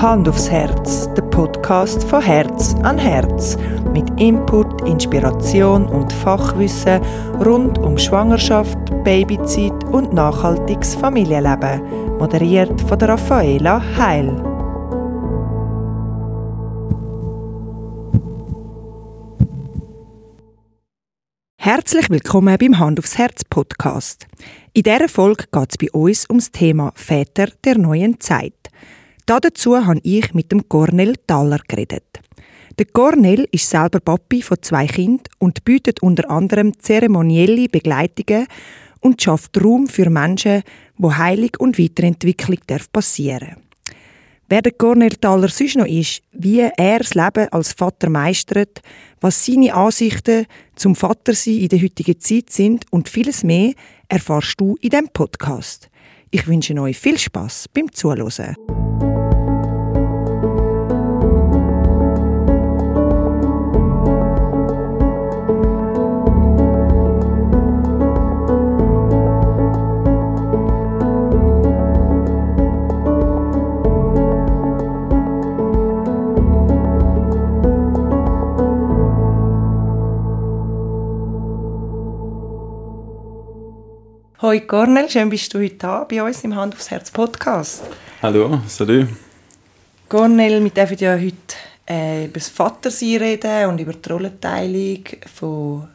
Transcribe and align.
Hand 0.00 0.26
aufs 0.30 0.50
Herz, 0.50 1.12
der 1.12 1.20
Podcast 1.24 2.04
von 2.04 2.22
Herz 2.22 2.74
an 2.84 2.96
Herz. 2.96 3.58
Mit 3.92 4.08
Input, 4.18 4.80
Inspiration 4.88 5.86
und 5.86 6.10
Fachwissen 6.10 7.02
rund 7.44 7.76
um 7.76 7.98
Schwangerschaft, 7.98 8.78
Babyzeit 9.04 9.84
und 9.92 10.14
nachhaltiges 10.14 10.94
Familienleben. 10.94 12.16
Moderiert 12.16 12.80
von 12.80 12.98
der 12.98 13.10
Raffaela 13.10 13.82
Heil. 13.98 14.42
Herzlich 21.58 22.08
willkommen 22.08 22.56
beim 22.58 22.78
Hand 22.78 22.98
aufs 22.98 23.18
Herz 23.18 23.44
Podcast. 23.44 24.26
In 24.72 24.84
dieser 24.84 25.10
Folge 25.10 25.44
geht 25.52 25.68
es 25.72 25.76
bei 25.76 25.90
uns 25.92 26.26
ums 26.30 26.50
Thema 26.50 26.90
Väter 26.94 27.48
der 27.64 27.76
neuen 27.76 28.18
Zeit. 28.18 28.54
Dazu 29.26 29.76
habe 29.76 30.00
ich 30.02 30.34
mit 30.34 30.50
dem 30.52 30.68
Cornel 30.68 31.14
Thaler 31.26 31.60
geredet. 31.66 32.20
Der 32.78 32.86
Cornel 32.86 33.46
ist 33.52 33.68
selber 33.68 34.00
Papi 34.00 34.42
von 34.42 34.56
zwei 34.62 34.86
Kindern 34.86 35.24
und 35.38 35.64
bietet 35.64 36.02
unter 36.02 36.30
anderem 36.30 36.78
zeremonielle 36.78 37.68
Begleitungen 37.68 38.46
und 39.00 39.20
schafft 39.20 39.62
Raum 39.62 39.86
für 39.86 40.08
Menschen, 40.08 40.62
wo 40.96 41.16
Heilung 41.16 41.50
und 41.58 41.78
Weiterentwicklung 41.78 42.58
passieren 42.92 43.48
darf. 43.50 43.94
Wer 44.48 44.62
der 44.62 44.72
Cornel 44.72 45.10
Thaler 45.10 45.48
sonst 45.48 45.76
noch 45.76 45.86
ist, 45.86 46.22
wie 46.32 46.58
er 46.58 46.98
das 46.98 47.14
Leben 47.14 47.48
als 47.52 47.72
Vater 47.72 48.10
meistert, 48.10 48.80
was 49.20 49.46
seine 49.46 49.74
Ansichten 49.74 50.46
zum 50.74 50.96
Vatersein 50.96 51.58
in 51.58 51.68
der 51.68 51.80
heutigen 51.80 52.18
Zeit 52.18 52.50
sind 52.50 52.84
und 52.90 53.08
vieles 53.08 53.44
mehr, 53.44 53.74
erfahrst 54.08 54.60
du 54.60 54.76
in 54.80 54.90
diesem 54.90 55.08
Podcast. 55.08 55.88
Ich 56.32 56.48
wünsche 56.48 56.74
euch 56.80 56.98
viel 56.98 57.18
Spaß 57.18 57.66
beim 57.72 57.92
Zuhören. 57.92 58.89
Hoi 84.42 84.60
Cornel, 84.60 85.06
schön 85.10 85.28
bist 85.28 85.52
du 85.52 85.58
heute 85.58 85.74
da 85.74 86.04
bei 86.04 86.22
uns 86.22 86.42
im 86.44 86.56
Hand 86.56 86.74
aufs 86.74 86.90
Herz 86.90 87.10
Podcast. 87.10 87.82
Hallo, 88.22 88.58
salut. 88.66 89.08
Cornel, 90.08 90.64
wir 90.64 90.70
dürfen 90.70 90.96
ja 90.96 91.12
heute 91.12 91.36
äh, 91.86 92.24
über 92.24 92.38
das 92.38 92.48
Vatersein 92.48 93.18
reden 93.18 93.68
und 93.68 93.80
über 93.82 93.92
die 93.92 94.08
Rollenteilung 94.08 95.04
von, 95.30 95.88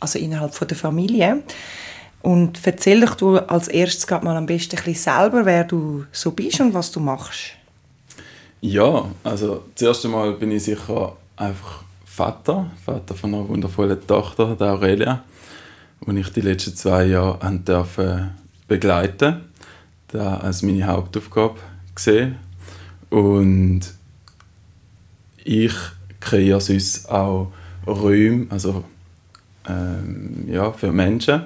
also 0.00 0.18
innerhalb 0.18 0.54
von 0.54 0.66
der 0.66 0.78
Familie. 0.78 1.42
Und 2.22 2.58
erzähl 2.64 3.02
doch 3.02 3.16
du 3.16 3.36
als 3.36 3.68
erstes 3.68 4.08
mal 4.08 4.34
am 4.34 4.46
besten 4.46 4.78
ein 4.78 4.84
bisschen 4.84 5.12
selber, 5.12 5.44
wer 5.44 5.64
du 5.64 6.06
so 6.10 6.30
bist 6.30 6.60
und 6.60 6.72
was 6.72 6.90
du 6.90 7.00
machst. 7.00 7.50
Ja, 8.62 9.10
also 9.22 9.64
das 9.74 9.82
erste 9.82 10.08
Mal 10.08 10.32
bin 10.32 10.52
ich 10.52 10.64
sicher 10.64 11.14
einfach 11.36 11.82
Vater, 12.06 12.70
Vater 12.82 13.14
von 13.14 13.34
einer 13.34 13.46
wundervollen 13.46 14.06
Tochter, 14.06 14.56
der 14.58 14.68
Aurelia 14.68 15.22
die 16.06 16.16
ich 16.16 16.30
die 16.30 16.40
letzten 16.40 16.76
zwei 16.76 17.04
Jahre 17.04 17.60
durfte 17.64 18.30
begleiten 18.68 19.42
da 20.14 20.36
als 20.36 20.62
meine 20.62 20.86
Hauptaufgabe 20.86 21.58
gesehen. 21.94 22.36
Und 23.10 23.80
ich 25.42 25.74
kreiere 26.20 26.60
sonst 26.60 27.10
auch 27.10 27.52
Räume, 27.86 28.46
also 28.48 28.84
ähm, 29.68 30.48
ja, 30.48 30.72
für 30.72 30.92
Menschen, 30.92 31.42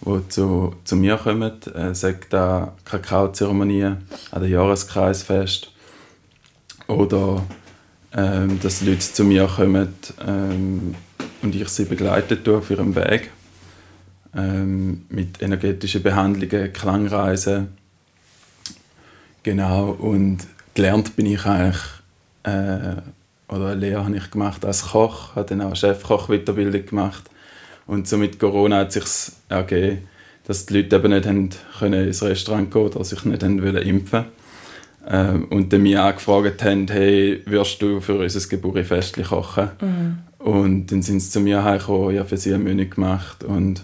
die 0.00 0.28
zu, 0.28 0.76
zu 0.84 0.96
mir 0.96 1.16
kommen, 1.16 1.52
äh, 1.74 1.94
sagt 1.94 2.32
da 2.32 2.74
Kakaozeremonien 2.84 3.98
an 4.30 4.40
der 4.40 4.48
Jahreskreisfest. 4.48 5.72
Oder 6.86 7.42
ähm, 8.12 8.60
dass 8.60 8.80
Leute 8.80 9.00
zu 9.00 9.24
mir 9.24 9.46
kommen 9.48 9.88
ähm, 10.24 10.94
und 11.42 11.54
ich 11.54 11.68
sie 11.68 11.86
begleitet 11.86 12.48
auf 12.48 12.70
ihrem 12.70 12.94
Weg 12.94 13.30
ähm, 14.36 15.06
mit 15.08 15.42
energetischen 15.42 16.02
Behandlungen, 16.02 16.72
Klangreisen. 16.72 17.68
Genau, 19.42 19.90
und 19.90 20.38
gelernt 20.74 21.16
bin 21.16 21.26
ich 21.26 21.44
eigentlich, 21.44 21.82
äh, 22.44 22.96
oder 23.48 23.68
eine 23.68 23.74
Lehre 23.74 24.04
habe 24.04 24.16
ich 24.16 24.30
gemacht 24.30 24.64
als 24.64 24.90
Koch, 24.90 25.36
habe 25.36 25.46
dann 25.48 25.60
auch 25.60 25.76
Chefkoch-Weiterbildung 25.76 26.86
gemacht. 26.86 27.24
Und 27.86 28.08
so 28.08 28.16
mit 28.16 28.38
Corona 28.38 28.78
hat 28.78 28.92
sich 28.92 29.04
ergeben, 29.48 30.08
dass 30.46 30.66
die 30.66 30.78
Leute 30.78 30.96
eben 30.96 31.12
nicht 31.12 31.26
haben 31.26 31.50
können 31.78 32.06
ins 32.06 32.22
Restaurant 32.22 32.70
gehen 32.70 32.82
oder 32.82 33.04
sich 33.04 33.24
nicht 33.24 33.42
haben 33.42 33.62
wollen 33.62 33.76
impfen 33.76 34.24
ähm, 35.08 35.46
und 35.50 35.72
dann 35.72 35.82
mich 35.82 35.98
angefragt 35.98 36.62
haben, 36.64 36.86
hey, 36.88 37.42
wirst 37.46 37.80
du 37.82 38.00
für 38.00 38.18
unser 38.18 38.48
Geburtstagsfest 38.48 39.22
kochen? 39.28 39.70
Mhm. 39.80 40.18
Und 40.38 40.86
dann 40.92 41.02
sind 41.02 41.20
sie 41.20 41.30
zu 41.30 41.40
mir 41.40 41.62
gekommen, 41.62 42.14
ja, 42.14 42.24
für 42.24 42.36
sie 42.36 42.54
ein 42.54 42.62
Menü 42.62 42.86
gemacht 42.86 43.44
und 43.44 43.82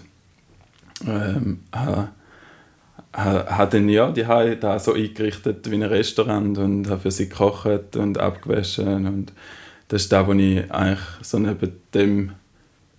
ähm, 1.07 1.59
habe 1.71 2.09
ha, 3.13 3.65
dann 3.65 3.89
ja 3.89 4.11
die 4.11 4.23
da 4.23 4.79
so 4.79 4.93
eingerichtet 4.93 5.69
wie 5.69 5.75
ein 5.75 5.83
Restaurant 5.83 6.57
und 6.57 6.89
habe 6.89 7.01
für 7.01 7.11
sie 7.11 7.29
gekocht 7.29 7.95
und 7.95 8.17
abgewaschen 8.17 9.07
und 9.07 9.33
das 9.87 10.03
ist 10.03 10.11
das, 10.11 10.27
was 10.27 10.37
ich 10.37 10.71
eigentlich 10.71 10.99
so 11.21 11.39
neben 11.39 11.73
dem 11.93 12.31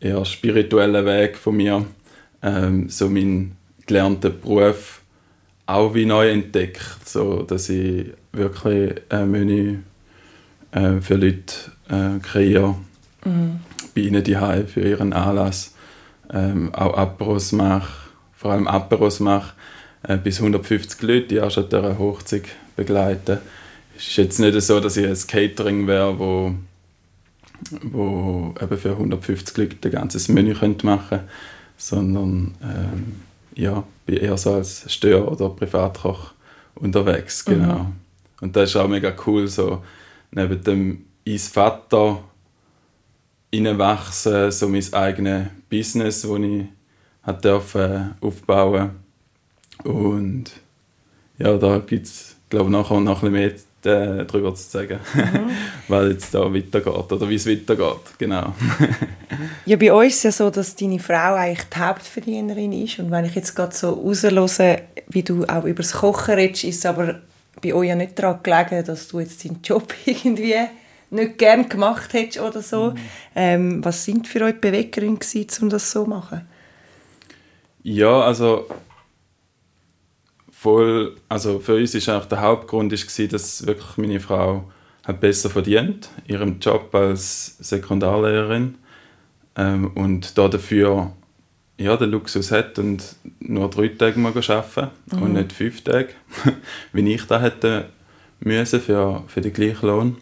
eher 0.01 0.25
spirituellen 0.25 1.07
Weg 1.07 1.39
von 1.39 1.57
mir 1.57 1.87
ähm, 2.43 2.89
so 2.89 3.09
meinen 3.09 3.57
gelernten 3.87 4.39
Beruf 4.41 5.01
auch 5.65 5.95
wie 5.95 6.05
neu 6.05 6.31
entdeckt, 6.31 7.09
so 7.09 7.43
dass 7.43 7.69
ich 7.69 8.13
wirklich 8.33 8.95
ein 9.09 9.31
Menü 9.31 9.79
äh, 10.73 11.01
für 11.01 11.15
Leute 11.15 11.55
äh, 11.89 12.19
kreiere, 12.21 12.75
mhm. 13.25 13.61
bei 13.95 14.03
ihnen 14.03 14.23
die 14.23 14.37
für 14.67 14.81
ihren 14.81 15.13
Anlass 15.13 15.72
ähm, 16.33 16.75
auch 16.75 16.97
Aperos 16.97 17.53
mache, 17.53 17.93
vor 18.35 18.53
allem 18.53 18.67
Aperos 18.67 19.21
mache, 19.21 19.55
äh, 20.03 20.17
bis 20.17 20.39
150 20.39 21.03
Leute, 21.03 21.29
die 21.29 21.41
auch 21.41 21.51
schon 21.51 21.69
dieser 21.69 21.99
Hochzeit 21.99 22.45
begleiten. 22.77 23.39
Es 23.97 24.09
ist 24.09 24.17
jetzt 24.17 24.39
nicht 24.41 24.61
so, 24.63 24.81
dass 24.81 24.97
ich 24.97 25.07
ein 25.07 25.27
Catering 25.27 25.87
wäre, 25.87 26.19
wo, 26.19 26.55
wo 27.83 28.55
eben 28.61 28.79
für 28.79 28.93
150 28.93 29.57
Leute 29.57 29.89
ein 29.89 29.93
ganzes 29.93 30.29
Menü 30.29 30.55
machen 30.55 30.81
könnte, 30.83 31.25
sondern 31.77 32.55
ähm, 32.63 33.21
ja, 33.55 33.85
bin 34.07 34.17
eher 34.17 34.37
so 34.37 34.55
als 34.55 34.91
Stör- 34.93 35.31
oder 35.31 35.51
Privatkoch 35.51 36.33
unterwegs, 36.75 37.47
mhm. 37.47 37.53
genau. 37.53 37.79
Mhm. 37.79 37.93
Und 38.41 38.57
das 38.57 38.71
ist 38.71 38.77
auch 38.77 38.89
mega 38.89 39.15
cool, 39.27 39.47
so 39.47 39.83
neben 40.33 40.63
dem 40.65 41.05
ins 41.25 41.49
Vater 41.49 42.19
reinwachsen, 43.55 44.51
so 44.51 44.69
mein 44.69 44.93
eigenes 44.93 45.49
Business, 45.69 46.23
das 46.23 46.39
ich 46.39 46.65
hat 47.23 47.45
dürfen 47.45 48.15
aufbauen 48.21 48.91
und 49.85 50.45
ja, 51.39 51.57
da 51.57 51.79
gibt 51.79 52.07
es 52.07 52.37
glaube 52.49 52.71
nachher 52.71 53.01
noch 53.01 53.23
ein 53.23 53.33
bisschen 53.33 53.65
mehr 53.83 54.21
äh, 54.21 54.25
darüber 54.25 54.55
zu 54.55 54.63
sagen, 54.63 54.99
mhm. 55.15 55.51
weil 55.89 56.13
jetzt 56.13 56.35
da 56.35 56.53
weitergeht 56.53 57.13
oder 57.13 57.29
wie 57.29 57.35
es 57.35 57.49
weitergeht, 57.49 58.19
genau. 58.19 58.55
ja, 59.67 59.77
bei 59.77 59.93
uns 59.93 60.15
ist 60.15 60.17
es 60.19 60.23
ja 60.23 60.33
so, 60.33 60.51
dass 60.51 60.77
deine 60.77 60.99
Frau 60.99 61.35
eigentlich 61.35 61.69
die 61.69 61.79
Hauptverdienerin 61.79 62.73
ist 62.73 62.99
und 62.99 63.11
wenn 63.11 63.25
ich 63.25 63.35
jetzt 63.35 63.55
gerade 63.55 63.75
so 63.75 63.91
rauslose, 63.91 64.83
wie 65.09 65.23
du 65.23 65.45
auch 65.45 65.65
über 65.65 65.83
das 65.83 65.93
Kochen 65.93 66.35
redest, 66.35 66.65
ist 66.65 66.79
es 66.79 66.87
aber 66.87 67.21
bei 67.63 67.75
euch 67.75 67.89
ja 67.89 67.95
nicht 67.95 68.19
daran 68.19 68.41
gelegen, 68.43 68.85
dass 68.85 69.09
du 69.09 69.21
jetzt 69.21 69.45
deinen 69.45 69.61
Job 69.63 69.95
irgendwie 70.07 70.55
nicht 71.13 71.39
gern 71.39 71.69
gemacht 71.69 72.13
hättest 72.13 72.41
oder 72.41 72.63
so. 72.63 72.91
Mhm. 72.91 72.97
Ähm, 73.35 73.85
was 73.85 74.05
sind 74.05 74.27
für 74.27 74.43
euch 74.43 74.61
Beweggründe 74.61 75.25
um 75.61 75.69
das 75.69 75.91
so 75.91 76.05
zu 76.05 76.11
machen? 76.11 76.43
Ja, 77.83 78.21
also 78.23 78.67
voll, 80.51 81.17
also 81.29 81.59
für 81.59 81.77
uns 81.77 81.95
ist 81.95 82.09
auch 82.09 82.25
der 82.27 82.41
Hauptgrund 82.41 82.93
ist 82.93 83.07
gewesen, 83.07 83.33
dass 83.33 83.67
wirklich 83.67 83.97
meine 83.97 84.21
Frau 84.21 84.71
hat 85.05 85.21
besser 85.21 85.51
verdient 85.51 86.09
in 86.27 86.35
ihrem 86.35 86.61
Job 86.61 86.95
als 86.95 87.57
Sekundarlehrerin 87.59 88.77
ähm, 89.57 89.91
und 89.95 90.39
da 90.39 90.47
dafür 90.47 91.13
ja, 91.79 91.97
den 91.97 92.11
Luxus 92.11 92.53
hat 92.53 92.79
und 92.79 93.17
nur 93.41 93.69
drei 93.69 93.89
Tage 93.89 94.21
mal 94.21 94.33
arbeiten 94.33 94.91
mhm. 95.11 95.23
und 95.23 95.33
nicht 95.33 95.53
fünf 95.53 95.83
Tage, 95.83 96.11
wie 96.93 97.13
ich 97.13 97.27
da 97.27 97.41
hätte 97.41 97.89
müssen 98.39 98.81
für, 98.81 99.25
für 99.27 99.41
den 99.41 99.53
gleichen 99.53 99.87
Lohn. 99.87 100.17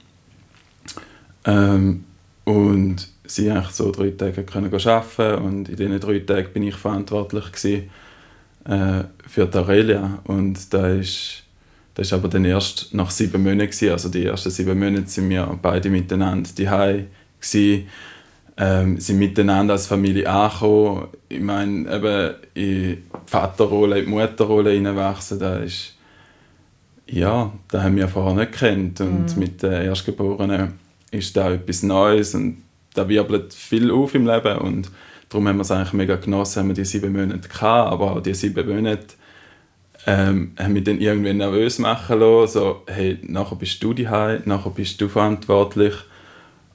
Ähm, 1.45 2.05
und 2.45 3.09
sie 3.25 3.51
eigentlich 3.51 3.71
so 3.71 3.93
drei 3.93 4.11
Tage 4.11 4.43
können 4.43 4.73
arbeiten 4.73 5.45
und 5.45 5.69
in 5.69 5.77
diesen 5.77 6.01
drei 6.01 6.19
Tagen 6.21 6.53
bin 6.53 6.65
ich 6.65 6.75
verantwortlich 6.75 7.53
gewesen, 7.53 7.91
äh, 8.65 9.05
für 9.27 9.47
die 9.47 9.59
Aurelia 9.59 10.19
und 10.25 10.73
da 10.75 10.89
ist, 10.89 11.45
Das 11.95 12.13
war 12.13 12.19
aber 12.21 12.29
dann 12.29 12.47
erst 12.47 12.95
nach 12.95 13.11
sieben 13.11 13.43
Monaten. 13.43 13.71
Gewesen. 13.71 13.91
Also 13.91 14.09
die 14.09 14.25
ersten 14.25 14.51
sieben 14.51 14.79
Monate 14.79 15.07
sind 15.07 15.29
wir 15.29 15.59
beide 15.61 15.91
miteinander 15.91 16.49
daheim 16.57 17.09
gewesen, 17.41 17.89
ähm, 18.57 18.99
sind 18.99 19.19
miteinander 19.19 19.75
als 19.75 19.87
Familie 19.87 20.29
angekommen. 20.29 21.09
Ich 21.29 21.41
meine, 21.41 21.95
eben 21.95 22.35
in 22.55 22.65
die 22.65 22.99
Vaterrolle, 23.27 23.99
in 23.99 24.07
die 24.07 24.11
Mutterrolle 24.13 24.71
hineinwachsen, 24.71 25.39
da 25.39 25.59
ist 25.59 25.95
ja, 27.07 27.53
das 27.69 27.83
haben 27.83 27.97
wir 27.97 28.09
vorher 28.09 28.35
nicht 28.35 28.53
gekannt. 28.53 29.01
Und 29.01 29.35
mhm. 29.35 29.39
mit 29.39 29.63
den 29.63 29.73
Erstgeborenen 29.73 30.80
ist 31.11 31.37
da 31.37 31.53
etwas 31.53 31.83
Neues 31.83 32.35
und 32.35 32.63
da 32.95 33.09
wirbelt 33.09 33.55
viel 33.55 33.91
auf 33.91 34.15
im 34.15 34.27
Leben. 34.27 34.59
Und 34.59 34.91
darum 35.29 35.49
haben 35.49 35.57
wir 35.57 35.63
es 35.63 35.71
eigentlich 35.71 35.93
mega 35.93 36.17
genossen, 36.17 36.61
haben 36.61 36.69
wir 36.69 36.75
die 36.75 36.85
sieben 36.85 37.13
Monate 37.13 37.49
gehabt, 37.49 37.93
aber 37.93 38.13
auch 38.13 38.21
die 38.21 38.35
sieben 38.35 38.69
Monate 38.69 39.07
ähm, 40.07 40.53
haben 40.59 40.73
mich 40.73 40.85
dann 40.85 41.01
irgendwie 41.01 41.33
nervös 41.33 41.79
machen 41.79 42.21
lassen. 42.21 42.53
So, 42.53 42.83
hey, 42.87 43.19
nachher 43.23 43.57
bist 43.57 43.83
du 43.83 43.93
daheim, 43.93 44.43
nachher 44.45 44.71
bist 44.71 45.01
du 45.01 45.09
verantwortlich. 45.09 45.95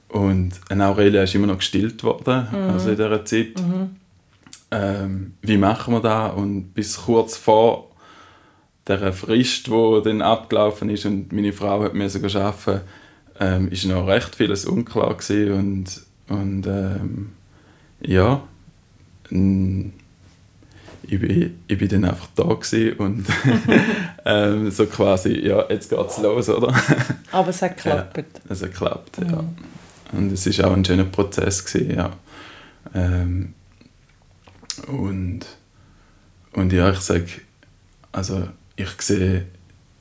Und 0.08 0.52
eine 0.68 0.86
Aurelia 0.86 1.24
ist 1.24 1.34
immer 1.34 1.48
noch 1.48 1.58
gestillt 1.58 2.04
worden, 2.04 2.46
mhm. 2.50 2.70
also 2.70 2.90
in 2.90 2.96
dieser 2.96 3.24
Zeit. 3.24 3.60
Mhm. 3.60 3.96
Ähm, 4.70 5.34
wie 5.42 5.58
machen 5.58 5.94
wir 5.94 6.00
das? 6.00 6.34
Und 6.34 6.72
bis 6.72 6.96
kurz 7.04 7.36
vor 7.36 7.90
der 8.86 9.12
Frist, 9.12 9.66
die 9.66 10.00
dann 10.04 10.22
abgelaufen 10.22 10.90
ist 10.90 11.06
und 11.06 11.32
meine 11.32 11.52
Frau 11.52 11.82
hat 11.82 11.94
mir 11.94 12.08
sogar 12.08 12.34
arbeiten, 12.36 12.82
ähm, 13.40 13.70
ist 13.70 13.84
noch 13.84 14.06
recht 14.06 14.34
vieles 14.34 14.64
unklar 14.64 15.14
gewesen 15.16 15.52
und, 15.52 16.02
und 16.28 16.66
ähm, 16.66 17.32
ja, 18.00 18.42
ich 21.08 21.20
bin, 21.20 21.58
ich 21.66 21.78
bin 21.78 21.88
dann 21.88 22.04
einfach 22.04 22.28
da 22.34 22.42
und 22.42 23.26
ähm, 24.24 24.70
so 24.70 24.86
quasi, 24.86 25.46
ja, 25.46 25.64
jetzt 25.68 25.90
geht's 25.90 26.18
los, 26.18 26.48
oder? 26.48 26.74
Aber 27.32 27.48
es 27.48 27.62
hat 27.62 27.76
geklappt. 27.76 28.16
Ja, 28.16 28.24
es 28.48 28.62
hat 28.62 28.72
geklappt, 28.72 29.20
mhm. 29.20 29.30
ja. 29.30 29.44
Und 30.12 30.32
es 30.32 30.58
war 30.58 30.68
auch 30.68 30.72
ein 30.72 30.84
schöner 30.84 31.04
Prozess, 31.04 31.64
gewesen, 31.64 31.96
ja. 31.96 32.12
Ähm, 32.94 33.54
und, 34.86 35.40
und 36.52 36.72
ja, 36.72 36.90
ich 36.90 37.00
sage, 37.00 37.26
also 38.12 38.48
ich 38.76 38.90
sehe 39.00 39.46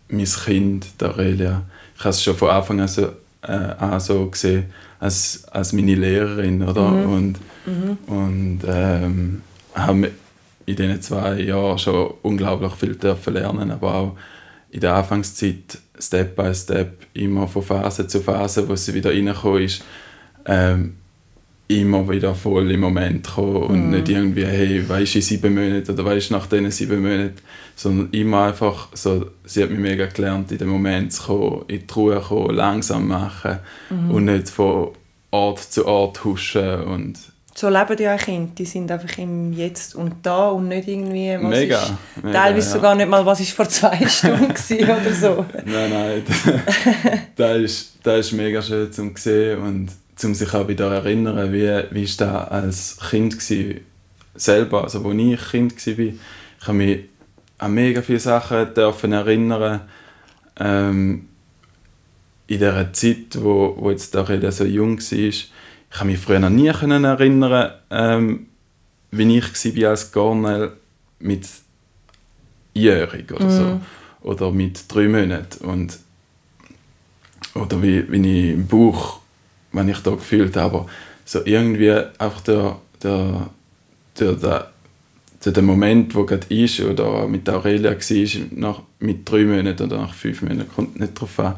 mein 0.10 0.26
Kind, 0.26 0.88
Aurelia, 1.02 1.64
ich 1.96 2.02
habe 2.02 2.10
es 2.10 2.24
schon 2.24 2.36
von 2.36 2.50
Anfang 2.50 2.81
an 2.81 2.88
so, 2.88 3.10
äh, 3.47 3.75
an 3.83 4.00
so 4.00 4.27
gesehen, 4.30 4.65
als, 5.00 5.45
als 5.51 5.74
meine 5.74 5.95
Lehrerin, 5.95 6.63
oder? 6.63 6.89
Mhm. 6.89 7.13
Und, 7.13 7.39
mhm. 7.65 7.97
und 8.07 8.59
ähm, 8.68 9.42
habe 9.74 10.12
in 10.65 10.75
diesen 10.75 11.01
zwei 11.01 11.42
Jahren 11.42 11.77
schon 11.77 12.13
unglaublich 12.21 12.74
viel 12.74 12.95
dürfen 12.95 13.33
lernen, 13.33 13.71
aber 13.71 13.95
auch 13.95 14.18
in 14.71 14.80
der 14.80 14.95
Anfangszeit 14.95 15.77
Step 16.00 16.36
by 16.36 16.53
Step, 16.53 17.06
immer 17.13 17.47
von 17.47 17.62
Phase 17.62 18.07
zu 18.07 18.21
Phase, 18.21 18.68
wo 18.68 18.75
sie 18.75 18.94
wieder 18.94 19.12
reingekommen 19.12 19.63
ist, 19.63 19.83
ähm, 20.45 20.95
immer 21.68 22.08
wieder 22.10 22.36
voll 22.36 22.70
im 22.72 22.82
Moment 22.82 23.28
kommen 23.28 23.64
und 23.64 23.88
mm. 23.88 23.92
nicht 23.92 24.10
irgendwie, 24.10 24.46
hey, 24.46 24.88
weißt 24.88 25.16
du, 25.16 25.20
in 25.20 25.22
sieben 25.24 25.56
Monaten 25.56 25.92
oder 25.92 26.06
weißt 26.06 26.30
du, 26.30 26.34
nach 26.36 26.46
diesen 26.48 26.72
sieben 26.72 27.02
Monaten, 27.02 27.36
sondern 27.76 28.10
immer 28.12 28.46
einfach 28.46 28.90
so, 28.94 29.26
sie 29.46 29.64
hat 29.64 29.72
mich 29.72 29.80
mega 29.80 30.06
gelernt, 30.06 30.52
in 30.52 30.60
den 30.60 30.68
Moment 30.68 31.14
zu 31.14 31.24
kommen, 31.24 31.66
in 31.68 31.88
die 31.88 31.94
Ruhe 31.94 32.20
kommen, 32.20 32.56
langsam 32.56 33.08
machen 33.08 33.60
mm. 33.90 34.12
und 34.12 34.26
nicht 34.26 34.50
von 34.50 34.90
Ort 35.32 35.60
zu 35.60 35.86
Ort 35.88 36.24
huschen 36.24 36.84
und 36.84 37.18
so 37.58 37.70
leben 37.70 37.98
ja 38.00 38.16
auch 38.16 38.20
Kinder, 38.20 38.52
die 38.58 38.66
sind 38.66 38.92
einfach 38.92 39.18
im 39.18 39.54
Jetzt 39.54 39.96
und 39.96 40.16
Da 40.24 40.50
und 40.50 40.68
nicht 40.68 40.90
irgendwie, 40.90 41.38
was 41.40 41.50
mega, 41.50 41.82
ist, 41.82 41.94
mega, 42.22 42.38
teilweise 42.38 42.68
ja. 42.68 42.74
sogar 42.76 42.96
nicht 42.96 43.08
mal, 43.08 43.26
was 43.26 43.40
ist 43.40 43.52
vor 43.52 43.70
zwei 43.70 44.06
Stunden 44.10 44.52
oder 44.84 45.14
so. 45.14 45.46
Nein, 45.64 45.90
nein, 45.90 46.24
das 47.38 47.58
ist, 47.58 47.94
das 48.04 48.28
ist 48.28 48.32
mega 48.34 48.62
schön 48.62 48.92
zu 48.92 49.10
sehen 49.16 49.62
und 49.62 49.88
um 50.24 50.34
sich 50.34 50.54
auch 50.54 50.68
wieder 50.68 50.92
erinnern, 50.92 51.52
wie, 51.52 51.84
wie 51.92 52.04
ich 52.04 52.18
da 52.18 52.46
als 52.46 52.98
Kind 53.10 53.36
war, 53.38 53.76
selber, 54.36 54.84
also 54.84 55.04
wo 55.04 55.12
ich 55.12 55.50
Kind 55.52 55.86
war. 55.86 56.00
Ich 56.00 56.16
kann 56.64 56.78
mich 56.78 57.06
an 57.58 57.74
mega 57.74 58.02
viele 58.02 58.20
Sachen 58.20 58.74
dürfen 58.74 59.12
erinnern. 59.12 59.82
Ähm, 60.58 61.28
in 62.48 62.60
der 62.60 62.94
Zeit, 62.94 63.42
wo, 63.42 63.76
wo 63.78 63.92
jetzt 63.92 64.16
auch 64.16 64.30
so 64.52 64.66
jung 64.66 65.00
war, 65.00 65.18
ich 65.18 65.52
kann 65.90 66.08
mich 66.08 66.20
früher 66.20 66.40
noch 66.40 66.50
nie 66.50 66.68
erinnern, 66.68 67.72
ähm, 67.90 68.48
wie 69.12 69.38
ich 69.38 69.78
war 69.82 69.90
als 69.90 70.12
Gornel 70.12 70.74
mit 71.20 71.48
jährig 72.74 73.32
oder 73.32 73.50
so. 73.50 73.64
Mm. 73.64 73.82
Oder 74.22 74.52
mit 74.52 74.86
drei 74.88 75.08
Monaten. 75.08 75.66
Und, 75.66 76.00
oder 77.54 77.82
wie, 77.82 78.12
wie 78.12 78.48
ich 78.48 78.54
im 78.54 78.68
Buch 78.68 79.20
wenn 79.75 79.89
ich 79.89 80.00
da 80.00 80.12
gefühlt 80.12 80.56
habe. 80.57 80.77
Aber 80.77 80.88
so 81.25 81.42
irgendwie 81.44 81.92
einfach 81.92 82.42
der, 82.42 82.77
der, 83.04 83.50
der, 84.19 84.33
der, 84.33 85.51
der, 85.51 85.63
Moment, 85.63 86.16
wo 86.16 86.24
gerade 86.25 86.48
ist, 86.54 86.80
oder 86.80 87.27
mit 87.27 87.50
Aurelia 87.50 87.92
war, 87.92 88.42
nach, 88.51 88.81
mit 89.00 89.30
drei 89.30 89.44
Monaten 89.44 89.83
oder 89.83 89.98
nach 89.98 90.13
fünf 90.13 90.42
Monaten, 90.42 90.69
kommt 90.74 91.00
nicht 91.00 91.16
darauf 91.16 91.39
an, 91.39 91.56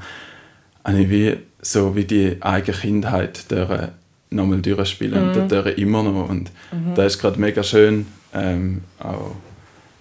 habe 0.84 1.02
ich 1.02 1.10
wie, 1.10 1.38
so 1.62 1.96
wie 1.96 2.06
die 2.06 2.38
eigene 2.42 2.78
Kindheit 2.78 3.52
der 3.52 3.94
nochmal 4.30 4.62
durchspielen 4.62 5.32
mhm. 5.32 5.42
und 5.42 5.52
das 5.52 5.66
immer 5.76 6.04
noch. 6.04 6.30
Und 6.30 6.52
mhm. 6.72 6.96
das 6.96 7.16
ist 7.16 7.22
gerade 7.22 7.40
mega 7.40 7.64
schön, 7.64 8.08
ähm, 8.34 8.82
auch 9.00 9.36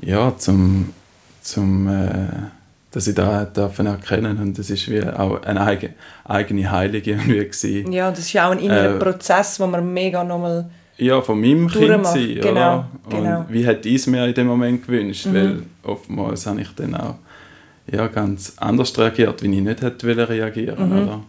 ja, 0.00 0.36
zum, 0.36 0.92
zum 1.42 1.88
äh, 1.88 2.28
dass 2.96 3.06
ich 3.06 3.14
da 3.14 3.44
dürfen 3.44 3.84
erkennen 3.84 4.38
und 4.38 4.58
das 4.58 4.70
ist 4.70 4.90
wie 4.90 5.02
auch 5.02 5.42
eine 5.42 5.60
eigene, 5.60 5.92
eigene 6.24 6.70
Heilige 6.70 7.10
irgendwie 7.10 7.44
gewesen. 7.44 7.92
Ja, 7.92 8.08
das 8.08 8.20
ist 8.20 8.32
ja 8.32 8.48
auch 8.48 8.52
ein 8.52 8.58
innerer 8.58 8.94
äh, 8.94 8.98
Prozess, 8.98 9.60
wo 9.60 9.66
man 9.66 9.92
mega 9.92 10.24
nochmal 10.24 10.70
ja, 10.96 11.20
von 11.20 11.38
meinem 11.38 11.68
Kind 11.68 12.06
sein, 12.06 12.38
genau, 12.40 12.48
oder? 12.48 12.88
Und 13.04 13.10
genau. 13.10 13.44
wie 13.50 13.66
hätte 13.66 13.86
ich 13.90 13.96
es 13.96 14.06
mir 14.06 14.26
in 14.26 14.32
dem 14.32 14.46
Moment 14.46 14.86
gewünscht, 14.86 15.26
mhm. 15.26 15.34
weil 15.34 15.62
oftmals 15.82 16.46
habe 16.46 16.62
ich 16.62 16.74
dann 16.74 16.94
auch 16.94 17.16
ja, 17.92 18.06
ganz 18.06 18.54
anders 18.56 18.98
reagiert, 18.98 19.42
wie 19.42 19.54
ich 19.54 19.62
nicht 19.62 19.82
hätte 19.82 20.30
reagieren 20.30 20.88
mhm. 20.88 21.02
oder? 21.02 21.22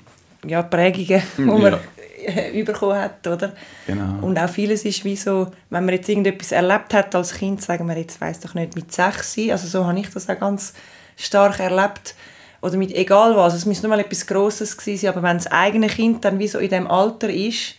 Ja, 0.48 0.62
Prägungen, 0.62 1.22
die 1.38 1.42
man 1.42 1.74
ja. 1.74 2.64
bekommen 2.64 2.96
hat, 2.96 3.28
oder? 3.28 3.52
Genau. 3.86 4.26
Und 4.26 4.40
auch 4.40 4.48
vieles 4.48 4.86
ist 4.86 5.04
wie 5.04 5.18
so, 5.18 5.52
wenn 5.70 5.84
man 5.84 5.96
jetzt 5.96 6.08
irgendetwas 6.08 6.54
erlebt 6.54 6.94
hat 6.94 7.14
als 7.14 7.34
Kind, 7.34 7.62
sagen 7.62 7.90
wir 7.90 7.98
jetzt, 7.98 8.22
weiß 8.22 8.40
doch 8.40 8.54
nicht, 8.54 8.74
mit 8.74 8.90
sechs 8.94 9.38
also 9.38 9.68
so 9.68 9.86
habe 9.86 10.00
ich 10.00 10.10
das 10.10 10.30
auch 10.30 10.40
ganz 10.40 10.74
stark 11.18 11.60
erlebt 11.60 12.16
oder 12.62 12.78
mit 12.78 12.94
egal 12.94 13.36
was, 13.36 13.54
es 13.54 13.66
muss 13.66 13.84
nur 13.84 13.90
mal 13.90 14.00
etwas 14.00 14.26
Grosses 14.26 14.78
gewesen 14.78 15.02
sein, 15.02 15.10
aber 15.12 15.24
wenn 15.24 15.38
das 15.38 15.48
eigene 15.48 15.88
Kind 15.88 16.24
dann 16.24 16.40
wie 16.40 16.48
so 16.48 16.60
in 16.60 16.70
dem 16.70 16.88
Alter 16.88 17.30
ist, 17.30 17.76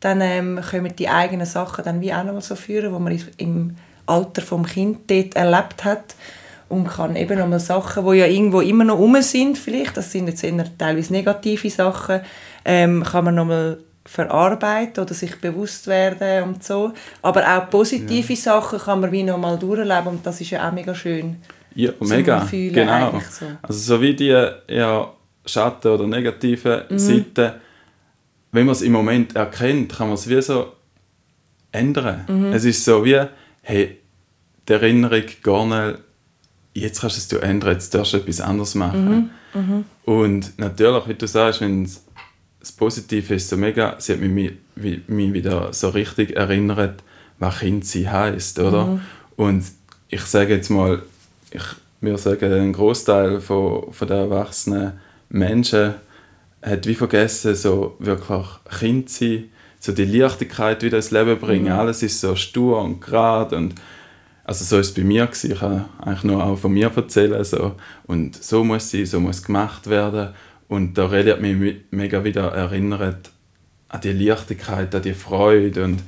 dann 0.00 0.20
ähm, 0.20 0.60
können 0.70 0.94
die 0.96 1.08
eigenen 1.08 1.46
Sachen 1.46 1.84
dann 1.84 2.00
wie 2.00 2.12
auch 2.12 2.24
noch 2.24 2.32
mal 2.32 2.40
so 2.40 2.54
führen, 2.54 2.92
wo 2.92 2.98
man 2.98 3.20
im 3.36 3.76
Alter 4.06 4.42
vom 4.42 4.64
Kind 4.64 5.10
dort 5.10 5.36
erlebt 5.36 5.84
hat 5.84 6.14
und 6.68 6.88
kann 6.88 7.16
eben 7.16 7.38
noch 7.38 7.48
mal 7.48 7.60
Sachen, 7.60 8.06
die 8.06 8.18
ja 8.18 8.26
irgendwo 8.26 8.60
immer 8.60 8.84
noch 8.84 8.98
um 8.98 9.20
sind, 9.22 9.58
vielleicht, 9.58 9.96
das 9.96 10.12
sind 10.12 10.28
jetzt 10.28 10.44
eher 10.44 10.64
teilweise 10.76 11.12
negative 11.12 11.70
Sachen, 11.70 12.20
ähm, 12.64 13.02
kann 13.02 13.24
man 13.24 13.34
noch 13.34 13.46
mal 13.46 13.78
verarbeiten 14.04 15.02
oder 15.02 15.14
sich 15.14 15.38
bewusst 15.38 15.86
werden 15.86 16.44
und 16.44 16.64
so. 16.64 16.92
Aber 17.20 17.42
auch 17.46 17.68
positive 17.68 18.32
ja. 18.32 18.38
Sachen 18.38 18.78
kann 18.78 19.00
man 19.00 19.12
wie 19.12 19.22
noch 19.22 19.38
mal 19.38 19.58
durchleben 19.58 20.06
und 20.06 20.26
das 20.26 20.40
ist 20.40 20.50
ja 20.50 20.66
auch 20.66 20.72
mega 20.72 20.94
schön. 20.94 21.36
Ja, 21.78 21.92
mega. 22.00 22.44
Genau. 22.50 23.22
So. 23.30 23.46
Also 23.62 23.78
so 23.78 24.02
wie 24.02 24.12
die 24.12 24.30
eher 24.30 25.12
Schatten 25.46 25.92
oder 25.92 26.08
negativen 26.08 26.82
mhm. 26.90 26.98
Seiten, 26.98 27.52
wenn 28.50 28.66
man 28.66 28.72
es 28.72 28.82
im 28.82 28.90
Moment 28.90 29.36
erkennt, 29.36 29.92
kann 29.92 30.08
man 30.08 30.14
es 30.14 30.28
wie 30.28 30.42
so 30.42 30.72
ändern. 31.70 32.24
Mhm. 32.26 32.52
Es 32.52 32.64
ist 32.64 32.84
so 32.84 33.04
wie, 33.04 33.20
hey, 33.62 33.96
die 34.68 34.72
Erinnerung 34.72 35.22
gar 35.44 35.66
nicht, 35.66 36.00
jetzt 36.74 37.00
kannst 37.00 37.30
du 37.30 37.36
es 37.36 37.42
ändern, 37.42 37.74
jetzt 37.74 37.94
darfst 37.94 38.12
du 38.12 38.16
etwas 38.16 38.40
anderes 38.40 38.74
machen. 38.74 39.30
Mhm. 39.54 39.60
mhm. 39.60 39.84
Und 40.04 40.58
natürlich, 40.58 41.06
wie 41.06 41.14
du 41.14 41.28
sagst, 41.28 41.60
wenn 41.60 41.84
es 41.84 42.04
das 42.58 42.72
Positive 42.72 43.36
ist 43.36 43.48
so 43.48 43.56
mega, 43.56 43.94
sie 44.00 44.14
hat 44.14 44.20
mich, 44.20 44.52
mich 44.74 45.32
wieder 45.32 45.72
so 45.72 45.90
richtig 45.90 46.34
erinnert, 46.34 47.04
was 47.38 47.60
Kind 47.60 47.84
sie 47.84 48.08
heisst, 48.08 48.58
oder? 48.58 48.86
Mhm. 48.86 49.00
Und 49.36 49.64
ich 50.08 50.22
sage 50.22 50.54
jetzt 50.54 50.70
mal, 50.70 51.02
ich 51.52 51.62
würde 52.00 52.18
sagen, 52.18 52.52
ein 52.52 52.72
Großteil 52.72 53.40
von, 53.40 53.92
von 53.92 54.08
der 54.08 54.18
erwachsenen 54.18 54.92
Menschen 55.28 55.94
hat 56.62 56.86
wie 56.86 56.94
vergessen, 56.94 57.54
so 57.54 57.96
wirklich 57.98 58.46
Kind 58.78 59.10
zu 59.10 59.24
sein, 59.24 59.44
so 59.80 59.92
die 59.92 60.04
Leichtigkeit 60.04 60.82
wieder 60.82 60.96
ins 60.96 61.10
Leben 61.10 61.38
bringen. 61.38 61.66
Mhm. 61.66 61.78
Alles 61.78 62.02
ist 62.02 62.20
so 62.20 62.34
stur 62.34 62.82
und 62.82 63.00
gerade 63.00 63.56
und 63.56 63.74
also 64.44 64.64
so 64.64 64.78
ist 64.78 64.88
es 64.88 64.94
bei 64.94 65.02
mir 65.02 65.26
gewesen. 65.26 65.52
Ich 65.52 65.60
kann 65.60 65.84
eigentlich 66.00 66.24
nur 66.24 66.42
auch 66.42 66.56
von 66.56 66.72
mir 66.72 66.90
erzählen 66.94 67.44
so 67.44 67.76
und 68.06 68.42
so 68.42 68.64
muss 68.64 68.84
es 68.84 68.90
sein, 68.90 69.06
so 69.06 69.20
muss 69.20 69.42
gemacht 69.42 69.88
werden 69.88 70.34
und 70.68 70.96
da 70.96 71.10
hat 71.10 71.40
mich 71.40 71.76
mega 71.90 72.24
wieder 72.24 72.48
erinnert 72.52 73.30
an 73.88 74.00
die 74.00 74.12
Leichtigkeit, 74.12 74.94
an 74.94 75.02
die 75.02 75.14
Freude 75.14 75.84
und 75.84 76.02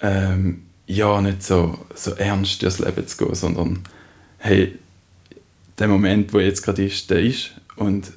ähm, 0.00 0.66
ja 0.86 1.20
nicht 1.20 1.42
so 1.42 1.78
so 1.94 2.12
ernst 2.12 2.62
durchs 2.62 2.78
Leben 2.78 3.06
zu 3.06 3.16
gehen, 3.24 3.34
sondern 3.34 3.82
hey, 4.38 4.78
der 5.78 5.88
Moment, 5.88 6.32
wo 6.32 6.38
jetzt 6.38 6.62
gerade 6.62 6.84
ist, 6.84 7.10
der 7.10 7.20
ist 7.20 7.52
und 7.76 8.12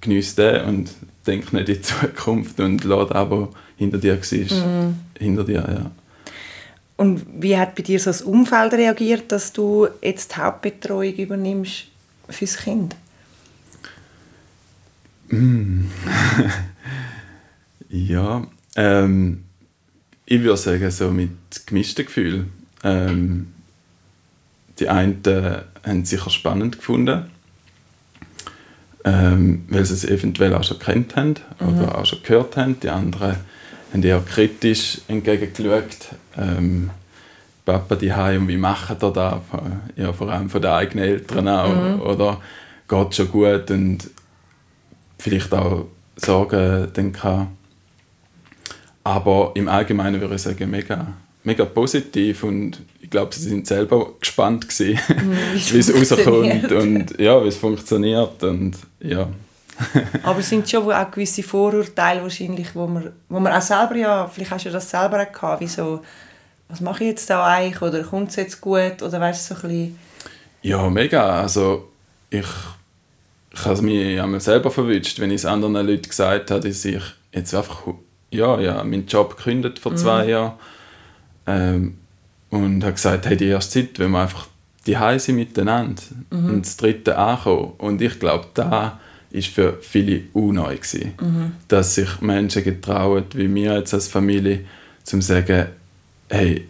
genießt 0.00 0.38
den 0.38 0.64
und 0.64 0.90
denkt 1.26 1.52
nicht 1.52 1.68
in 1.68 1.74
die 1.74 1.82
Zukunft 1.82 2.60
und 2.60 2.84
lässt 2.84 3.12
aber 3.12 3.50
hinter 3.76 3.98
dir 3.98 4.18
war, 4.18 4.66
mhm. 4.66 4.94
hinter 5.18 5.44
dir, 5.44 5.54
ja. 5.54 5.90
Und 6.96 7.24
wie 7.40 7.56
hat 7.56 7.76
bei 7.76 7.82
dir 7.82 8.00
so 8.00 8.06
das 8.10 8.22
Umfeld 8.22 8.72
reagiert, 8.72 9.30
dass 9.30 9.52
du 9.52 9.86
jetzt 10.02 10.32
die 10.32 10.40
Hauptbetreuung 10.40 11.14
übernimmst 11.14 11.84
fürs 12.28 12.56
Kind? 12.56 12.96
Mm. 15.28 15.84
ja, 17.88 18.44
ähm, 18.74 19.44
ich 20.26 20.42
würde 20.42 20.56
sagen, 20.56 20.90
so 20.90 21.12
mit 21.12 21.30
gemischten 21.66 22.04
Gefühlen. 22.04 22.50
Ähm, 22.82 23.52
die 24.78 24.88
einen 24.88 25.22
äh, 25.24 25.58
haben 25.86 26.02
es 26.02 26.10
sicher 26.10 26.30
spannend 26.30 26.78
gefunden, 26.78 27.24
ähm, 29.04 29.64
weil 29.68 29.84
sie 29.84 29.94
es 29.94 30.04
eventuell 30.04 30.54
auch 30.54 30.64
schon 30.64 30.78
kennt 30.78 31.16
haben 31.16 31.34
mhm. 31.60 31.68
oder 31.68 31.98
auch 31.98 32.06
schon 32.06 32.22
gehört 32.22 32.56
haben. 32.56 32.78
Die 32.80 32.90
anderen 32.90 33.36
haben 33.92 34.02
eher 34.02 34.20
kritisch 34.20 35.00
entgegengeschaut. 35.08 36.10
Ähm, 36.36 36.90
Papa 37.64 37.96
die 37.96 38.10
und 38.10 38.48
wie 38.48 38.56
macht 38.56 39.02
er 39.02 39.10
das? 39.10 39.40
Ja, 39.96 40.12
vor 40.14 40.30
allem 40.30 40.48
von 40.48 40.62
den 40.62 40.70
eigenen 40.70 41.04
Eltern 41.04 41.48
auch. 41.48 41.68
Mhm. 41.68 42.00
Oder 42.00 42.40
geht 42.88 43.14
schon 43.14 43.30
gut 43.30 43.70
und 43.70 44.08
vielleicht 45.18 45.52
auch 45.52 45.86
Sorgen 46.16 46.88
dann 46.94 47.12
kann. 47.12 47.48
Aber 49.04 49.52
im 49.54 49.68
Allgemeinen 49.68 50.20
würde 50.20 50.34
ich 50.36 50.42
sagen, 50.42 50.70
mega, 50.70 51.08
mega 51.48 51.64
positiv 51.64 52.44
und 52.44 52.80
ich 53.00 53.10
glaube, 53.10 53.34
sie 53.34 53.48
sind 53.48 53.66
selber 53.66 54.12
gespannt 54.20 54.68
gewesen, 54.68 55.00
mhm, 55.08 55.38
wie 55.72 55.78
es 55.78 55.94
rauskommt 55.94 56.72
und 56.72 57.18
ja, 57.18 57.42
wie 57.42 57.48
es 57.48 57.56
funktioniert 57.56 58.42
und 58.42 58.76
ja. 59.00 59.28
Aber 60.22 60.40
es 60.40 60.48
sind 60.48 60.68
schon 60.68 60.92
auch 60.92 61.10
gewisse 61.10 61.42
Vorurteile 61.42 62.22
wahrscheinlich, 62.22 62.74
wo 62.74 62.86
man, 62.86 63.12
wo 63.28 63.40
man 63.40 63.52
auch 63.52 63.62
selber 63.62 63.96
ja, 63.96 64.28
vielleicht 64.28 64.50
hast 64.50 64.66
du 64.66 64.70
das 64.70 64.90
selber 64.90 65.22
auch 65.22 65.32
gehabt, 65.32 65.60
wie 65.60 65.68
so, 65.68 66.00
was 66.68 66.80
mache 66.80 67.04
ich 67.04 67.10
jetzt 67.10 67.30
da 67.30 67.46
eigentlich 67.46 67.80
oder 67.80 68.02
kommt 68.02 68.30
es 68.30 68.36
jetzt 68.36 68.60
gut 68.60 69.02
oder 69.02 69.20
weißt 69.20 69.50
du 69.50 69.54
so 69.54 69.60
ein 69.60 69.68
bisschen... 69.68 69.98
Ja, 70.62 70.90
mega, 70.90 71.40
also 71.40 71.88
ich 72.30 72.46
ich 73.52 73.64
habe 73.64 73.82
mich 73.82 74.20
einmal 74.20 74.40
selber 74.40 74.70
verwünscht, 74.70 75.18
wenn 75.20 75.30
ich 75.30 75.36
es 75.36 75.44
anderen 75.44 75.74
Leuten 75.74 76.08
gesagt 76.08 76.50
habe, 76.50 76.68
dass 76.68 76.84
ich 76.84 77.02
jetzt 77.32 77.54
einfach, 77.54 77.82
ja, 78.30 78.60
ja, 78.60 78.84
meinen 78.84 79.06
Job 79.06 79.36
gekündigt 79.36 79.78
vor 79.78 79.96
zwei 79.96 80.24
mhm. 80.24 80.28
Jahren 80.28 80.52
ähm, 81.48 81.94
und 82.50 82.84
habe 82.84 82.92
gesagt, 82.92 83.26
hey, 83.26 83.36
die 83.36 83.46
erste 83.46 83.80
Zeit, 83.80 83.98
wenn 83.98 84.10
wir 84.12 84.20
einfach 84.20 84.48
die 84.86 84.96
sind 85.18 85.36
miteinander 85.36 86.02
mhm. 86.30 86.46
und 86.46 86.64
das 86.64 86.76
dritte 86.78 87.18
ankommen. 87.18 87.72
Und 87.78 88.00
ich 88.00 88.18
glaube, 88.18 88.46
da 88.54 88.98
ist 89.30 89.48
für 89.48 89.78
viele 89.82 90.22
unneu 90.32 90.76
gewesen, 90.76 91.12
mhm. 91.20 91.52
dass 91.68 91.94
sich 91.94 92.20
Menschen 92.22 92.64
getrauen, 92.64 93.24
wie 93.34 93.54
wir 93.54 93.78
jetzt 93.78 93.92
als 93.92 94.08
Familie, 94.08 94.64
zum 95.04 95.20
sagen, 95.20 95.66
hey, 96.30 96.66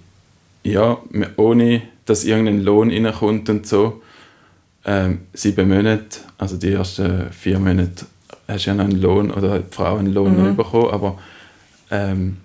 ja, 0.65 0.99
ohne 1.37 1.83
dass 2.07 2.25
irgendein 2.25 2.63
Lohn 2.63 2.91
reinkommt 2.91 3.49
und 3.51 3.67
so, 3.67 4.03
ähm, 4.85 5.21
sieben 5.33 5.69
Monate, 5.69 6.21
also 6.39 6.57
die 6.57 6.73
ersten 6.73 7.31
vier 7.31 7.61
Monate, 7.61 8.07
hast 8.49 8.67
du 8.67 8.71
ja 8.71 8.75
noch 8.75 8.85
einen 8.85 9.01
Lohn 9.01 9.31
oder 9.31 9.61
die 9.61 9.75
Frau 9.75 9.97
einen 9.97 10.13
Lohn 10.13 10.51
mhm. 10.51 10.57
bekommen, 10.57 10.91
aber 10.91 11.19
ähm, 11.91 12.39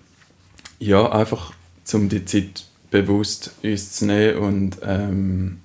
ja, 0.79 1.11
einfach 1.11 1.53
um 1.93 2.09
die 2.09 2.25
Zeit 2.25 2.65
bewusst 2.91 3.51
uns 3.63 3.93
zu 3.93 4.05
nehmen 4.05 4.37
und 4.37 4.77
ähm, 4.83 5.59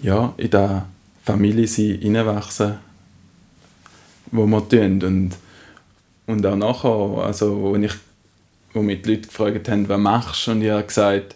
ja, 0.00 0.32
in 0.36 0.50
der 0.50 0.86
Familie 1.24 1.66
sein, 1.66 1.98
reinwachsen, 2.02 2.76
wo 4.30 4.46
wir 4.46 4.68
tun. 4.68 5.02
Und, 5.02 5.30
und 6.26 6.46
auch 6.46 6.56
nachher, 6.56 7.24
also, 7.24 7.60
wo, 7.60 7.76
ich, 7.76 7.94
wo 8.72 8.82
mich 8.82 9.02
die 9.02 9.10
Leute 9.10 9.28
gefragt 9.28 9.68
haben, 9.68 9.88
was 9.88 9.98
machst 9.98 10.46
du? 10.46 10.52
Und 10.52 10.62
ich 10.62 10.70
habe 10.70 10.84
gesagt, 10.84 11.34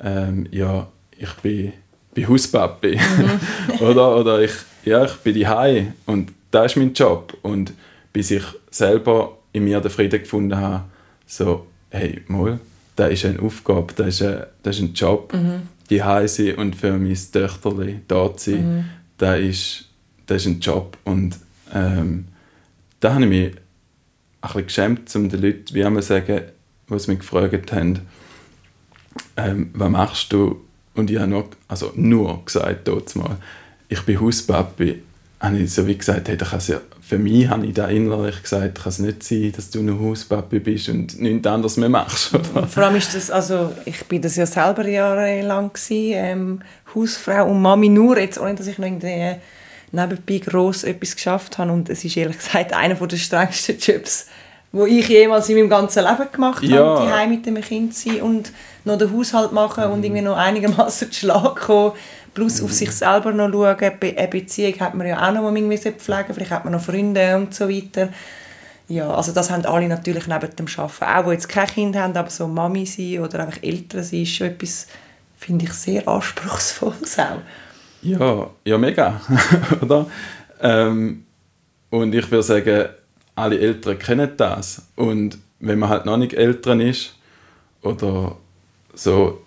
ähm, 0.00 0.46
ja, 0.50 0.86
ich 1.16 1.32
bin 1.36 1.72
bin 2.14 2.28
Hauspapi. 2.28 2.96
Mhm. 2.96 3.80
oder, 3.80 4.16
oder 4.16 4.42
ich, 4.42 4.52
ja, 4.84 5.04
ich 5.04 5.14
bin 5.16 5.34
die 5.34 5.92
und 6.06 6.32
das 6.50 6.72
ist 6.72 6.76
mein 6.76 6.92
Job. 6.92 7.36
Und 7.42 7.72
bis 8.12 8.30
ich 8.30 8.44
selber 8.70 9.38
in 9.52 9.64
mir 9.64 9.80
den 9.80 9.90
Frieden 9.90 10.20
gefunden 10.20 10.56
habe, 10.56 10.84
so, 11.26 11.66
hey, 11.90 12.22
mal, 12.28 12.60
das 12.96 13.12
ist 13.12 13.24
eine 13.24 13.40
Aufgabe, 13.40 13.92
das 13.94 14.08
ist 14.08 14.22
ein, 14.22 14.44
das 14.62 14.76
ist 14.76 14.82
ein 14.82 14.94
Job. 14.94 15.32
Mhm. 15.32 15.62
Die 15.90 15.98
sein 15.98 16.54
und 16.56 16.76
für 16.76 16.92
mein 16.92 17.14
Töchterli 17.14 18.00
da 18.08 18.34
zu 18.36 18.52
sein, 18.52 18.76
mhm. 18.76 18.84
das, 19.18 19.40
ist, 19.40 19.84
das 20.26 20.42
ist 20.42 20.46
ein 20.46 20.60
Job. 20.60 20.96
Und 21.04 21.38
ähm, 21.74 22.26
da 23.00 23.14
habe 23.14 23.24
ich 23.24 23.30
mich 23.30 23.46
ein 23.46 23.60
bisschen 24.40 24.66
geschämt, 24.66 25.16
um 25.16 25.28
den 25.28 25.42
Leuten, 25.42 25.74
wie 25.74 25.82
man 25.84 26.02
sagen, 26.02 26.42
die 26.88 26.94
mich 26.94 27.18
gefragt 27.18 27.72
haben, 27.72 28.00
ähm, 29.36 29.70
was 29.74 29.90
machst 29.90 30.32
du 30.32 30.60
und 30.94 31.10
ich 31.10 31.18
habe 31.18 31.28
nur, 31.28 31.48
also 31.68 31.92
nur 31.94 32.44
gesagt, 32.44 32.88
mal, 33.16 33.36
ich 33.88 34.02
bin 34.02 34.20
Hauspapi, 34.20 35.02
habe 35.42 35.58
ich 35.58 35.74
so 35.74 35.86
wie 35.86 35.98
gesagt, 35.98 36.28
hey, 36.28 36.36
das 36.36 36.68
ja, 36.68 36.80
für 37.00 37.18
mich 37.18 37.48
habe 37.48 37.66
ich 37.66 37.74
da 37.74 37.88
innerlich 37.88 38.42
gesagt, 38.42 38.76
kann 38.76 38.90
es 38.90 39.00
nicht 39.00 39.24
sein, 39.24 39.52
dass 39.54 39.70
du 39.70 39.82
nur 39.82 40.00
Hauspapi 40.00 40.60
bist 40.60 40.88
und 40.88 41.20
nichts 41.20 41.46
anderes 41.46 41.76
mehr 41.76 41.88
machst. 41.88 42.32
Oder? 42.34 42.66
Vor 42.68 42.84
allem 42.84 42.96
ist 42.96 43.14
das, 43.14 43.30
also 43.30 43.72
ich 43.84 44.04
bin 44.06 44.22
das 44.22 44.36
ja 44.36 44.46
selber 44.46 44.86
jahrelang 44.86 45.72
gewesen, 45.72 46.12
ähm, 46.14 46.60
Hausfrau 46.94 47.50
und 47.50 47.60
Mami 47.60 47.88
nur, 47.88 48.18
jetzt 48.18 48.38
ohne 48.38 48.54
dass 48.54 48.68
ich 48.68 48.78
noch 48.78 48.86
irgendwie 48.86 49.36
nebenbei 49.90 50.38
gross 50.38 50.84
etwas 50.84 51.16
geschafft 51.16 51.58
habe 51.58 51.72
und 51.72 51.90
es 51.90 52.04
ist 52.04 52.16
ehrlich 52.16 52.38
gesagt 52.38 52.72
einer 52.72 52.94
der 52.94 53.16
strengsten 53.16 53.78
Jobs, 53.78 54.28
wo 54.70 54.86
ich 54.86 55.08
jemals 55.08 55.48
in 55.48 55.56
meinem 55.56 55.68
ganzen 55.68 56.04
Leben 56.04 56.32
gemacht 56.32 56.62
ja. 56.62 56.82
habe, 56.82 57.24
die 57.24 57.36
mit 57.36 57.46
dem 57.46 57.60
Kind 57.60 57.94
sein 57.94 58.22
und 58.22 58.52
noch 58.84 58.96
den 58.96 59.12
Haushalt 59.12 59.52
machen 59.52 59.84
und 59.84 60.04
irgendwie 60.04 60.22
noch 60.22 60.36
einigermaßen 60.36 61.10
zu 61.10 61.20
Schlag 61.20 61.56
kommen, 61.56 61.92
plus 62.34 62.60
mhm. 62.60 62.66
auf 62.66 62.72
sich 62.72 62.92
selber 62.92 63.32
noch 63.32 63.50
schauen. 63.50 63.92
Eine 64.00 64.28
Beziehung 64.28 64.78
hat 64.80 64.94
man 64.94 65.06
ja 65.06 65.28
auch 65.28 65.32
noch, 65.32 65.54
die 65.54 65.62
man 65.62 65.78
pflegen 65.78 66.34
vielleicht 66.34 66.50
hat 66.50 66.64
man 66.64 66.72
noch 66.72 66.82
Freunde 66.82 67.36
und 67.36 67.54
so 67.54 67.68
weiter. 67.68 68.08
Ja, 68.88 69.10
also 69.14 69.32
das 69.32 69.50
haben 69.50 69.64
alle 69.64 69.88
natürlich 69.88 70.26
neben 70.26 70.56
dem 70.56 70.66
Arbeiten, 70.76 71.04
auch 71.04 71.24
die 71.24 71.30
jetzt 71.30 71.48
kein 71.48 71.66
Kind 71.66 71.96
haben, 71.96 72.16
aber 72.16 72.30
so 72.30 72.46
Mami 72.46 72.84
sein 72.84 73.20
oder 73.20 73.40
einfach 73.40 73.62
Eltern 73.62 74.02
sein, 74.02 74.22
ist 74.22 74.34
schon 74.34 74.48
etwas, 74.48 74.86
finde 75.36 75.64
ich, 75.64 75.72
sehr 75.72 76.06
anspruchsvolles 76.06 77.18
auch. 77.18 77.38
Ja, 78.02 78.50
ja 78.64 78.78
mega, 78.78 79.20
oder? 79.80 80.06
Ähm, 80.60 81.24
und 81.90 82.14
ich 82.14 82.30
würde 82.30 82.42
sagen, 82.42 82.88
alle 83.34 83.58
Eltern 83.58 83.98
kennen 83.98 84.30
das. 84.36 84.82
Und 84.96 85.38
wenn 85.60 85.78
man 85.78 85.88
halt 85.88 86.04
noch 86.04 86.16
nicht 86.16 86.34
Eltern 86.34 86.80
ist 86.80 87.14
oder 87.82 88.36
so, 88.94 89.41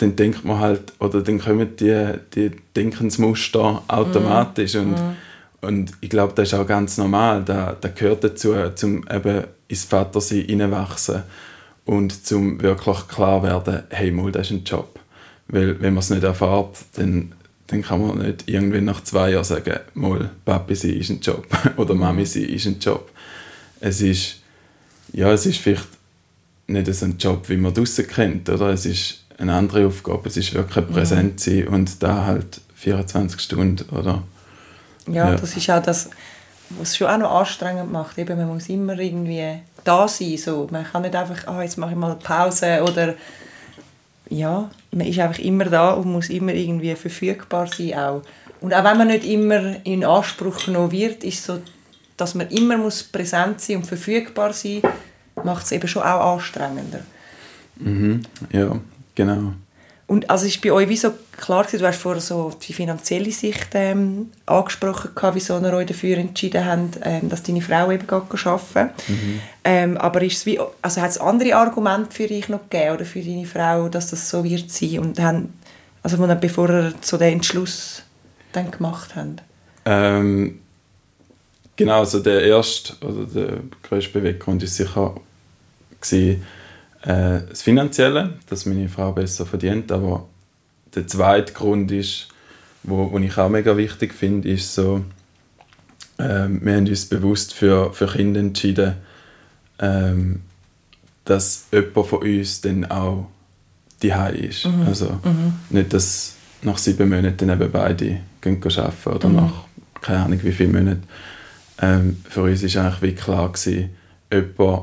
dann 0.00 0.16
denkt 0.16 0.44
man 0.44 0.58
halt, 0.58 0.92
oder 0.98 1.22
dann 1.22 1.38
kommen 1.38 1.76
die, 1.76 2.14
die 2.34 2.50
Denkensmuster 2.74 3.82
automatisch. 3.86 4.74
Mhm. 4.74 4.80
Und, 4.80 4.90
mhm. 4.90 5.16
und 5.60 5.92
ich 6.00 6.10
glaube, 6.10 6.32
das 6.34 6.48
ist 6.48 6.58
auch 6.58 6.66
ganz 6.66 6.96
normal. 6.98 7.44
Das, 7.44 7.76
das 7.80 7.94
gehört 7.94 8.24
dazu, 8.24 8.54
zum 8.74 9.04
eben 9.08 9.44
ins 9.68 9.84
Vatersein 9.84 10.46
hineinwachsen 10.46 11.22
und 11.84 12.24
zum 12.24 12.60
wirklich 12.62 13.08
klar 13.08 13.42
werden, 13.42 13.82
hey, 13.90 14.10
mal, 14.10 14.32
das 14.32 14.46
ist 14.46 14.52
ein 14.52 14.64
Job. 14.64 14.98
Weil 15.48 15.80
wenn 15.80 15.94
man 15.94 16.00
es 16.00 16.10
nicht 16.10 16.24
erfährt, 16.24 16.78
dann 16.94 17.32
dann 17.70 17.82
kann 17.82 18.04
man 18.04 18.18
nicht 18.18 18.48
irgendwann 18.48 18.86
nach 18.86 19.02
zwei 19.04 19.30
Jahren 19.30 19.44
sagen, 19.44 19.78
mal, 19.94 20.30
Papi 20.44 20.74
sein 20.74 20.96
ist 20.96 21.10
ein 21.10 21.20
Job 21.20 21.46
oder 21.76 21.94
Mami 21.94 22.26
sein 22.26 22.44
ist 22.44 22.66
ein 22.66 22.80
Job. 22.80 23.10
Es 23.78 24.00
ist, 24.00 24.40
ja, 25.12 25.32
es 25.32 25.46
ist 25.46 25.58
vielleicht 25.58 25.86
nicht 26.66 26.92
so 26.92 27.04
ein 27.04 27.16
Job, 27.16 27.48
wie 27.48 27.56
man 27.56 27.72
draußen 27.72 28.06
kennt, 28.08 28.48
oder? 28.48 28.70
Es 28.70 28.86
ist 28.86 29.24
eine 29.40 29.54
andere 29.54 29.86
Aufgabe, 29.86 30.28
es 30.28 30.36
ist 30.36 30.54
wirklich 30.54 30.86
präsent 30.88 31.40
sein 31.40 31.68
und 31.68 32.02
da 32.02 32.26
halt 32.26 32.60
24 32.74 33.40
Stunden, 33.40 33.88
oder? 33.96 34.22
Ja, 35.06 35.30
ja, 35.30 35.36
das 35.36 35.56
ist 35.56 35.70
auch 35.70 35.82
das, 35.82 36.10
was 36.70 36.90
es 36.90 36.96
schon 36.96 37.08
auch 37.08 37.18
noch 37.18 37.40
anstrengend 37.40 37.90
macht. 37.90 38.18
Eben, 38.18 38.36
man 38.36 38.48
muss 38.48 38.68
immer 38.68 38.98
irgendwie 38.98 39.60
da 39.82 40.06
sein, 40.06 40.36
so. 40.36 40.68
Man 40.70 40.84
kann 40.84 41.02
nicht 41.02 41.16
einfach, 41.16 41.46
ah, 41.46 41.62
jetzt 41.62 41.78
mache 41.78 41.92
ich 41.92 41.96
mal 41.96 42.12
eine 42.12 42.20
Pause 42.20 42.82
oder 42.82 43.14
ja, 44.28 44.70
man 44.92 45.06
ist 45.06 45.18
einfach 45.18 45.40
immer 45.40 45.64
da 45.64 45.92
und 45.92 46.12
muss 46.12 46.28
immer 46.28 46.52
irgendwie 46.52 46.94
verfügbar 46.94 47.66
sein 47.66 47.94
auch. 47.94 48.22
Und 48.60 48.74
auch 48.74 48.84
wenn 48.84 48.98
man 48.98 49.08
nicht 49.08 49.24
immer 49.24 49.84
in 49.84 50.04
Anspruch 50.04 50.66
genommen 50.66 50.92
wird, 50.92 51.24
ist 51.24 51.44
so, 51.44 51.60
dass 52.16 52.34
man 52.34 52.48
immer 52.48 52.76
muss 52.76 53.02
präsent 53.02 53.60
sein 53.60 53.78
und 53.78 53.86
verfügbar 53.86 54.52
sein, 54.52 54.82
macht 55.42 55.64
es 55.64 55.72
eben 55.72 55.88
schon 55.88 56.02
auch 56.02 56.34
anstrengender. 56.34 57.00
Mhm, 57.76 58.22
ja, 58.52 58.76
genau. 59.14 59.52
Und 60.10 60.28
also 60.28 60.44
ist 60.44 60.60
bei 60.60 60.72
euch 60.72 60.88
wie 60.88 60.96
so 60.96 61.12
klar 61.36 61.62
gewesen, 61.62 61.82
du 61.82 61.86
hast 61.86 62.00
vorher 62.00 62.20
so 62.20 62.50
die 62.66 62.72
finanzielle 62.72 63.30
Sicht 63.30 63.68
ähm, 63.74 64.32
angesprochen, 64.44 65.12
gehabt, 65.14 65.36
wieso 65.36 65.56
ihr 65.60 65.72
euch 65.72 65.86
dafür 65.86 66.18
entschieden 66.18 66.66
habt, 66.66 66.98
ähm, 67.04 67.28
dass 67.28 67.44
deine 67.44 67.62
Frau 67.62 67.92
eben 67.92 68.10
arbeiten 68.10 68.90
mhm. 69.06 69.40
ähm, 69.62 69.96
Aber 69.98 70.20
ist 70.22 70.38
es 70.38 70.46
wie, 70.46 70.58
also 70.82 71.00
hat 71.00 71.10
es 71.10 71.18
andere 71.18 71.54
Argumente 71.54 72.10
für 72.10 72.26
dich 72.26 72.48
noch 72.48 72.68
gegeben 72.68 72.94
oder 72.96 73.04
für 73.04 73.20
deine 73.20 73.46
Frau, 73.46 73.88
dass 73.88 74.10
das 74.10 74.28
so 74.28 74.42
wird 74.42 74.68
sein? 74.72 74.98
Und 74.98 75.20
haben, 75.20 75.54
also 76.02 76.16
bevor 76.40 76.68
ihr 76.70 76.94
zu 77.02 77.16
dem 77.16 77.34
Entschluss 77.34 78.02
dann 78.52 78.72
gemacht 78.72 79.14
haben? 79.14 79.36
Ähm, 79.84 80.58
genau, 81.76 82.00
also 82.00 82.18
der 82.18 82.42
erste 82.42 82.94
oder 83.06 83.26
der 83.26 83.60
größte 83.84 84.18
Beweggrund 84.18 84.62
war 84.62 84.68
sicher 84.68 85.14
gewesen, 86.00 86.44
äh, 87.02 87.40
das 87.48 87.62
Finanzielle, 87.62 88.34
dass 88.48 88.66
meine 88.66 88.88
Frau 88.88 89.12
besser 89.12 89.46
verdient, 89.46 89.90
aber 89.92 90.28
der 90.94 91.06
zweite 91.06 91.52
Grund 91.52 91.90
ist, 91.92 92.28
wo, 92.82 93.10
wo 93.12 93.18
ich 93.18 93.36
auch 93.38 93.48
mega 93.48 93.76
wichtig 93.76 94.14
finde, 94.14 94.48
ist 94.48 94.74
so, 94.74 95.04
ähm, 96.18 96.60
wir 96.62 96.76
haben 96.76 96.86
uns 96.86 97.06
bewusst 97.06 97.54
für, 97.54 97.92
für 97.92 98.06
Kinder 98.06 98.40
entschieden, 98.40 98.94
ähm, 99.78 100.42
dass 101.24 101.66
jemand 101.72 102.06
von 102.06 102.18
uns 102.20 102.60
dann 102.60 102.90
auch 102.90 103.28
die 104.02 104.08
ist. 104.08 104.66
Mhm. 104.66 104.86
Also 104.86 105.06
mhm. 105.24 105.54
nicht, 105.70 105.92
dass 105.92 106.34
nach 106.62 106.78
sieben 106.78 107.08
Monaten 107.08 107.48
eben 107.48 107.70
beide 107.70 108.20
gehen 108.40 108.62
arbeiten 108.62 109.10
oder 109.10 109.28
mhm. 109.28 109.36
nach 109.36 109.64
keine 110.00 110.24
Ahnung 110.24 110.40
wie 110.42 110.52
vielen 110.52 110.72
Monaten. 110.72 111.04
Ähm, 111.80 112.22
für 112.28 112.42
uns 112.42 112.62
war 112.62 112.84
eigentlich 112.84 113.02
wie 113.02 113.14
klar, 113.14 113.52
gewesen, 113.52 113.90
jemand 114.32 114.82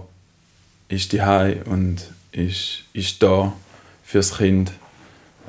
ist 0.90 1.12
die 1.12 1.22
und 1.66 2.12
ist, 2.32 2.84
ist 2.94 3.22
da 3.22 3.54
fürs 4.04 4.38
Kind. 4.38 4.72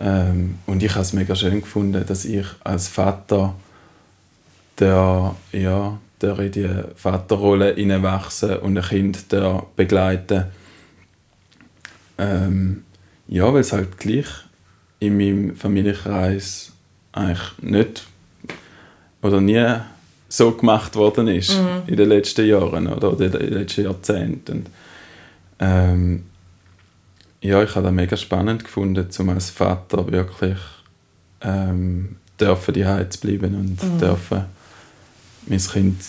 Ähm, 0.00 0.58
und 0.66 0.82
ich 0.82 0.92
habe 0.92 1.02
es 1.02 1.12
mega 1.12 1.34
schön 1.34 1.60
gefunden, 1.60 2.04
dass 2.06 2.24
ich 2.24 2.46
als 2.64 2.88
Vater 2.88 3.54
der, 4.78 5.34
ja, 5.52 5.98
der 6.20 6.38
in 6.38 6.52
die 6.52 6.68
Vaterrolle 6.94 7.74
hineinwachsen 7.74 8.58
und 8.58 8.76
ein 8.76 8.84
Kind 8.84 9.32
der 9.32 9.64
begleiten. 9.76 10.44
Ähm, 12.16 12.84
ja, 13.28 13.52
weil 13.52 13.60
es 13.60 13.72
halt 13.72 13.98
gleich 13.98 14.26
in 15.00 15.16
meinem 15.16 15.56
Familienkreis 15.56 16.72
eigentlich 17.12 17.58
nicht 17.60 18.06
oder 19.22 19.40
nie 19.40 19.76
so 20.28 20.52
gemacht 20.52 20.94
worden 20.96 21.28
ist 21.28 21.58
mhm. 21.58 21.82
in 21.86 21.96
den 21.96 22.08
letzten 22.08 22.46
Jahren 22.46 22.86
oder 22.86 23.12
in 23.12 23.32
den 23.32 23.52
letzten 23.52 23.84
Jahrzehnten. 23.84 24.66
Ähm, 25.60 26.24
ja, 27.40 27.62
ich 27.62 27.74
habe 27.74 27.84
das 27.84 27.92
mega 27.92 28.16
spannend 28.16 28.64
gefunden, 28.64 29.08
um 29.18 29.28
als 29.30 29.50
Vater 29.50 30.10
wirklich 30.10 30.58
ähm, 31.40 32.16
dürfen 32.40 32.74
die 32.74 32.84
zu 33.10 33.20
bleiben 33.20 33.54
und 33.54 33.82
mhm. 33.82 33.98
dürfen 33.98 34.44
mein 35.46 35.58
Kind 35.58 36.00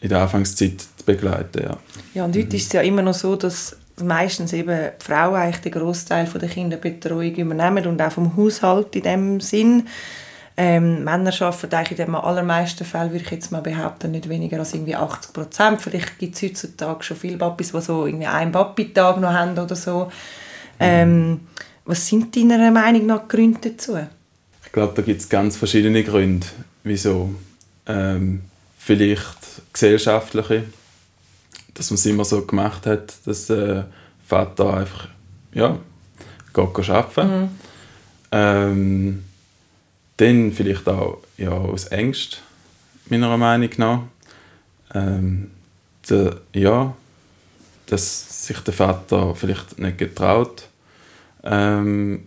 in 0.00 0.08
der 0.08 0.22
Anfangszeit 0.22 0.80
zu 0.80 1.04
begleiten. 1.04 1.62
Ja, 1.62 1.78
ja 2.14 2.24
und 2.24 2.36
heute 2.36 2.46
mhm. 2.46 2.54
ist 2.54 2.66
es 2.66 2.72
ja 2.72 2.80
immer 2.80 3.02
noch 3.02 3.14
so, 3.14 3.36
dass 3.36 3.76
meistens 4.02 4.52
eben 4.52 4.90
die 4.98 5.04
Frauen 5.04 5.34
eigentlich 5.34 5.60
den 5.60 5.72
Großteil 5.72 6.26
der 6.26 6.48
Kinderbetreuung 6.48 7.34
übernehmen 7.34 7.86
und 7.86 8.00
auch 8.00 8.12
vom 8.12 8.36
Haushalt 8.36 8.96
in 8.96 9.02
dem 9.02 9.40
Sinn. 9.40 9.86
Ähm, 10.62 11.04
Männer 11.04 11.32
arbeiten 11.40 11.74
eigentlich 11.74 11.98
in 11.98 12.04
den 12.04 12.14
allermeisten 12.14 12.84
Fällen, 12.84 13.12
würde 13.12 13.24
ich 13.24 13.30
jetzt 13.30 13.50
mal 13.50 13.62
behaupten, 13.62 14.10
nicht 14.10 14.28
weniger 14.28 14.58
als 14.58 14.74
irgendwie 14.74 14.94
80 14.94 15.32
Prozent. 15.32 15.80
Vielleicht 15.80 16.18
gibt 16.18 16.36
es 16.36 16.42
heutzutage 16.42 17.02
schon 17.02 17.16
viele 17.16 17.38
Papis, 17.38 17.72
die 17.72 17.80
so 17.80 18.04
irgendwie 18.04 18.26
einen 18.26 18.52
Papi-Tag 18.52 19.20
noch 19.20 19.32
haben 19.32 19.58
oder 19.58 19.74
so. 19.74 20.12
Ähm, 20.78 21.40
was 21.86 22.06
sind 22.06 22.36
deiner 22.36 22.70
Meinung 22.70 23.06
nach 23.06 23.22
die 23.22 23.28
Gründe 23.28 23.70
dazu? 23.70 23.96
Ich 24.66 24.70
glaube, 24.70 24.92
da 24.94 25.00
gibt 25.00 25.22
es 25.22 25.30
ganz 25.30 25.56
verschiedene 25.56 26.04
Gründe, 26.04 26.46
wieso. 26.84 27.34
Ähm, 27.86 28.42
vielleicht 28.76 29.72
gesellschaftliche, 29.72 30.64
dass 31.72 31.88
man 31.88 31.94
es 31.94 32.04
immer 32.04 32.26
so 32.26 32.44
gemacht 32.44 32.84
hat, 32.84 33.14
dass 33.24 33.46
der 33.46 33.86
Vater 34.26 34.74
einfach 34.74 35.08
ja, 35.54 35.78
geht 36.52 36.90
arbeiten. 36.90 37.40
Mhm. 37.40 37.48
Ähm, 38.30 39.24
dann 40.20 40.52
vielleicht 40.52 40.88
auch 40.88 41.18
ja, 41.36 41.50
aus 41.50 41.86
Ängst, 41.86 42.42
meiner 43.08 43.36
Meinung 43.36 43.70
nach. 43.76 44.00
Ähm, 44.94 45.50
der, 46.08 46.40
ja, 46.52 46.94
dass 47.86 48.46
sich 48.46 48.58
der 48.60 48.74
Vater 48.74 49.34
vielleicht 49.34 49.78
nicht 49.78 49.98
getraut, 49.98 50.64
ähm, 51.44 52.26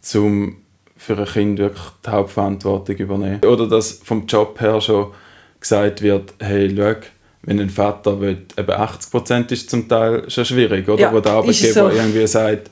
zum 0.00 0.56
für 0.96 1.16
ein 1.16 1.24
Kind 1.24 1.58
wirklich 1.58 1.82
die 2.04 2.10
Hauptverantwortung 2.10 2.96
übernehmen. 2.96 3.44
Oder 3.44 3.66
dass 3.66 3.92
vom 4.04 4.26
Job 4.26 4.60
her 4.60 4.80
schon 4.80 5.12
gesagt 5.58 6.02
wird, 6.02 6.34
hey, 6.40 6.74
schau, 6.76 6.96
wenn 7.42 7.58
ein 7.58 7.70
Vater 7.70 8.20
will, 8.20 8.44
eben 8.56 8.70
80 8.70 9.10
Prozent 9.10 9.52
ist 9.52 9.70
zum 9.70 9.88
Teil 9.88 10.28
schon 10.28 10.44
schwierig, 10.44 10.86
oder? 10.88 11.00
Ja, 11.00 11.12
Wo 11.12 11.20
der 11.20 11.32
Arbeitgeber 11.32 11.72
so. 11.72 11.88
irgendwie 11.88 12.26
sagt, 12.26 12.70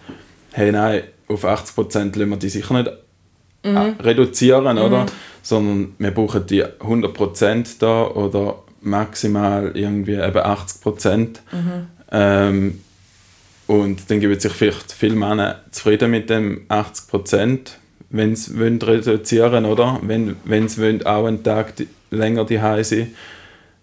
hey, 0.52 0.70
nein, 0.72 1.04
auf 1.26 1.44
80 1.44 1.74
Prozent 1.74 2.16
lassen 2.16 2.30
wir 2.30 2.36
die 2.36 2.50
sicher 2.50 2.74
nicht 2.74 2.90
mhm. 3.62 3.96
reduzieren, 4.00 4.76
mhm. 4.76 4.82
oder? 4.82 5.06
Sondern 5.42 5.94
wir 5.98 6.10
brauchen 6.10 6.46
die 6.46 6.64
100 6.64 7.14
Prozent 7.14 7.82
da 7.82 8.06
oder 8.06 8.62
maximal 8.80 9.72
irgendwie 9.74 10.14
eben 10.14 10.38
80 10.38 10.80
Prozent. 10.82 11.42
Mhm. 11.52 11.86
Ähm, 12.10 12.80
und 13.66 14.10
dann 14.10 14.20
geben 14.20 14.38
sich 14.38 14.52
vielleicht 14.52 14.92
viele 14.92 15.14
Männer 15.14 15.60
zufrieden 15.70 16.10
mit 16.10 16.30
dem 16.30 16.62
80 16.68 17.08
Prozent, 17.08 17.78
wenn 18.10 18.34
sie 18.34 18.58
reduzieren 18.58 19.66
oder? 19.66 20.00
Wenn, 20.02 20.36
wenn 20.44 20.68
sie 20.68 21.04
auch 21.04 21.26
einen 21.26 21.42
Tag 21.42 21.74
länger 22.10 22.44
die 22.44 22.60
sind. 22.84 23.14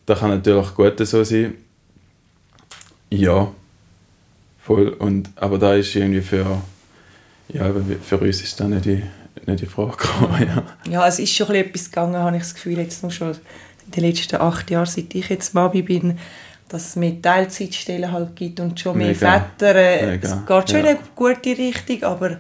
Das 0.06 0.20
kann 0.20 0.30
natürlich 0.30 0.74
gut 0.74 1.00
so 1.06 1.24
sein. 1.24 1.54
Ja, 3.10 3.52
voll. 4.60 4.90
Und, 4.90 5.30
aber 5.36 5.58
da 5.58 5.76
ist 5.76 5.96
irgendwie 5.96 6.22
für, 6.22 6.62
ja, 7.50 7.72
für 8.02 8.18
uns 8.18 8.42
ist 8.42 8.60
das 8.60 8.68
nicht 8.68 8.86
die, 8.86 9.04
nicht 9.46 9.62
die 9.62 9.66
Frage 9.66 9.98
gekommen, 9.98 10.48
ja. 10.48 10.92
ja, 10.92 11.08
es 11.08 11.20
ist 11.20 11.34
schon 11.34 11.54
etwas 11.56 11.92
gegangen, 11.92 12.18
habe 12.18 12.36
ich 12.38 12.44
das 12.44 12.54
Gefühl, 12.54 12.78
jetzt 12.78 13.04
noch 13.04 13.12
schon 13.12 13.32
in 13.32 13.92
den 13.92 14.04
letzten 14.04 14.38
acht 14.38 14.70
Jahren, 14.72 14.86
seit 14.86 15.14
ich 15.14 15.30
jetzt 15.30 15.54
Mabi 15.54 15.82
bin, 15.82 16.18
dass 16.70 16.90
es 16.90 16.96
mehr 16.96 17.22
Teilzeitstellen 17.22 18.12
halt 18.12 18.36
gibt 18.36 18.60
und 18.60 18.80
schon 18.80 18.98
mehr 18.98 19.10
Mega. 19.10 19.40
Väter. 19.58 19.76
Äh, 19.76 20.20
es 20.22 20.36
geht 20.46 20.70
schon 20.70 20.80
ja. 20.80 20.92
in 20.92 20.98
eine 20.98 21.00
gute 21.16 21.58
Richtung, 21.58 22.04
aber 22.04 22.38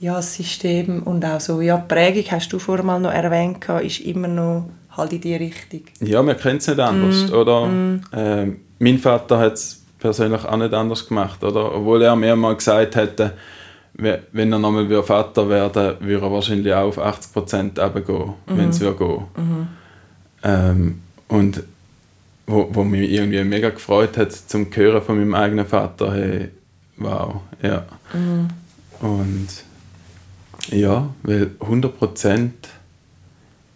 ja, 0.00 0.16
das 0.16 0.34
System 0.34 1.02
und 1.02 1.24
auch 1.24 1.38
so, 1.38 1.60
ja, 1.60 1.76
die 1.76 1.94
Prägung, 1.94 2.24
hast 2.30 2.52
du 2.52 2.58
vorher 2.58 2.84
mal 2.84 2.98
noch 2.98 3.12
erwähnt, 3.12 3.64
ist 3.82 4.00
immer 4.00 4.28
noch 4.28 4.68
halt 4.96 5.12
in 5.12 5.20
die 5.20 5.36
Richtung. 5.36 5.82
Ja, 6.00 6.22
wir 6.26 6.34
kennen 6.34 6.58
es 6.58 6.66
nicht 6.66 6.80
anders, 6.80 7.30
mm. 7.30 7.34
oder? 7.34 7.66
Mm. 7.66 8.00
Äh, 8.12 8.46
mein 8.78 8.98
Vater 8.98 9.38
hat 9.38 9.54
es 9.54 9.82
persönlich 9.98 10.44
auch 10.44 10.56
nicht 10.56 10.74
anders 10.74 11.06
gemacht, 11.06 11.44
oder? 11.44 11.74
Obwohl 11.74 12.02
er 12.02 12.16
mir 12.16 12.34
mal 12.34 12.56
gesagt 12.56 12.96
hätte, 12.96 13.34
wenn 13.94 14.52
er 14.52 14.58
nochmal 14.58 14.88
Vater 15.02 15.48
werden 15.48 15.74
würde, 16.00 16.24
er 16.24 16.32
wahrscheinlich 16.32 16.72
auch 16.72 16.88
auf 16.88 16.98
80 16.98 17.32
Prozent 17.32 17.74
gehen, 17.76 18.16
mhm. 18.16 18.34
wenn 18.46 18.68
es 18.70 18.78
gehen 18.78 18.96
mhm. 19.36 19.68
ähm, 20.42 21.00
Und 21.28 21.62
wo, 22.46 22.68
wo 22.72 22.84
mich 22.84 23.10
irgendwie 23.10 23.42
mega 23.44 23.70
gefreut 23.70 24.16
hat, 24.16 24.32
zum 24.32 24.68
Hören 24.74 25.02
von 25.02 25.18
meinem 25.18 25.34
eigenen 25.34 25.66
Vater, 25.66 26.12
hey, 26.12 26.50
wow, 26.96 27.42
ja. 27.62 27.84
Mhm. 28.12 28.48
Und 29.00 29.48
ja, 30.68 31.08
weil 31.22 31.50
100 31.60 31.98
Prozent 31.98 32.68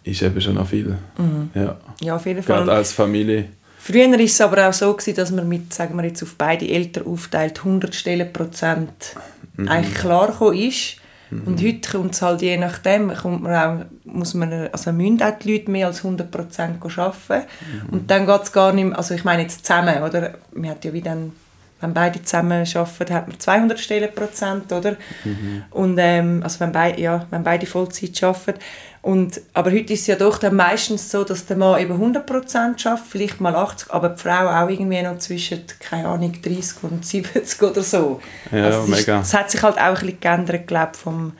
ist 0.03 0.21
eben 0.21 0.39
schon 0.39 0.55
noch 0.55 0.67
viel. 0.67 0.97
Mhm. 1.17 1.49
Ja. 1.53 1.77
ja, 2.01 2.15
auf 2.15 2.25
jeden 2.25 2.41
Fall. 2.41 2.59
Gerade 2.59 2.71
als 2.71 2.93
Familie. 2.93 3.49
Früher 3.79 4.11
war 4.11 4.19
es 4.19 4.41
aber 4.41 4.67
auch 4.67 4.73
so, 4.73 4.93
gewesen, 4.93 5.15
dass 5.15 5.31
man 5.31 5.47
mit, 5.47 5.73
sagen 5.73 5.95
wir 5.95 6.03
jetzt 6.03 6.21
auf 6.21 6.35
beide 6.37 6.67
Eltern 6.67 7.05
aufteilt, 7.05 7.59
100 7.59 7.95
Stellenprozent 7.95 9.15
mhm. 9.57 9.67
eigentlich 9.67 9.95
klar 9.95 10.53
ist. 10.53 10.97
Mhm. 11.29 11.43
Und 11.45 11.61
heute 11.61 11.91
kommt 11.91 12.13
es 12.13 12.21
halt 12.21 12.41
je 12.41 12.57
nachdem, 12.57 13.13
kommt 13.13 13.43
man 13.43 13.53
auch, 13.53 13.85
muss 14.05 14.33
man, 14.33 14.69
also 14.71 14.91
müssen 14.93 15.21
auch 15.21 15.37
die 15.39 15.53
Leute 15.53 15.71
mehr 15.71 15.87
als 15.87 15.97
100 15.97 16.31
Prozent 16.31 16.77
arbeiten. 16.81 17.47
Mhm. 17.59 17.89
Und 17.91 18.11
dann 18.11 18.25
geht 18.25 18.43
es 18.43 18.51
gar 18.51 18.71
nicht 18.71 18.85
mehr, 18.85 18.97
also 18.97 19.13
ich 19.13 19.25
meine 19.25 19.41
jetzt 19.41 19.65
zusammen, 19.65 20.01
oder? 20.03 20.35
Man 20.53 20.71
hat 20.71 20.85
ja 20.85 20.93
wie 20.93 21.01
dann 21.01 21.33
wenn 21.79 21.93
beide 21.93 22.23
zusammen 22.23 22.65
arbeiten, 22.73 23.13
hat 23.13 23.27
man 23.27 23.39
200 23.39 23.79
Stellenprozent, 23.79 24.71
oder? 24.71 24.95
Mhm. 25.23 25.63
Und, 25.69 25.97
ähm, 25.99 26.41
also 26.43 26.59
wenn, 26.59 26.71
beide, 26.71 26.99
ja, 26.99 27.27
wenn 27.29 27.43
beide 27.43 27.67
Vollzeit 27.67 28.23
arbeiten. 28.23 28.59
Und, 29.03 29.41
aber 29.53 29.71
heute 29.71 29.93
ist 29.93 30.01
es 30.01 30.07
ja 30.07 30.15
doch 30.15 30.37
dann 30.39 30.55
meistens 30.55 31.11
so, 31.11 31.23
dass 31.23 31.45
der 31.45 31.55
Mann 31.55 31.79
eben 31.79 31.93
100 31.93 32.25
Prozent 32.25 32.85
arbeitet, 32.85 33.07
vielleicht 33.09 33.39
mal 33.39 33.55
80, 33.55 33.91
aber 33.91 34.09
die 34.09 34.21
Frau 34.21 34.47
auch 34.47 34.69
irgendwie 34.69 35.01
noch 35.01 35.19
zwischen, 35.19 35.63
keine 35.79 36.07
Ahnung, 36.07 36.33
30 36.41 36.83
und 36.83 37.05
70 37.05 37.61
oder 37.61 37.83
so. 37.83 38.19
Ja, 38.51 38.65
also 38.65 38.81
mega. 38.87 39.21
Es 39.21 39.33
hat 39.33 39.51
sich 39.51 39.61
halt 39.61 39.77
auch 39.77 39.81
ein 39.81 39.93
bisschen 39.93 40.19
geändert, 40.19 40.67
glaube 40.67 40.97
vom, 40.97 41.33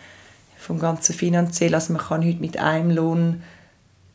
vom 0.58 0.80
ganzen 0.80 1.16
finanziell. 1.16 1.74
Also 1.74 1.94
man 1.94 2.02
kann 2.02 2.26
heute 2.26 2.40
mit 2.40 2.58
einem 2.58 2.92
Lohn 2.92 3.42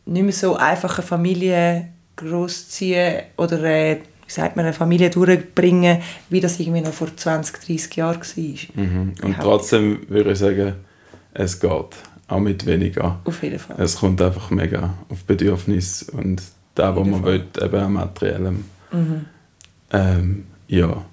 nicht 0.06 0.22
mehr 0.22 0.32
so 0.32 0.56
einfach 0.56 0.98
eine 0.98 1.06
Familie 1.06 1.88
großziehen 2.16 3.22
oder 3.36 3.62
äh, 3.64 4.00
wie 4.32 4.40
sagt 4.40 4.56
man, 4.56 4.64
eine 4.64 4.72
Familie 4.72 5.10
durchbringen, 5.10 5.98
wie 6.30 6.40
das 6.40 6.58
irgendwie 6.58 6.80
noch 6.80 6.92
vor 6.92 7.14
20, 7.14 7.60
30 7.66 7.96
Jahren 7.96 8.20
war. 8.20 8.84
Mhm. 8.84 9.12
Und 9.22 9.36
trotzdem 9.38 10.08
würde 10.08 10.32
ich 10.32 10.38
sagen, 10.38 10.74
es 11.34 11.60
geht. 11.60 11.70
Auch 12.28 12.38
mit 12.38 12.64
weniger. 12.64 13.20
Auf 13.24 13.42
jeden 13.42 13.58
Fall. 13.58 13.76
Es 13.78 13.96
kommt 13.96 14.22
einfach 14.22 14.48
mega 14.48 14.94
auf 15.10 15.24
Bedürfnis 15.24 16.04
und 16.04 16.40
da, 16.74 16.96
wo 16.96 17.04
man 17.04 17.22
Fall. 17.22 17.32
will, 17.32 17.44
eben 17.62 17.76
an 17.76 17.92
materiellem. 17.92 18.64
Mhm. 18.90 19.24
Ähm, 19.92 20.44
ja. 20.66 21.04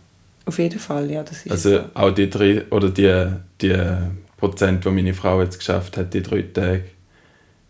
Auf 0.46 0.58
jeden 0.60 0.80
Fall, 0.80 1.12
ja, 1.12 1.22
das 1.22 1.46
ist 1.46 1.52
Also 1.52 1.70
so. 1.72 1.84
auch 1.96 2.12
die 2.12 2.30
drei, 2.30 2.64
oder 2.70 2.90
die, 2.90 3.26
die 3.60 3.76
Prozent, 4.38 4.86
die 4.86 4.90
meine 4.92 5.14
Frau 5.14 5.42
jetzt 5.42 5.58
geschafft 5.58 5.98
hat, 5.98 6.14
die 6.14 6.22
drei 6.22 6.44
Tage, 6.44 6.86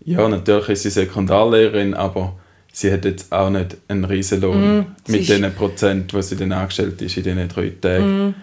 ja, 0.06 0.30
natürlich 0.30 0.70
ist 0.70 0.84
sie 0.84 0.90
Sekundarlehrerin, 0.92 1.96
aber 1.96 2.36
sie 2.72 2.92
hat 2.92 3.06
jetzt 3.06 3.32
auch 3.32 3.50
nicht 3.50 3.78
einen 3.88 4.06
riesen 4.06 4.42
Lohn 4.42 4.80
Mm, 4.80 5.12
mit 5.12 5.30
den 5.30 5.54
Prozent, 5.54 6.14
die 6.14 6.22
sie 6.22 6.36
dann 6.36 6.52
angestellt 6.52 7.02
ist 7.02 7.18
in 7.18 7.24
diesen 7.24 7.48
drei 7.48 7.70
Tagen. 7.70 8.28
Mm. 8.28 8.36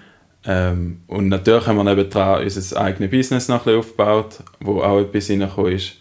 Ähm, 0.49 1.01
und 1.09 1.29
natürlich 1.29 1.67
haben 1.67 1.77
wir 1.77 1.85
nebendran 1.85 2.43
unser 2.43 2.81
eigenes 2.81 3.11
Business 3.11 3.49
noch 3.49 3.67
ein 3.67 3.77
aufgebaut, 3.77 4.39
wo 4.61 4.81
auch 4.81 5.01
etwas 5.01 5.31
reingekommen 5.31 5.73
ist. 5.73 5.95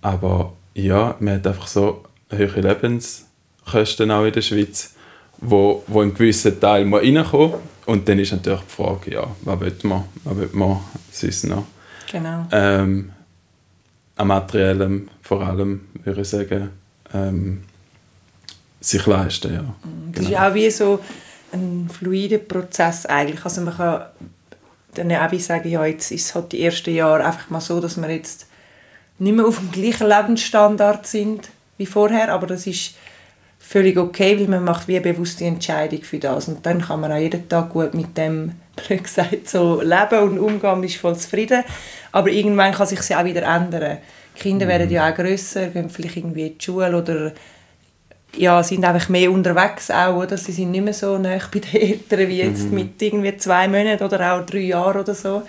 Aber 0.00 0.54
ja, 0.74 1.16
man 1.20 1.34
hat 1.34 1.46
einfach 1.46 1.68
so 1.68 2.02
hohe 2.32 2.60
Lebenskosten 2.60 4.10
auch 4.10 4.24
in 4.24 4.32
der 4.32 4.42
Schweiz, 4.42 4.94
wo, 5.38 5.84
wo 5.86 6.00
ein 6.00 6.14
gewisser 6.14 6.58
Teil 6.58 6.84
mal 6.84 7.00
reinkommen 7.00 7.54
Und 7.86 8.08
dann 8.08 8.18
ist 8.18 8.32
natürlich 8.32 8.60
die 8.60 8.82
Frage, 8.82 9.14
ja, 9.14 9.26
was 9.42 9.60
will 9.60 9.74
man, 9.84 10.04
was 10.24 10.36
will 10.36 10.50
man 10.52 10.80
sonst 11.10 11.44
noch? 11.44 11.64
Genau. 12.10 12.46
Ähm, 12.50 13.12
an 14.16 14.26
materiellem 14.26 15.08
vor 15.22 15.42
allem, 15.42 15.82
würde 16.02 16.20
ich 16.20 16.28
sagen, 16.28 16.70
ähm, 17.14 17.64
sich 18.80 19.06
leisten, 19.06 19.54
ja. 19.54 19.74
Das 20.12 20.26
ist 20.26 20.36
auch 20.36 20.54
wie 20.54 20.70
so 20.70 21.00
ein 21.52 21.88
fluider 21.92 22.38
Prozess 22.38 23.06
eigentlich. 23.06 23.44
Also 23.44 23.60
man 23.60 23.76
kann 23.76 24.06
dann 24.94 25.12
auch 25.12 25.30
wie 25.30 25.38
sagen, 25.38 25.68
ja, 25.68 25.84
jetzt 25.84 26.10
ist 26.10 26.26
es 26.26 26.34
halt 26.34 26.52
die 26.52 26.64
ersten 26.64 26.94
Jahre 26.94 27.24
einfach 27.24 27.48
mal 27.50 27.60
so, 27.60 27.80
dass 27.80 28.00
wir 28.00 28.10
jetzt 28.10 28.46
nicht 29.18 29.34
mehr 29.34 29.46
auf 29.46 29.58
dem 29.58 29.70
gleichen 29.70 30.08
Lebensstandard 30.08 31.06
sind 31.06 31.48
wie 31.78 31.86
vorher, 31.86 32.32
aber 32.32 32.46
das 32.46 32.66
ist 32.66 32.94
völlig 33.58 33.96
okay, 33.96 34.38
weil 34.38 34.48
man 34.48 34.64
macht 34.64 34.88
wie 34.88 34.96
eine 34.96 35.12
bewusste 35.12 35.44
Entscheidung 35.44 36.02
für 36.02 36.18
das 36.18 36.48
und 36.48 36.66
dann 36.66 36.82
kann 36.82 37.00
man 37.00 37.12
auch 37.12 37.16
jeden 37.16 37.48
Tag 37.48 37.70
gut 37.70 37.94
mit 37.94 38.16
dem, 38.18 38.52
blöd 38.76 39.04
gesagt, 39.04 39.48
so 39.48 39.80
leben 39.80 40.18
und 40.22 40.38
umgehen 40.38 40.72
und 40.72 40.84
ist 40.84 40.96
voll 40.96 41.16
zufrieden. 41.16 41.62
Aber 42.10 42.28
irgendwann 42.28 42.74
kann 42.74 42.86
sich 42.86 43.06
ja 43.08 43.20
auch 43.20 43.24
wieder 43.24 43.42
ändern. 43.42 43.98
Die 44.42 44.48
Kinder 44.48 44.66
werden 44.66 44.90
ja 44.90 45.08
auch 45.08 45.14
grösser, 45.14 45.68
gehen 45.68 45.88
vielleicht 45.88 46.16
irgendwie 46.16 46.48
in 46.48 46.58
die 46.58 46.64
Schule 46.64 46.96
oder 46.96 47.32
ja, 48.36 48.62
sind 48.62 48.84
einfach 48.84 49.08
mehr 49.08 49.30
unterwegs 49.30 49.90
auch, 49.90 50.16
oder? 50.16 50.36
Sie 50.38 50.52
sind 50.52 50.70
nicht 50.70 50.84
mehr 50.84 50.94
so 50.94 51.18
nah 51.18 51.38
bei 51.52 51.58
den 51.58 51.80
Eltern 51.80 52.28
wie 52.28 52.38
jetzt 52.38 52.70
mit 52.72 53.00
irgendwie 53.00 53.36
zwei 53.36 53.68
Monaten 53.68 54.02
oder 54.02 54.34
auch 54.34 54.46
drei 54.46 54.60
Jahren 54.60 55.00
oder 55.02 55.14
so. 55.14 55.42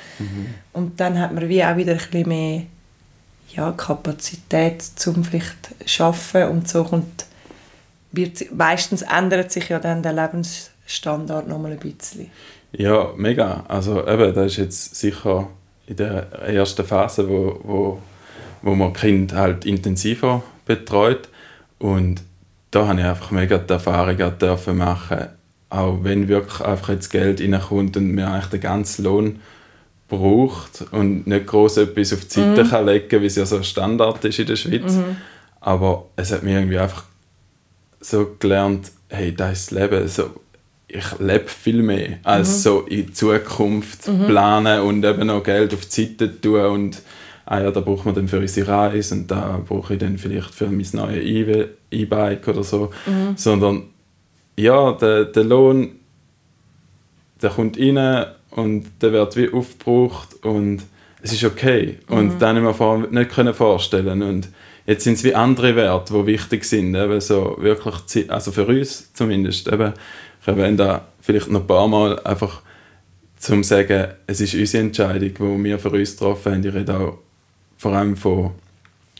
Und 0.73 0.99
dann 0.99 1.17
hat 1.17 1.33
man 1.33 1.47
wie 1.47 1.63
auch 1.63 1.77
wieder 1.77 1.93
ein 1.93 1.97
bisschen 1.97 2.27
mehr 2.27 2.63
ja, 3.55 3.71
Kapazität 3.71 4.81
zum 4.81 5.23
vielleicht 5.23 5.69
schaffen 5.85 6.49
und 6.49 6.67
so 6.67 6.83
kommt 6.83 7.25
wird, 8.11 8.53
meistens 8.53 9.01
ändert 9.01 9.51
sich 9.51 9.69
ja 9.69 9.79
dann 9.79 10.03
der 10.03 10.13
Lebensstandard 10.13 11.47
noch 11.47 11.59
mal 11.59 11.71
ein 11.71 11.79
bisschen. 11.79 12.29
Ja, 12.71 13.11
mega. 13.15 13.63
Also 13.67 14.07
eben, 14.07 14.33
das 14.33 14.53
ist 14.53 14.57
jetzt 14.57 14.95
sicher 14.95 15.47
in 15.87 15.95
der 15.95 16.31
ersten 16.31 16.85
Phase, 16.85 17.27
wo, 17.27 17.59
wo, 17.63 17.99
wo 18.63 18.73
man 18.73 18.93
Kind 18.93 19.33
halt 19.33 19.65
intensiver 19.65 20.41
betreut. 20.65 21.29
Und 21.77 22.23
da 22.71 22.87
habe 22.87 22.99
ich 22.99 23.05
einfach 23.05 23.29
mega 23.29 23.59
die 23.59 23.73
Erfahrung 23.73 24.17
dürfen 24.39 24.77
machen, 24.77 25.27
auch 25.69 25.99
wenn 26.03 26.27
wirklich 26.27 26.61
einfach 26.61 26.89
jetzt 26.89 27.11
Geld 27.11 27.39
reinkommt 27.41 27.97
und 27.97 28.15
man 28.15 28.25
eigentlich 28.25 28.49
den 28.49 28.61
ganzen 28.61 29.03
Lohn 29.03 29.39
braucht 30.07 30.85
und 30.91 31.27
nicht 31.27 31.47
groß 31.47 31.77
etwas 31.77 32.13
auf 32.13 32.25
die 32.25 32.33
Seite 32.33 32.65
kann 32.65 32.85
legen, 32.85 33.21
wie 33.21 33.25
es 33.25 33.35
ja 33.35 33.45
so 33.45 33.61
Standard 33.61 34.23
ist 34.25 34.39
in 34.39 34.47
der 34.47 34.55
Schweiz. 34.55 34.97
Aber 35.59 36.05
es 36.15 36.31
hat 36.31 36.43
mir 36.43 36.57
irgendwie 36.57 36.79
einfach 36.79 37.03
so 37.99 38.35
gelernt, 38.39 38.91
hey, 39.09 39.33
das 39.33 39.59
ist 39.59 39.71
das 39.71 39.79
Leben. 39.79 40.07
So, 40.07 40.29
ich 40.87 41.19
lebe 41.19 41.47
viel 41.47 41.81
mehr 41.81 42.19
als 42.23 42.63
so 42.63 42.81
in 42.81 43.13
Zukunft 43.13 44.03
planen 44.27 44.81
und 44.81 45.03
eben 45.03 45.27
noch 45.27 45.43
Geld 45.43 45.73
auf 45.73 45.85
die 45.85 46.03
Seite 46.03 46.39
tun 46.39 46.65
und 46.65 47.01
ah 47.45 47.61
ja, 47.61 47.71
da 47.71 47.79
braucht 47.81 48.05
man 48.05 48.15
dann 48.15 48.27
für 48.27 48.39
unsere 48.39 48.67
Reise 48.67 49.15
und 49.15 49.29
da 49.29 49.61
brauche 49.67 49.93
ich 49.93 49.99
dann 49.99 50.17
vielleicht 50.17 50.53
für 50.53 50.67
mein 50.67 50.85
neues 50.93 51.73
E-Bike 51.91 52.47
oder 52.47 52.63
so. 52.63 52.91
Sondern 53.35 53.83
ja, 54.57 54.91
der, 54.93 55.25
der 55.25 55.43
Lohn, 55.43 55.91
der 57.41 57.49
kommt 57.49 57.77
rein 57.77 58.25
und 58.51 58.85
der 59.01 59.11
wird 59.11 59.35
wie 59.35 59.51
aufgebraucht 59.51 60.43
und 60.43 60.83
es 61.21 61.33
ist 61.33 61.43
okay. 61.43 61.99
Und 62.07 62.41
das 62.41 62.49
habe 62.49 62.59
ich 62.59 62.65
mir 62.65 62.73
vorher 62.73 63.07
nicht 63.09 63.31
können 63.31 63.53
vorstellen 63.53 64.21
und 64.21 64.49
jetzt 64.85 65.03
sind 65.03 65.13
es 65.13 65.23
wie 65.23 65.35
andere 65.35 65.75
Werte, 65.75 66.13
die 66.13 66.25
wichtig 66.27 66.65
sind, 66.65 66.95
eben 66.95 67.21
so 67.21 67.57
wirklich, 67.59 68.29
also 68.29 68.51
für 68.51 68.65
uns 68.65 69.13
zumindest, 69.13 69.67
eben, 69.71 69.93
ich 70.41 70.47
erwähne 70.47 70.75
da 70.75 71.07
vielleicht 71.21 71.49
noch 71.49 71.61
ein 71.61 71.67
paar 71.67 71.87
Mal 71.87 72.19
einfach 72.19 72.61
zum 73.37 73.63
sagen, 73.63 74.09
es 74.27 74.39
ist 74.41 74.55
unsere 74.55 74.83
Entscheidung, 74.83 75.59
die 75.59 75.63
wir 75.65 75.79
für 75.79 75.89
uns 75.89 76.11
getroffen 76.11 76.53
haben. 76.53 76.65
Ich 76.65 76.73
rede 76.73 76.97
auch 76.97 77.19
vor 77.77 77.93
allem 77.93 78.15
von, 78.15 78.51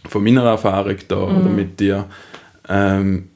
von 0.08 0.24
meiner 0.24 0.44
Erfahrung 0.44 0.98
da 1.08 1.18
oder 1.18 1.50
mit 1.50 1.80
dir. 1.80 2.06
Ähm, 2.68 3.30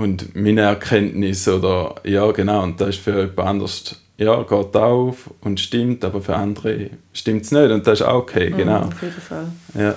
und 0.00 0.34
meine 0.34 0.62
Erkenntnis 0.62 1.46
oder 1.46 1.96
ja 2.04 2.30
genau 2.32 2.62
und 2.62 2.80
das 2.80 2.90
ist 2.90 3.00
für 3.00 3.20
jemand 3.20 3.38
anders 3.38 3.96
ja 4.16 4.42
geht 4.42 4.76
auf 4.76 5.30
und 5.42 5.60
stimmt 5.60 6.04
aber 6.04 6.22
für 6.22 6.36
andere 6.36 6.90
stimmt 7.12 7.42
es 7.42 7.52
nicht 7.52 7.70
und 7.70 7.86
das 7.86 8.00
ist 8.00 8.06
auch 8.06 8.22
okay 8.22 8.50
genau 8.50 8.84
Auf 8.84 9.02
jeden 9.02 9.20
Fall. 9.20 9.46
ja 9.74 9.94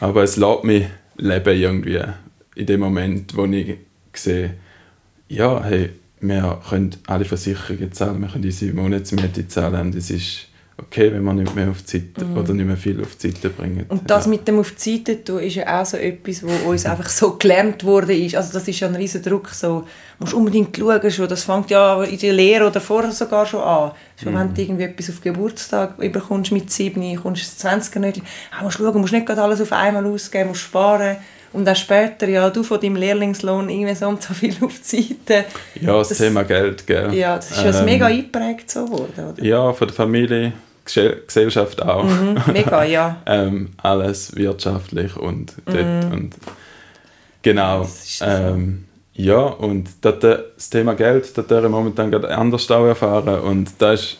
aber 0.00 0.22
es 0.24 0.36
lässt 0.36 0.64
mich 0.64 0.84
leben 1.16 1.58
irgendwie 1.58 2.02
in 2.54 2.66
dem 2.66 2.80
Moment 2.80 3.34
wo 3.36 3.46
ich 3.46 3.78
sehe 4.12 4.54
ja 5.28 5.62
hey 5.64 5.90
wir 6.20 6.60
können 6.68 6.90
alle 7.06 7.24
Versicherungen 7.24 7.92
zahlen 7.92 8.20
wir 8.20 8.28
können 8.28 8.44
unsere 8.44 8.74
Monatsmiete 8.74 9.48
zahlen 9.48 9.86
und 9.86 9.94
es 9.94 10.10
ist 10.10 10.48
okay 10.78 11.10
wenn 11.12 11.22
wir 11.24 11.32
nicht 11.32 11.54
mehr 11.54 11.70
auf 11.70 11.82
die 11.82 11.98
Seite 11.98 12.26
oder 12.38 12.52
nicht 12.52 12.66
mehr 12.66 12.76
viel 12.76 13.00
auf 13.00 13.16
die 13.16 13.30
Seite 13.30 13.48
bringen 13.50 13.86
Und 13.88 14.10
das 14.10 14.24
ja. 14.26 14.30
mit 14.30 14.46
dem 14.46 14.58
auf 14.58 14.72
die 14.72 14.96
Seite 14.98 15.24
tun 15.24 15.40
ist 15.40 15.54
ja 15.54 15.80
auch 15.80 15.86
so 15.86 15.96
etwas, 15.96 16.42
wo 16.42 16.70
uns 16.70 16.84
einfach 16.92 17.08
so 17.08 17.32
gelernt 17.36 17.82
wurde 17.84 18.14
ist. 18.14 18.36
Also 18.36 18.52
das 18.52 18.68
ist 18.68 18.80
ja 18.80 18.88
ein 18.88 18.94
riesen 18.94 19.22
Druck, 19.22 19.48
so, 19.48 19.80
du 19.80 19.86
musst 20.24 20.34
unbedingt 20.34 20.76
schauen 20.76 21.10
schon, 21.10 21.28
das 21.28 21.44
fängt 21.44 21.70
ja 21.70 22.02
in 22.04 22.18
der 22.18 22.32
Lehre 22.32 22.66
oder 22.66 22.80
vorher 22.80 23.10
sogar 23.12 23.46
schon 23.46 23.60
an. 23.62 23.92
Schon 24.22 24.34
wenn 24.34 24.52
du 24.52 24.60
irgendwie 24.62 24.84
etwas 24.84 25.10
auf 25.10 25.20
Geburtstag 25.20 25.98
überkommst 25.98 26.52
mit 26.52 26.70
7, 26.70 27.00
kommst 27.22 27.42
du 27.42 27.46
ins 27.46 27.58
20 27.58 27.96
nicht, 27.96 28.22
ah, 28.50 28.62
musst 28.62 28.76
schauen, 28.78 29.00
musst 29.00 29.12
nicht 29.12 29.26
gerade 29.26 29.42
alles 29.42 29.60
auf 29.62 29.72
einmal 29.72 30.04
ausgeben, 30.06 30.48
musst 30.50 30.60
sparen. 30.62 31.16
Und 31.52 31.66
auch 31.66 31.76
später, 31.76 32.28
ja, 32.28 32.50
du 32.50 32.62
von 32.62 32.78
deinem 32.78 32.96
Lehrlingslohn 32.96 33.70
irgendwie 33.70 33.94
so 33.94 34.08
und 34.08 34.20
so 34.20 34.34
viel 34.34 34.54
auf 34.60 34.74
die 34.78 35.02
Seite. 35.24 35.46
ja 35.80 35.92
das, 35.96 36.08
das- 36.10 36.18
Thema 36.18 36.42
Geld 36.42 36.86
gell 36.86 37.14
Ja, 37.14 37.36
das 37.36 37.50
ist 37.50 37.62
ja 37.62 37.78
Ähm, 37.78 37.84
mega 37.86 38.06
eingeprägt 38.06 38.70
so 38.70 38.84
geworden, 38.84 39.32
oder? 39.32 39.42
Ja, 39.42 39.72
von 39.72 39.86
der 39.88 39.94
Familie, 39.94 40.52
Gesellschaft 40.86 41.82
auch. 41.82 42.04
Mhm, 42.04 42.40
mega, 42.52 42.84
ja. 42.84 43.20
ähm, 43.26 43.70
alles 43.76 44.34
wirtschaftlich 44.36 45.16
und 45.16 45.52
dort 45.66 46.12
und 46.12 46.36
genau. 47.42 47.78
Mhm. 47.78 47.82
Das 47.82 48.04
ist 48.04 48.18
so. 48.18 48.24
Ähm, 48.24 48.84
ja, 49.14 49.38
und 49.38 49.88
das 50.02 50.70
Thema 50.70 50.94
Geld, 50.94 51.36
das 51.36 51.44
ich 51.50 51.70
momentan 51.70 52.10
gerade 52.10 52.36
anders 52.36 52.70
auch 52.70 52.84
erfahren 52.84 53.40
und 53.40 53.70
das 53.78 54.00
ist, 54.00 54.18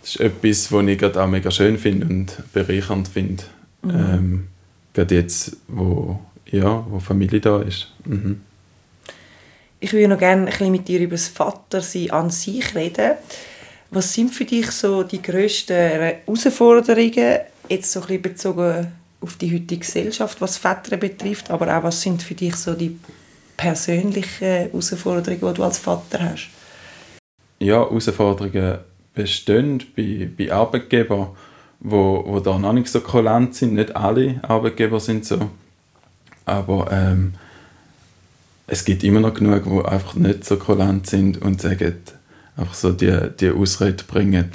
das 0.00 0.14
ist 0.14 0.20
etwas, 0.20 0.72
was 0.72 0.86
ich 0.86 0.98
gerade 0.98 1.22
auch 1.22 1.26
mega 1.26 1.50
schön 1.50 1.76
finde 1.76 2.06
und 2.06 2.36
bereichernd 2.52 3.08
finde. 3.08 3.42
Mhm. 3.82 3.90
Ähm, 3.90 4.48
gerade 4.94 5.14
jetzt, 5.16 5.56
wo, 5.66 6.20
ja, 6.46 6.84
wo 6.88 7.00
Familie 7.00 7.40
da 7.40 7.60
ist. 7.60 7.88
Mhm. 8.04 8.40
Ich 9.80 9.92
würde 9.92 10.08
noch 10.08 10.18
gerne 10.18 10.42
ein 10.42 10.46
bisschen 10.46 10.72
mit 10.72 10.88
dir 10.88 11.00
über 11.00 11.12
das 11.12 11.28
Vatersein 11.28 12.10
an 12.10 12.30
sich 12.30 12.74
reden. 12.74 13.12
Was 13.90 14.12
sind 14.12 14.34
für 14.34 14.44
dich 14.44 14.70
so 14.70 15.02
die 15.02 15.22
grössten 15.22 15.74
Herausforderungen, 15.74 17.38
jetzt 17.68 17.92
so 17.92 18.00
ein 18.00 18.06
bisschen 18.06 18.22
bezogen 18.22 18.92
auf 19.20 19.36
die 19.36 19.52
heutige 19.52 19.78
Gesellschaft, 19.78 20.40
was 20.40 20.58
Väter 20.58 20.96
betrifft, 20.96 21.50
aber 21.50 21.76
auch 21.76 21.82
was 21.82 22.00
sind 22.00 22.22
für 22.22 22.34
dich 22.34 22.54
so 22.56 22.74
die 22.74 22.98
persönlichen 23.56 24.46
Herausforderungen, 24.46 25.40
die 25.40 25.54
du 25.54 25.64
als 25.64 25.78
Vater 25.78 26.30
hast? 26.30 26.50
ja, 27.58 27.78
Herausforderungen 27.78 28.78
bestehen 29.14 29.82
bei, 29.96 30.28
bei 30.36 30.52
Arbeitgebern, 30.52 31.28
wo, 31.80 32.24
wo 32.26 32.40
da 32.40 32.58
noch 32.58 32.72
nicht 32.72 32.88
so 32.88 33.00
kulant 33.00 33.54
sind. 33.54 33.74
Nicht 33.74 33.94
alle 33.96 34.40
Arbeitgeber 34.42 35.00
sind 35.00 35.24
so. 35.24 35.50
Aber 36.44 36.90
ähm, 36.90 37.34
es 38.66 38.84
gibt 38.84 39.04
immer 39.04 39.20
noch 39.20 39.34
genug, 39.34 39.64
die 39.64 39.88
einfach 39.88 40.14
nicht 40.14 40.44
so 40.44 40.56
kulant 40.56 41.06
sind 41.06 41.40
und 41.42 41.60
sagen, 41.60 41.96
einfach 42.58 42.74
so 42.74 42.92
die, 42.92 43.30
die 43.38 43.50
Ausrede 43.50 44.04
bringen, 44.04 44.50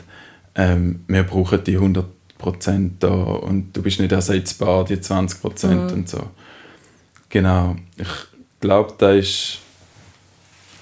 ähm, 0.55 1.03
wir 1.07 1.23
brauchen 1.23 1.63
die 1.63 1.77
100% 1.77 2.91
da 2.99 3.07
und 3.07 3.73
du 3.73 3.81
bist 3.81 3.99
nicht 3.99 4.11
ersetzbar, 4.11 4.85
die 4.85 4.97
20% 4.97 5.93
und 5.93 6.09
so. 6.09 6.29
Genau. 7.29 7.75
Ich 7.97 8.07
glaube, 8.59 8.93
da 8.97 9.11
ist, 9.11 9.59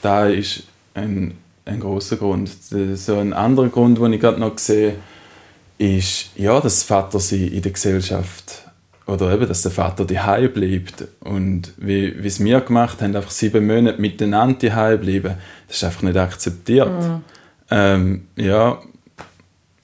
da 0.02 0.28
ist 0.28 0.64
ein, 0.94 1.38
ein 1.66 1.80
großer 1.80 2.18
Grund. 2.18 2.50
So 2.96 3.18
ein 3.18 3.32
anderer 3.32 3.70
Grund, 3.70 4.00
den 4.00 4.14
ich 4.14 4.20
gerade 4.20 4.40
noch 4.40 4.58
sehe, 4.58 4.96
ist, 5.78 6.32
ja, 6.36 6.60
dass 6.60 6.84
Vatersein 6.84 7.48
in 7.48 7.62
der 7.62 7.72
Gesellschaft 7.72 8.71
oder 9.08 9.34
eben, 9.34 9.48
dass 9.48 9.64
der 9.64 9.72
Vater 9.72 10.06
daheim 10.06 10.52
bleibt 10.54 11.06
und 11.22 11.74
wie, 11.78 12.22
wie 12.24 12.28
es 12.28 12.44
wir 12.44 12.62
gemacht 12.62 13.02
haben, 13.02 13.16
einfach 13.16 13.32
sieben 13.32 13.66
Monate 13.68 14.00
miteinander 14.00 14.70
daheim 14.70 15.00
bleiben, 15.00 15.36
das 15.68 15.78
ist 15.78 15.84
einfach 15.84 16.04
nicht 16.04 16.18
akzeptiert. 16.18 17.22
Ähm, 17.70 18.28
ja, 18.36 18.80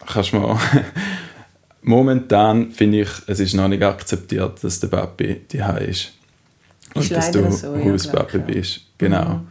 kannst 0.05 0.33
du 0.33 0.37
mal 0.37 0.59
momentan 1.81 2.71
finde 2.71 3.01
ich, 3.01 3.09
es 3.27 3.39
ist 3.39 3.53
noch 3.53 3.67
nicht 3.67 3.83
akzeptiert, 3.83 4.63
dass 4.63 4.79
der 4.79 4.87
Papi 4.87 5.41
die 5.51 5.63
ist. 5.89 6.13
Und 6.93 7.03
Ist 7.03 7.11
dass 7.11 7.31
du 7.31 7.51
so, 7.51 7.75
Hauspapi 7.75 8.37
ja. 8.37 8.43
bist. 8.43 8.81
Genau. 8.97 9.41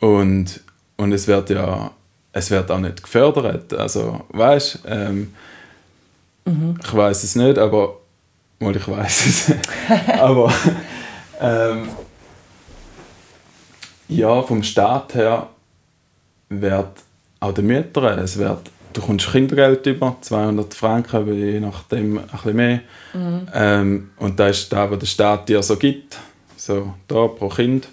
Mhm. 0.00 0.06
Und, 0.08 0.60
und 0.96 1.12
es 1.12 1.26
wird 1.26 1.50
ja, 1.50 1.90
es 2.32 2.50
wird 2.50 2.70
auch 2.70 2.78
nicht 2.78 3.02
gefördert. 3.02 3.72
Also, 3.72 4.24
weißt 4.28 4.80
ähm, 4.86 5.32
Mhm. 6.46 6.78
ich 6.82 6.94
weiß 6.94 7.24
es 7.24 7.34
nicht, 7.34 7.58
aber 7.58 7.98
mal 8.58 8.76
ich 8.76 8.88
weiß 8.88 9.26
es. 9.26 9.52
aber 10.20 10.52
ähm, 11.40 11.88
ja, 14.08 14.42
vom 14.42 14.62
Staat 14.62 15.14
her 15.14 15.48
wird 16.48 17.02
auch 17.40 17.52
den 17.52 17.66
Müttern, 17.66 18.18
es 18.18 18.38
wird, 18.38 18.70
du 18.92 19.00
kommst 19.00 19.30
Kindergeld 19.30 19.84
über, 19.86 20.16
200 20.20 20.72
Franken, 20.74 21.34
je 21.34 21.60
nachdem 21.60 22.18
ein 22.18 22.26
bisschen 22.26 22.56
mehr. 22.56 22.80
Ähm, 23.54 24.10
und 24.18 24.38
das 24.38 24.58
ist 24.58 24.72
das, 24.72 24.90
was 24.90 24.98
der 24.98 25.06
Staat 25.06 25.48
dir 25.48 25.62
so 25.62 25.76
gibt, 25.76 26.18
so 26.56 26.94
da 27.08 27.26
pro 27.26 27.48
Kind. 27.48 27.88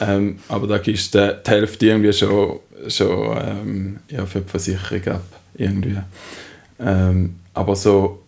Ähm, 0.00 0.40
aber 0.48 0.66
da 0.66 0.78
gibst 0.78 1.14
du 1.14 1.40
die 1.44 1.50
Hälfte 1.50 1.86
irgendwie 1.86 2.12
schon, 2.12 2.58
schon 2.88 3.38
ähm, 3.40 3.98
ja, 4.08 4.26
für 4.26 4.40
die 4.40 4.48
Versicherung 4.48 5.14
ab. 5.14 5.22
Irgendwie. 5.56 5.98
Ähm, 6.80 7.36
aber 7.52 7.76
so, 7.76 8.23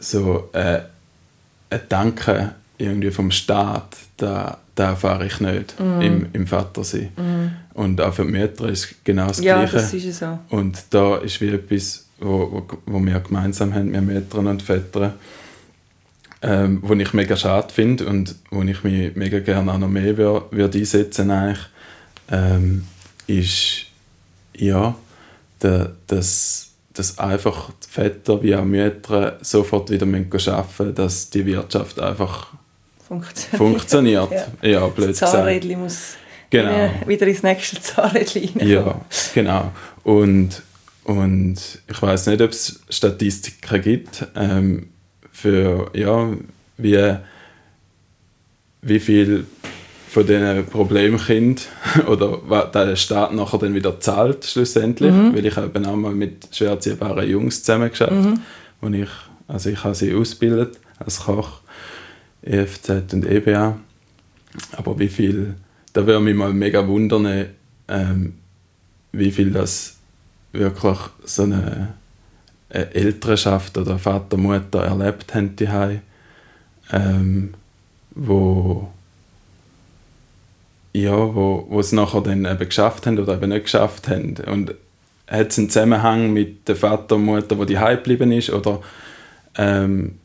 so 0.00 0.48
äh, 0.52 0.80
ein 1.70 1.80
Danke 1.88 2.54
irgendwie 2.78 3.10
vom 3.10 3.30
Staat, 3.30 3.96
da, 4.16 4.58
da 4.74 4.90
erfahre 4.90 5.26
ich 5.26 5.40
nicht 5.40 5.74
im, 5.78 6.26
im 6.32 6.46
Vatersein. 6.46 7.10
Und 7.72 8.00
auch 8.00 8.12
für 8.12 8.24
die 8.24 8.32
Mütter 8.32 8.68
ist 8.68 9.02
genau 9.04 9.28
das 9.28 9.40
Ja, 9.42 9.58
Gleiche. 9.58 9.76
das 9.76 9.94
ist 9.94 10.04
es 10.04 10.18
so. 10.18 10.38
Und 10.50 10.84
da 10.90 11.16
ist 11.16 11.40
wie 11.40 11.48
etwas, 11.48 12.06
wo, 12.18 12.50
wo, 12.52 12.78
wo 12.86 13.00
wir 13.00 13.18
gemeinsam 13.20 13.74
haben, 13.74 13.92
wir 13.92 14.02
Mütter 14.02 14.38
und 14.38 14.62
Väter, 14.62 15.14
ähm, 16.42 16.80
wo 16.82 16.92
ich 16.94 17.12
mega 17.14 17.36
schade 17.36 17.72
finde 17.72 18.06
und 18.06 18.34
wo 18.50 18.62
ich 18.62 18.84
mich 18.84 19.16
mega 19.16 19.38
gerne 19.40 19.72
auch 19.72 19.78
noch 19.78 19.88
mehr 19.88 20.16
wür, 20.16 20.46
würde 20.50 20.78
einsetzen 20.78 21.30
eigentlich, 21.30 21.66
ähm, 22.30 22.84
ist 23.26 23.86
ja, 24.54 24.94
der, 25.62 25.92
dass, 26.06 26.65
dass 26.96 27.18
einfach 27.18 27.70
die 27.84 27.88
Väter 27.90 28.42
wie 28.42 28.54
auch 28.56 28.64
Mütter 28.64 29.38
sofort 29.42 29.90
wieder 29.90 30.06
arbeiten 30.06 30.28
müssen, 30.32 30.94
dass 30.94 31.30
die 31.30 31.44
Wirtschaft 31.46 32.00
einfach 32.00 32.48
Funktioniert. 33.06 33.56
funktioniert. 33.58 34.30
Ja. 34.62 34.68
ja, 34.68 34.86
blöd 34.88 35.10
Das 35.10 35.20
gesagt. 35.20 35.64
Muss 35.76 36.14
Genau. 36.50 36.70
wieder- 36.70 37.08
wieder 37.08 37.26
ins 37.26 37.42
nächste 37.42 37.80
Zahnrädchen 37.80 38.50
rein. 38.60 38.68
Ja, 38.68 39.00
genau. 39.34 39.72
Und, 40.04 40.62
und 41.04 41.56
ich 41.88 42.02
weiß 42.02 42.26
nicht, 42.28 42.40
ob 42.40 42.50
es 42.50 42.80
Statistiken 42.88 43.82
gibt 43.82 44.26
ähm, 44.36 44.88
für 45.32 45.90
ja, 45.92 46.30
wie, 46.78 47.16
wie 48.82 49.00
viel 49.00 49.46
von 50.16 50.26
diesen 50.26 50.64
Problemkindern 50.64 51.62
oder 52.06 52.38
was 52.48 52.70
der 52.72 52.96
Staat 52.96 53.34
nachher 53.34 53.58
dann 53.58 53.74
wieder 53.74 54.00
zahlt 54.00 54.46
schlussendlich, 54.46 55.12
weil 55.12 55.44
ich 55.44 55.58
eben 55.58 55.84
auch 55.84 55.94
mal 55.94 56.14
mit 56.14 56.48
schwer 56.52 56.70
erziehbaren 56.70 57.28
Jungs 57.28 57.62
zusammengearbeitet, 57.62 58.40
wo 58.80 58.88
ich, 58.88 59.10
also 59.46 59.68
ich 59.68 59.84
habe 59.84 59.94
sie 59.94 60.14
ausgebildet 60.14 60.78
als 60.98 61.20
Koch, 61.20 61.60
EFZ 62.40 63.12
und 63.12 63.26
EBA, 63.26 63.78
aber 64.72 64.98
wie 64.98 65.08
viel, 65.08 65.56
da 65.92 66.06
würde 66.06 66.20
mich 66.20 66.34
mal 66.34 66.54
mega 66.54 66.88
wundern, 66.88 67.48
ähm, 67.86 68.36
wie 69.12 69.30
viel 69.30 69.50
das 69.50 69.98
wirklich 70.52 70.98
so 71.26 71.42
eine, 71.42 71.88
eine 72.70 72.94
Elternschaft 72.94 73.76
oder 73.76 73.98
Vater, 73.98 74.38
Mutter 74.38 74.82
erlebt 74.82 75.34
haben 75.34 75.56
die 75.56 75.68
ähm, 76.90 77.52
wo 78.14 78.88
ja, 81.02 81.34
wo, 81.34 81.66
wo 81.68 81.80
es 81.80 81.92
nachher 81.92 82.22
dann 82.22 82.44
eben 82.44 82.58
geschafft 82.58 83.06
haben 83.06 83.18
oder 83.18 83.34
eben 83.34 83.50
nicht 83.50 83.64
geschafft 83.64 84.08
haben. 84.08 84.36
Und 84.46 84.74
hat 85.26 85.50
es 85.50 85.58
einen 85.58 85.70
Zusammenhang 85.70 86.32
mit 86.32 86.68
der 86.68 86.76
Vater 86.76 87.16
und 87.16 87.24
Mutter, 87.24 87.56
die 87.56 87.66
die 87.66 87.74
geblieben 87.74 88.32
ist 88.32 88.50
oder 88.50 88.80
ähm, 89.56 90.18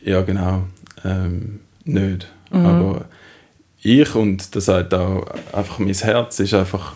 ja 0.00 0.22
genau 0.22 0.64
ähm, 1.04 1.60
nicht. 1.84 2.28
Aber 2.50 3.06
ich 3.82 4.14
und 4.14 4.54
das 4.54 4.66
sagt 4.66 4.94
auch 4.94 5.26
einfach 5.52 5.80
mein 5.80 5.92
Herz 5.92 6.38
ist 6.38 6.54
einfach 6.54 6.94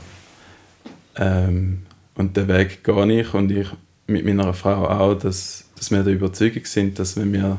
ähm, 1.17 1.83
und 2.15 2.37
den 2.37 2.47
Weg 2.47 2.85
gehe 2.85 3.21
ich 3.21 3.35
und 3.35 3.51
ich 3.51 3.69
mit 4.07 4.25
meiner 4.25 4.55
Frau 4.55 4.87
auch, 4.87 5.15
dass, 5.15 5.65
dass 5.77 5.91
wir 5.91 6.03
der 6.03 6.15
Überzeugung 6.15 6.65
sind, 6.65 6.99
dass 6.99 7.17
wenn 7.17 7.33
wir 7.33 7.59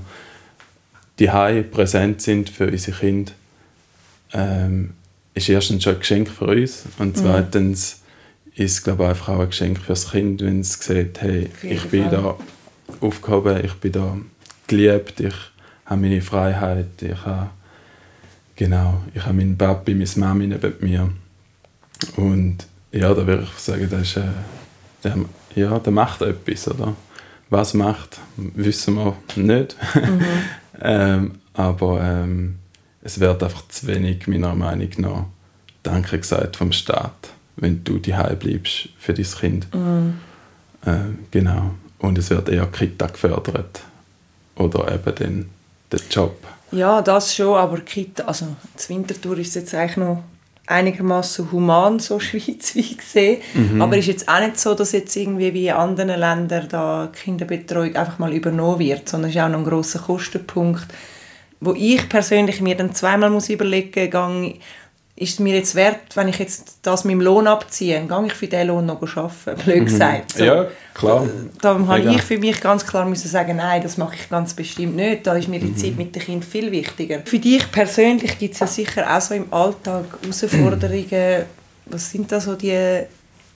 die 1.19 1.27
präsent 1.63 2.21
sind 2.21 2.49
für 2.49 2.67
unsere 2.67 2.97
Kinder, 2.97 3.33
ähm, 4.33 4.93
ist 5.39 5.49
erstens 5.49 5.83
schon 5.83 5.93
ein 5.93 5.99
Geschenk 5.99 6.29
für 6.29 6.45
uns 6.45 6.83
und 6.97 7.17
zweitens 7.17 8.01
ist 8.55 8.73
es 8.73 8.83
glaube 8.83 9.03
ich 9.03 9.09
einfach 9.09 9.29
auch 9.29 9.39
ein 9.39 9.49
Geschenk 9.49 9.79
fürs 9.79 10.11
Kind, 10.11 10.41
wenn 10.41 10.61
es 10.61 10.73
sieht, 10.73 11.21
hey, 11.21 11.49
ich 11.63 11.85
bin 11.89 12.09
Fall. 12.09 12.11
da 12.11 12.37
aufgehoben, 13.01 13.63
ich 13.63 13.73
bin 13.75 13.91
da 13.91 14.17
geliebt, 14.67 15.19
ich 15.19 15.35
habe 15.85 16.01
meine 16.01 16.21
Freiheit, 16.21 17.01
ich 17.01 17.25
habe 17.25 17.49
genau, 18.55 19.01
ich 19.13 19.23
habe 19.23 19.33
meinen 19.33 19.57
Papi, 19.57 19.93
meine 19.93 20.09
Mami 20.15 20.47
neben 20.47 20.73
mir 20.81 21.09
und 22.15 22.57
ja, 22.91 23.13
da 23.13 23.25
würde 23.25 23.43
ich 23.43 23.59
sagen, 23.59 23.87
das 23.89 24.01
ist, 24.01 24.17
äh, 24.17 24.23
der, 25.03 25.15
ja, 25.55 25.79
der 25.79 25.91
macht 25.91 26.21
etwas, 26.21 26.67
oder? 26.67 26.95
Was 27.49 27.73
macht, 27.73 28.19
wissen 28.35 28.95
wir 28.95 29.15
nicht. 29.35 29.75
ähm, 30.81 31.35
aber 31.53 32.01
ähm, 32.01 32.55
es 33.01 33.19
wird 33.19 33.43
einfach 33.43 33.67
zu 33.67 33.87
wenig, 33.87 34.27
meiner 34.27 34.55
Meinung 34.55 34.89
nach, 34.97 35.25
Danke 35.83 36.19
gesagt 36.19 36.57
vom 36.57 36.71
Staat, 36.71 37.29
wenn 37.55 37.83
du 37.83 37.99
die 37.99 38.13
bleibst 38.39 38.89
für 38.97 39.13
dein 39.13 39.25
Kind. 39.25 39.67
Ähm, 39.73 41.19
genau. 41.31 41.71
Und 41.99 42.17
es 42.17 42.29
wird 42.29 42.49
eher 42.49 42.65
Kita 42.67 43.07
gefördert. 43.07 43.81
Oder 44.55 44.93
eben 44.93 45.15
den, 45.15 45.49
den 45.91 45.99
Job. 46.09 46.35
Ja, 46.71 47.01
das 47.01 47.33
schon, 47.33 47.57
aber 47.57 47.79
Kita, 47.79 48.25
also 48.25 48.47
das 48.75 48.89
Winterthur 48.89 49.37
ist 49.37 49.55
jetzt 49.55 49.73
eigentlich 49.73 49.97
noch 49.97 50.23
einigermaßen 50.67 51.51
human, 51.51 51.99
so 51.99 52.19
schweizweit 52.19 52.97
gesehen. 52.97 53.41
Aber 53.81 53.93
es 53.93 54.01
ist 54.01 54.07
jetzt 54.07 54.29
auch 54.29 54.39
nicht 54.39 54.59
so, 54.59 54.75
dass 54.75 54.91
jetzt 54.91 55.15
irgendwie 55.15 55.53
wie 55.53 55.67
in 55.67 55.73
anderen 55.73 56.19
Ländern 56.19 56.67
da 56.69 57.09
Kinderbetreuung 57.11 57.95
einfach 57.95 58.19
mal 58.19 58.33
übernommen 58.33 58.79
wird, 58.79 59.09
sondern 59.09 59.29
es 59.29 59.35
ist 59.35 59.41
auch 59.41 59.49
noch 59.49 59.59
ein 59.59 59.65
grosser 59.65 59.99
Kostenpunkt, 59.99 60.87
wo 61.61 61.73
ich 61.73 62.07
persönlich 62.07 62.61
mir 62.61 62.75
dann 62.75 62.95
zweimal 62.95 63.29
muss 63.29 63.49
überlegen 63.49 64.09
muss, 64.41 64.53
ist 65.19 65.33
es 65.33 65.39
mir 65.39 65.53
jetzt 65.53 65.75
wert, 65.75 66.15
wenn 66.15 66.29
ich 66.29 66.39
jetzt 66.39 66.79
das 66.81 67.03
mit 67.03 67.11
dem 67.11 67.21
Lohn 67.21 67.45
abziehe, 67.45 68.05
gehe 68.07 68.25
ich 68.25 68.33
für 68.33 68.47
diesen 68.47 68.67
Lohn 68.67 68.85
noch 68.85 69.01
arbeiten, 69.01 69.61
blöd 69.65 69.85
gesagt. 69.85 70.37
So. 70.37 70.45
Ja, 70.45 70.67
klar. 70.93 71.27
Da 71.61 71.77
habe 71.77 71.99
Mega. 71.99 72.11
ich 72.11 72.21
für 72.21 72.37
mich 72.37 72.61
ganz 72.61 72.85
klar 72.85 73.05
müssen 73.05 73.27
sagen, 73.27 73.57
nein, 73.57 73.83
das 73.83 73.97
mache 73.97 74.15
ich 74.15 74.29
ganz 74.29 74.53
bestimmt 74.53 74.95
nicht. 74.95 75.27
Da 75.27 75.33
ist 75.33 75.49
mir 75.49 75.59
die 75.59 75.75
Zeit 75.75 75.97
mit 75.97 76.15
dem 76.15 76.21
Kind 76.21 76.45
viel 76.45 76.71
wichtiger. 76.71 77.19
Für 77.25 77.37
dich 77.37 77.69
persönlich 77.69 78.39
gibt 78.39 78.53
es 78.53 78.61
ja 78.61 78.67
sicher 78.67 79.13
auch 79.13 79.19
so 79.19 79.33
im 79.33 79.51
Alltag 79.51 80.05
Herausforderungen. 80.21 81.43
Was 81.87 82.11
sind 82.11 82.31
da 82.31 82.39
so 82.39 82.55
die 82.55 82.71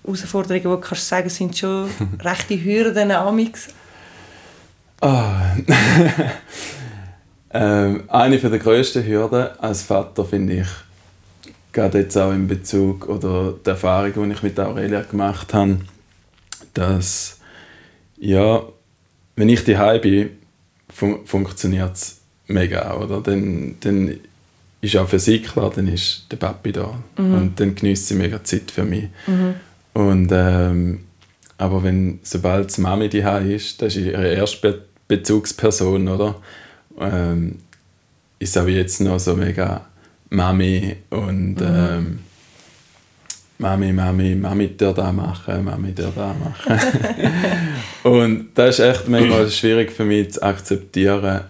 Herausforderungen, 0.03 0.65
wo 0.65 0.75
du 0.75 0.81
kannst 0.81 1.07
sagen, 1.07 1.29
sind 1.29 1.57
schon 1.57 1.89
rechte 2.19 2.61
Hürden 2.61 3.11
amix? 3.11 3.69
Ah. 4.99 5.55
ähm, 7.53 8.03
eine 8.07 8.37
der 8.37 8.59
grössten 8.59 9.05
Hürden 9.05 9.47
als 9.59 9.83
Vater 9.83 10.25
finde 10.25 10.61
ich, 10.61 10.67
gerade 11.71 11.99
jetzt 11.99 12.17
auch 12.17 12.31
in 12.31 12.47
Bezug 12.47 13.07
oder 13.07 13.53
die 13.65 13.69
Erfahrung, 13.69 14.29
die 14.29 14.33
ich 14.33 14.43
mit 14.43 14.59
Aurelia 14.59 15.01
gemacht 15.01 15.53
habe, 15.53 15.79
dass 16.73 17.39
ja, 18.17 18.63
wenn 19.35 19.49
ich 19.49 19.63
daheim 19.63 20.01
bin, 20.01 20.29
fun 20.89 21.25
funktioniert 21.25 21.95
es 21.95 22.21
mega, 22.47 22.95
oder? 22.95 23.21
Dann, 23.21 23.75
dann 23.81 24.19
ist 24.81 24.95
auch 24.97 25.07
für 25.07 25.19
sie 25.19 25.41
klar, 25.41 25.71
dann 25.75 25.87
ist 25.87 26.25
der 26.31 26.37
Papi 26.37 26.71
da 26.71 26.97
und 27.17 27.59
dann 27.59 27.75
genießt 27.75 28.07
sie 28.07 28.15
mega 28.15 28.43
Zeit 28.43 28.71
für 28.71 28.83
mich. 28.83 29.05
Und, 29.93 30.29
ähm, 30.31 31.05
aber 31.57 31.83
wenn, 31.83 32.19
sobald 32.23 32.75
die 32.75 32.81
Mami 32.81 33.09
daheim 33.09 33.51
ist, 33.51 33.81
das 33.81 33.95
ist 33.95 34.05
ihre 34.05 34.27
erste 34.27 34.59
Be 34.61 34.81
Bezugsperson, 35.05 36.07
oder? 36.07 36.35
Ähm, 36.99 37.59
ist 38.39 38.57
auch 38.57 38.67
jetzt 38.67 39.01
noch 39.01 39.19
so 39.19 39.35
mega 39.35 39.85
Mami 40.29 40.95
und 41.09 41.57
ähm, 41.61 42.19
Mami, 43.57 43.93
Mami, 43.93 44.35
Mami, 44.35 44.67
der 44.69 44.93
da 44.93 45.11
machen, 45.11 45.63
Mami, 45.63 45.93
der 45.93 46.09
da 46.09 46.33
machen. 46.33 46.79
und 48.03 48.49
das 48.55 48.79
ist 48.79 48.85
echt 48.85 49.07
manchmal 49.07 49.49
schwierig 49.49 49.91
für 49.91 50.03
mich 50.03 50.33
zu 50.33 50.43
akzeptieren, 50.43 51.41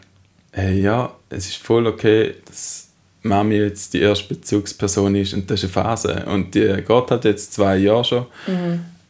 hey, 0.51 0.81
ja, 0.81 1.11
es 1.29 1.47
ist 1.47 1.57
voll 1.57 1.87
okay, 1.87 2.35
dass 2.45 2.89
Mami 3.23 3.55
jetzt 3.55 3.93
die 3.93 4.01
erste 4.01 4.35
Bezugsperson 4.35 5.15
ist 5.15 5.33
und 5.33 5.49
das 5.49 5.63
ist 5.63 5.75
eine 5.75 5.85
Phase. 5.85 6.25
Und 6.27 6.53
die 6.53 6.67
geht 6.67 7.11
halt 7.11 7.25
jetzt 7.25 7.53
zwei 7.53 7.77
Jahre 7.77 8.03
schon. 8.03 8.25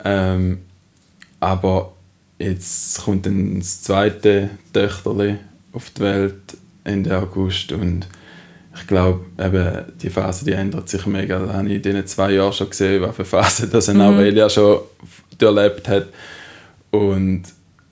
Ähm, 0.04 0.60
aber 1.40 1.94
jetzt 2.40 3.04
kommt 3.04 3.26
dann 3.26 3.60
das 3.60 3.82
zweite 3.82 4.52
Töchterli 4.72 5.38
auf 5.74 5.90
die 5.92 6.02
Welt 6.02 6.58
Ende 6.84 7.18
August 7.18 7.72
und 7.72 8.08
ich 8.76 8.88
glaube, 8.88 9.26
eben 9.40 9.86
die 10.02 10.10
Phase 10.10 10.46
die 10.46 10.54
ändert 10.54 10.90
sich 10.90 11.06
mega. 11.06 11.40
Das 11.40 11.54
habe 11.54 11.70
ich 11.70 11.76
in 11.76 11.82
diesen 11.82 12.08
zwei 12.08 12.32
Jahren 12.32 12.54
schon 12.54 12.70
gesehen, 12.70 13.02
welche 13.04 13.26
Phase 13.26 13.68
das 13.68 13.88
mhm. 13.88 14.02
Aurelia 14.02 14.50
schon 14.50 14.80
erlebt 15.40 15.88
hat. 15.88 16.08
Und 16.90 17.44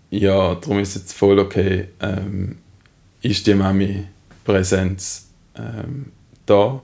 ja, 0.09 0.55
darum 0.55 0.79
ist 0.79 0.95
es 0.95 1.01
jetzt 1.03 1.13
voll 1.13 1.39
okay, 1.39 1.89
ähm, 1.99 2.57
ist 3.21 3.45
die 3.45 3.53
Mami-Präsenz 3.53 5.27
ähm, 5.55 6.11
da 6.45 6.81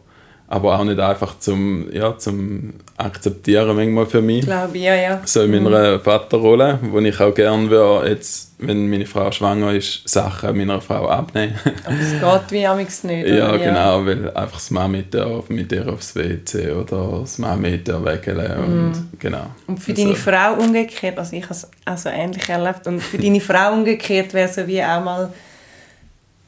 aber 0.50 0.80
auch 0.80 0.84
nicht 0.86 1.00
einfach 1.00 1.38
zum, 1.40 1.92
ja, 1.92 2.18
zum 2.18 2.76
Akzeptieren 2.96 3.76
manchmal 3.76 4.06
für 4.06 4.22
mich. 4.22 4.46
Glaube 4.46 4.78
ja, 4.78 4.96
ja. 4.96 5.22
So 5.26 5.42
in 5.42 5.52
meiner 5.52 5.98
mhm. 5.98 6.02
Vaterrolle, 6.02 6.80
wo 6.84 7.00
ich 7.00 7.20
auch 7.20 7.34
gerne 7.34 7.70
würde, 7.70 8.10
jetzt, 8.10 8.54
wenn 8.60 8.90
meine 8.90 9.06
Frau 9.06 9.30
schwanger 9.30 9.74
ist, 9.74 10.08
Sachen 10.08 10.58
meiner 10.58 10.80
Frau 10.80 11.10
abnehmen. 11.10 11.54
Aber 11.84 11.96
es 12.00 12.12
geht 12.12 12.52
wie 12.52 12.66
amigs 12.66 13.04
nicht, 13.04 13.28
Ja, 13.28 13.50
oder? 13.50 13.60
genau, 13.60 14.06
weil 14.06 14.32
einfach 14.32 14.58
das 14.58 14.72
Mami 14.72 15.04
darf 15.10 15.50
mit 15.50 15.70
ihr 15.74 15.86
aufs 15.90 16.16
WC 16.16 16.72
oder 16.72 17.20
das 17.20 17.38
Mami 17.40 17.84
darf 17.84 18.06
wegeln 18.06 18.58
und 18.58 18.92
mhm. 18.92 19.10
genau. 19.20 19.48
Und 19.68 19.82
für 19.82 19.92
also. 19.92 20.04
deine 20.04 20.16
Frau 20.16 20.54
umgekehrt, 20.54 21.20
also 21.20 21.36
ich 21.36 21.44
habe 21.44 21.56
es 21.56 21.70
also 21.84 22.08
ähnlich 22.08 22.48
erlebt, 22.48 22.88
und 22.88 23.02
für 23.02 23.18
deine 23.22 23.42
Frau 23.42 23.74
umgekehrt 23.74 24.34
wäre 24.34 24.48
so 24.48 24.66
wie 24.66 24.82
auch 24.82 25.04
mal, 25.04 25.34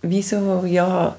wie 0.02 0.22
so, 0.22 0.64
ja 0.66 1.18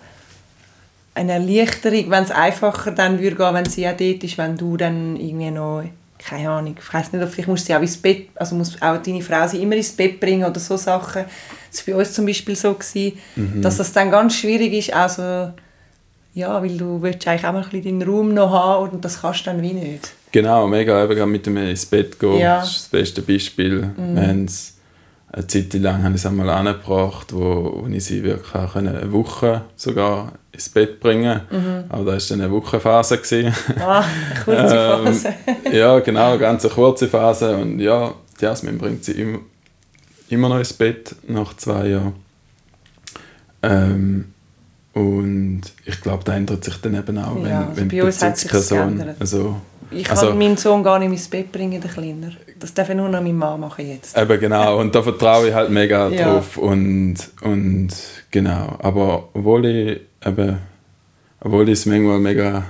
eine 1.21 1.33
Erleichterung, 1.33 2.11
wenn 2.11 2.25
es 2.25 2.31
einfacher 2.31 2.93
dann 2.93 3.21
würde 3.21 3.37
gehen, 3.37 3.55
wenn 3.55 3.65
sie 3.67 3.87
auch 3.87 3.97
dort 3.97 4.25
ist, 4.25 4.39
wenn 4.39 4.57
du 4.57 4.77
dann 4.77 5.17
irgendwie 5.17 5.51
noch, 5.51 5.85
keine 6.19 6.51
Ahnung, 6.51 6.77
ich 6.79 6.95
weiß 6.95 7.13
nicht, 7.13 7.29
vielleicht 7.29 7.49
musst 7.49 7.65
du 7.65 7.67
sie 7.67 7.77
auch 7.77 7.83
ins 7.83 7.99
Bett, 7.99 8.29
also 8.35 8.57
muss 8.57 8.81
auch 8.81 8.97
deine 8.97 9.21
Frau 9.21 9.47
sie 9.47 9.63
immer 9.63 9.77
ins 9.77 9.93
Bett 9.93 10.19
bringen 10.19 10.45
oder 10.45 10.59
so 10.59 10.77
Sachen. 10.77 11.25
Das 11.71 11.87
war 11.87 11.95
bei 11.95 12.01
uns 12.01 12.13
zum 12.15 12.27
Beispiel 12.27 12.57
so, 12.57 12.73
gewesen, 12.75 13.19
mhm. 13.37 13.63
dass 13.63 13.77
das 13.77 13.93
dann 13.93 14.11
ganz 14.11 14.35
schwierig 14.35 14.73
ist, 14.73 14.95
also 14.95 15.53
ja, 16.33 16.63
weil 16.63 16.77
du 16.77 17.03
willst 17.03 17.27
eigentlich 17.27 17.47
auch 17.47 17.53
mal 17.53 17.63
ein 17.63 17.71
bisschen 17.71 17.99
deinen 17.99 18.11
Raum 18.11 18.33
noch 18.33 18.51
haben 18.51 18.91
und 18.91 19.05
das 19.05 19.21
kannst 19.21 19.41
du 19.41 19.45
dann 19.51 19.63
wie 19.63 19.73
nicht. 19.73 20.13
Genau, 20.33 20.67
mega, 20.67 21.05
eben 21.05 21.31
mit 21.31 21.45
dem 21.45 21.57
ins 21.57 21.85
Bett 21.85 22.19
gehen, 22.19 22.39
ja. 22.39 22.61
das 22.61 22.71
ist 22.71 22.77
das 22.77 22.89
beste 22.89 23.23
Beispiel. 23.23 23.91
Mhm. 23.97 24.47
Eine 25.33 25.47
Zeit 25.47 25.73
lang 25.75 26.03
habe 26.03 26.15
ich 26.15 26.21
es 26.21 26.27
einmal 26.27 26.51
angebracht, 26.51 27.33
wo, 27.33 27.83
wo 27.83 27.87
ich 27.87 28.05
sie 28.05 28.25
wirklich 28.25 28.53
auch 28.55 28.75
eine 28.75 29.13
Woche 29.13 29.63
sogar 29.77 30.33
ins 30.53 30.69
Bett 30.69 30.99
bringen 30.99 31.41
mhm. 31.51 31.85
Aber 31.89 32.13
das 32.13 32.31
war 32.31 32.37
dann 32.37 32.47
eine 32.47 32.55
Wochenphase. 32.55 33.21
Ah, 33.79 34.01
eine 34.01 34.45
kurze 34.45 34.77
ähm, 34.77 35.05
Phase. 35.05 35.35
ähm, 35.47 35.73
ja, 35.73 35.99
genau, 36.01 36.31
eine 36.31 36.39
ganz 36.39 36.69
kurze 36.69 37.07
Phase. 37.07 37.57
Und 37.57 37.79
ja, 37.79 38.13
Jasmin 38.41 38.79
bringt 38.79 39.05
sie 39.05 39.13
immer, 39.13 39.39
immer 40.29 40.49
noch 40.49 40.59
ins 40.59 40.73
Bett 40.73 41.15
nach 41.29 41.57
zwei 41.57 41.89
Jahren. 41.89 42.15
Ähm, 43.63 44.33
und 44.95 45.63
ich 45.85 46.01
glaube, 46.01 46.25
da 46.25 46.35
ändert 46.35 46.65
sich 46.65 46.77
dann 46.79 46.95
eben 46.95 47.19
auch, 47.19 47.37
wenn, 47.37 47.47
ja, 47.47 47.61
also 47.61 47.77
wenn 47.77 47.89
die 47.89 48.01
Bezugsperson... 48.01 49.15
Also, 49.21 49.61
ich 49.93 50.05
kann 50.05 50.19
also, 50.19 50.35
meinen 50.35 50.57
Sohn 50.57 50.83
gar 50.83 50.99
nicht 50.99 51.11
ins 51.11 51.29
Bett 51.29 51.53
bringen, 51.53 51.81
den 51.81 51.91
Kleiner. 51.91 52.31
Das 52.61 52.75
darf 52.75 52.91
ich 52.91 52.95
nur 52.95 53.09
noch 53.09 53.21
meine 53.21 53.33
Mama 53.33 53.57
machen 53.57 53.89
jetzt. 53.89 54.17
Eben 54.17 54.39
genau, 54.39 54.79
und 54.79 54.95
da 54.95 55.03
vertraue 55.03 55.49
ich 55.49 55.55
halt 55.55 55.71
mega 55.71 56.09
ja. 56.09 56.25
drauf. 56.25 56.57
Und, 56.59 57.17
und 57.43 57.89
genau, 58.31 58.77
aber 58.79 59.29
obwohl 59.33 59.67
ich, 59.67 60.01
eben, 60.25 60.59
obwohl 61.41 61.69
ich 61.69 61.79
es 61.79 61.87
manchmal 61.87 62.21
mega 62.21 62.65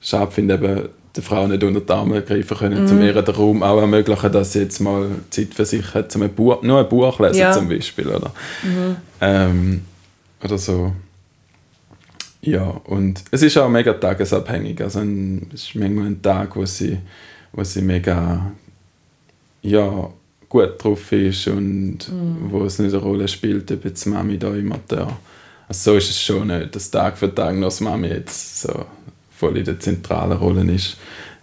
schade 0.00 0.30
finde, 0.30 0.54
eben, 0.54 0.88
der 1.14 1.22
Frau 1.22 1.46
nicht 1.46 1.62
unter 1.62 1.80
die 1.80 1.92
Arme 1.92 2.22
greifen 2.22 2.56
können, 2.56 2.86
mm. 2.86 2.90
um 2.90 3.02
ihr 3.02 3.20
den 3.20 3.34
Raum 3.34 3.62
auch 3.62 3.78
ermöglichen, 3.80 4.32
dass 4.32 4.52
sie 4.52 4.60
jetzt 4.60 4.80
mal 4.80 5.08
Zeit 5.28 5.52
für 5.52 5.66
sich 5.66 5.92
hat, 5.92 6.14
um 6.16 6.22
ein 6.22 6.32
Buch, 6.32 6.62
nur 6.62 6.80
ein 6.80 6.88
Buch 6.88 7.20
lesen 7.20 7.38
ja. 7.38 7.52
zum 7.52 7.68
Beispiel. 7.68 8.08
Oder, 8.08 8.32
mhm. 8.62 8.96
ähm, 9.20 9.82
oder 10.42 10.56
so. 10.56 10.92
Ja, 12.40 12.62
und 12.84 13.22
es 13.30 13.42
ist 13.42 13.58
auch 13.58 13.68
mega 13.68 13.92
tagesabhängig. 13.92 14.80
Also 14.80 15.00
ein, 15.00 15.50
es 15.52 15.64
ist 15.64 15.74
manchmal 15.74 16.06
ein 16.06 16.22
Tag, 16.22 16.56
wo 16.56 16.64
sie, 16.64 16.98
wo 17.52 17.62
sie 17.62 17.82
mega 17.82 18.52
ja, 19.62 20.10
gut 20.48 20.84
drauf 20.84 21.12
ist 21.12 21.48
und 21.48 22.08
mm. 22.08 22.50
wo 22.50 22.64
es 22.64 22.78
nicht 22.78 22.92
eine 22.92 23.02
Rolle 23.02 23.26
spielt, 23.26 23.70
ob 23.72 23.84
jetzt 23.84 24.04
Mami 24.06 24.38
da 24.38 24.54
immer 24.54 24.78
da. 24.86 25.16
Also 25.68 25.92
so 25.92 25.96
ist 25.96 26.10
es 26.10 26.20
schon 26.20 26.48
nicht, 26.48 26.74
dass 26.74 26.90
Tag 26.90 27.16
für 27.16 27.34
Tag 27.34 27.56
noch 27.56 27.68
das 27.68 27.80
Mami 27.80 28.08
jetzt 28.08 28.60
so 28.60 28.84
voll 29.34 29.56
in 29.56 29.64
der 29.64 29.80
zentralen 29.80 30.36
Rolle 30.36 30.70
ist. 30.70 30.98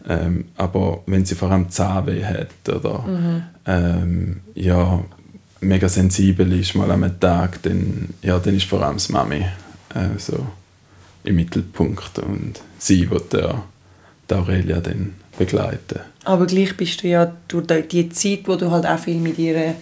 Ähm, 0.07 0.45
aber 0.57 1.01
wenn 1.07 1.25
sie 1.25 1.35
vor 1.35 1.51
allem 1.51 1.69
Zahnweh 1.69 2.23
hat 2.23 2.69
oder 2.69 2.99
mhm. 2.99 3.43
ähm, 3.65 4.41
ja, 4.53 5.03
mega 5.61 5.89
sensibel 5.89 6.51
ist 6.53 6.75
mal 6.75 6.91
am 6.91 7.19
Tag, 7.19 7.61
dann, 7.63 8.09
ja, 8.21 8.39
dann 8.39 8.55
ist 8.55 8.65
vor 8.65 8.81
allem 8.81 8.95
das 8.95 9.09
Mami 9.09 9.45
äh, 9.95 10.17
so 10.17 10.45
im 11.23 11.35
Mittelpunkt 11.35 12.19
und 12.19 12.61
sie 12.77 13.09
wird 13.09 13.33
der, 13.33 13.63
der 14.29 14.37
Aurelia 14.37 14.79
dann 14.79 15.15
begleiten. 15.39 16.01
Aber 16.25 16.45
gleich 16.45 16.77
bist 16.77 17.01
du 17.01 17.07
ja 17.07 17.33
durch 17.47 17.87
die 17.87 18.09
Zeit, 18.09 18.41
wo 18.45 18.55
du 18.55 18.69
halt 18.69 18.85
auch 18.85 18.99
viel 18.99 19.19
mit 19.19 19.39
ihr, 19.39 19.73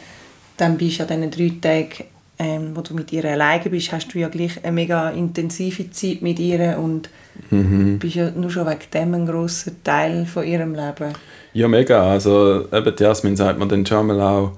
dann 0.56 0.78
bist 0.78 1.02
an 1.02 1.08
diesen 1.08 1.32
drei 1.32 1.52
Tagen, 1.60 2.06
ähm, 2.40 2.76
wo 2.76 2.82
du 2.82 2.94
mit 2.94 3.12
ihr 3.12 3.26
alleine 3.26 3.70
bist, 3.70 3.92
hast 3.92 4.14
du 4.14 4.20
ja 4.20 4.30
gleich 4.30 4.64
eine 4.64 4.72
mega 4.72 5.10
intensive 5.10 5.90
Zeit 5.92 6.22
mit 6.22 6.40
ihr 6.40 6.78
und 6.78 7.10
mhm. 7.50 7.98
bist 8.00 8.16
ja 8.16 8.30
nur 8.32 8.52
schon 8.52 8.68
wegen 8.68 8.92
dem 8.94 9.14
ein 9.16 9.26
grosser 9.26 9.72
Teil 9.84 10.26
von 10.26 10.46
ihrem 10.46 10.76
Leben. 10.76 11.14
Ja, 11.54 11.68
mega. 11.68 12.12
Also 12.12 12.68
eben 12.72 12.94
Jasmin 12.98 13.36
sagt 13.36 13.60
mir 13.60 13.68
dann 13.68 13.86
schon 13.86 14.08
mal 14.08 14.22
auch, 14.22 14.52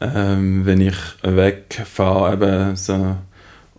ähm, 0.00 0.66
wenn 0.66 0.82
ich 0.82 0.96
wegfahre, 1.22 2.34
eben 2.34 2.76
so 2.76 3.16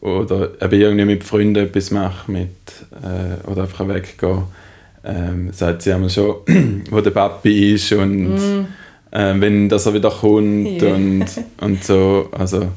oder 0.01 0.61
eben 0.61 0.81
irgendwie 0.81 1.05
mit 1.05 1.23
Freunden 1.23 1.65
etwas 1.65 1.91
mache 1.91 2.31
mit, 2.31 2.49
äh, 2.91 3.47
oder 3.49 3.63
einfach 3.63 3.87
weggehe, 3.87 4.43
ähm, 5.05 5.53
sagt 5.53 5.83
sie 5.83 5.93
einmal 5.93 6.09
schon, 6.09 6.37
wo 6.89 6.99
der 6.99 7.11
Papi 7.11 7.75
ist 7.75 7.91
und 7.91 8.35
mm. 8.35 8.67
äh, 9.11 9.39
wenn 9.39 9.69
das 9.69 9.85
er 9.85 9.93
wieder 9.93 10.09
kommt 10.09 10.81
yeah. 10.81 10.95
und, 10.95 11.25
und 11.61 11.83
so. 11.83 12.29
Also 12.31 12.67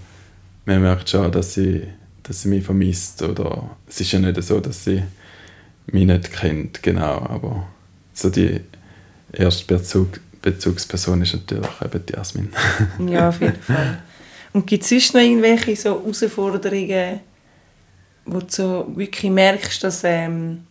man 0.66 0.82
merkt 0.82 1.08
schon, 1.08 1.32
dass 1.32 1.54
sie, 1.54 1.82
dass 2.22 2.42
sie 2.42 2.48
mich 2.48 2.64
vermisst 2.64 3.22
oder 3.22 3.70
es 3.88 4.00
ist 4.00 4.12
ja 4.12 4.18
nicht 4.18 4.42
so, 4.42 4.60
dass 4.60 4.84
sie 4.84 5.02
mich 5.86 6.04
nicht 6.04 6.32
kennt, 6.32 6.82
genau, 6.82 7.26
aber 7.28 7.66
so 8.12 8.28
die 8.28 8.60
erste 9.32 9.64
Bezug, 9.64 10.20
Bezugsperson 10.42 11.22
ist 11.22 11.32
natürlich 11.32 11.66
eben 11.82 12.06
die 12.06 12.12
Jasmin. 12.12 12.48
ja, 13.08 13.30
auf 13.30 13.40
jeden 13.40 13.62
Fall. 13.62 14.02
Und 14.52 14.66
gibt 14.66 14.82
es 14.82 14.90
sonst 14.90 15.14
noch 15.14 15.20
irgendwelche 15.20 15.76
so 15.76 16.00
Herausforderungen, 16.00 17.20
wo 18.26 18.40
du 18.40 18.46
so 18.48 18.92
wirklich 18.94 19.30
merkst, 19.30 19.82
dass, 19.82 20.02
ähm, 20.04 20.64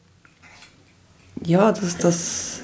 ja, 1.48 1.72
dass, 1.72 1.98
dass, 1.98 2.60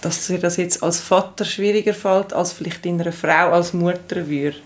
dass 0.00 0.26
dir 0.26 0.38
das 0.38 0.56
jetzt 0.56 0.82
als 0.82 0.98
Vater 0.98 1.44
schwieriger 1.44 1.92
fällt, 1.92 2.32
als 2.32 2.52
vielleicht 2.52 2.84
in 2.86 3.00
einer 3.00 3.12
Frau 3.12 3.52
als 3.52 3.74
Mutter 3.74 4.28
würde? 4.28 4.56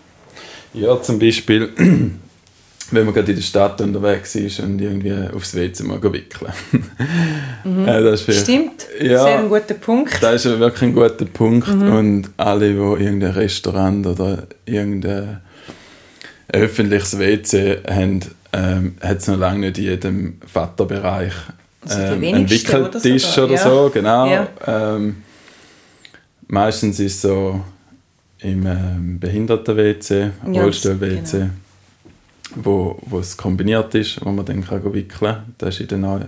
Ja, 0.72 1.00
zum 1.02 1.18
Beispiel, 1.18 1.70
wenn 1.76 3.04
man 3.04 3.12
gerade 3.12 3.32
in 3.32 3.36
der 3.36 3.42
Stadt 3.42 3.80
unterwegs 3.80 4.36
ist 4.36 4.60
und 4.60 4.80
irgendwie 4.80 5.12
aufs 5.34 5.56
WC 5.56 5.82
mal 5.82 6.00
wickeln. 6.00 6.52
Mhm. 7.64 7.84
äh, 7.88 8.02
das 8.02 8.22
ist 8.28 8.42
Stimmt, 8.42 8.86
ja, 9.00 9.22
sehr 9.24 9.38
ein 9.40 9.48
guter 9.48 9.74
Punkt. 9.74 10.22
Das 10.22 10.44
ist 10.44 10.58
wirklich 10.58 10.82
ein 10.82 10.94
guter 10.94 11.24
Punkt 11.24 11.68
mhm. 11.68 11.92
und 11.92 12.30
alle, 12.36 12.70
die 12.70 13.04
irgendein 13.04 13.32
Restaurant 13.32 14.06
oder 14.06 14.46
irgendein 14.66 15.40
öffentliches 16.52 17.18
WC 17.18 17.80
haben, 17.90 18.20
ähm, 18.52 18.94
hat 19.00 19.18
es 19.18 19.26
noch 19.26 19.38
lange 19.38 19.66
nicht 19.66 19.78
in 19.78 19.84
jedem 19.84 20.40
Vaterbereich 20.46 21.32
ähm, 21.90 22.22
einen 22.22 22.50
Wickeltisch 22.50 23.38
oder, 23.38 23.46
oder 23.46 23.58
so, 23.58 23.90
genau. 23.92 24.26
Ja. 24.26 24.48
Ähm, 24.66 25.22
meistens 26.48 27.00
ist 27.00 27.16
es 27.16 27.22
so 27.22 27.60
im 28.40 28.66
ähm, 28.66 29.18
Behinderten-WC, 29.18 30.30
ja, 30.52 30.62
Rollstuhl-WC, 30.62 31.38
genau. 31.38 31.50
wo, 32.56 32.98
wo 33.06 33.18
es 33.18 33.36
kombiniert 33.36 33.94
ist, 33.94 34.24
wo 34.24 34.30
man 34.30 34.44
dann 34.44 34.64
kann 34.64 34.84
wickeln 34.84 35.08
kann. 35.08 35.54
Das 35.58 35.80
ist 35.80 35.92
in 35.92 36.02
den 36.02 36.24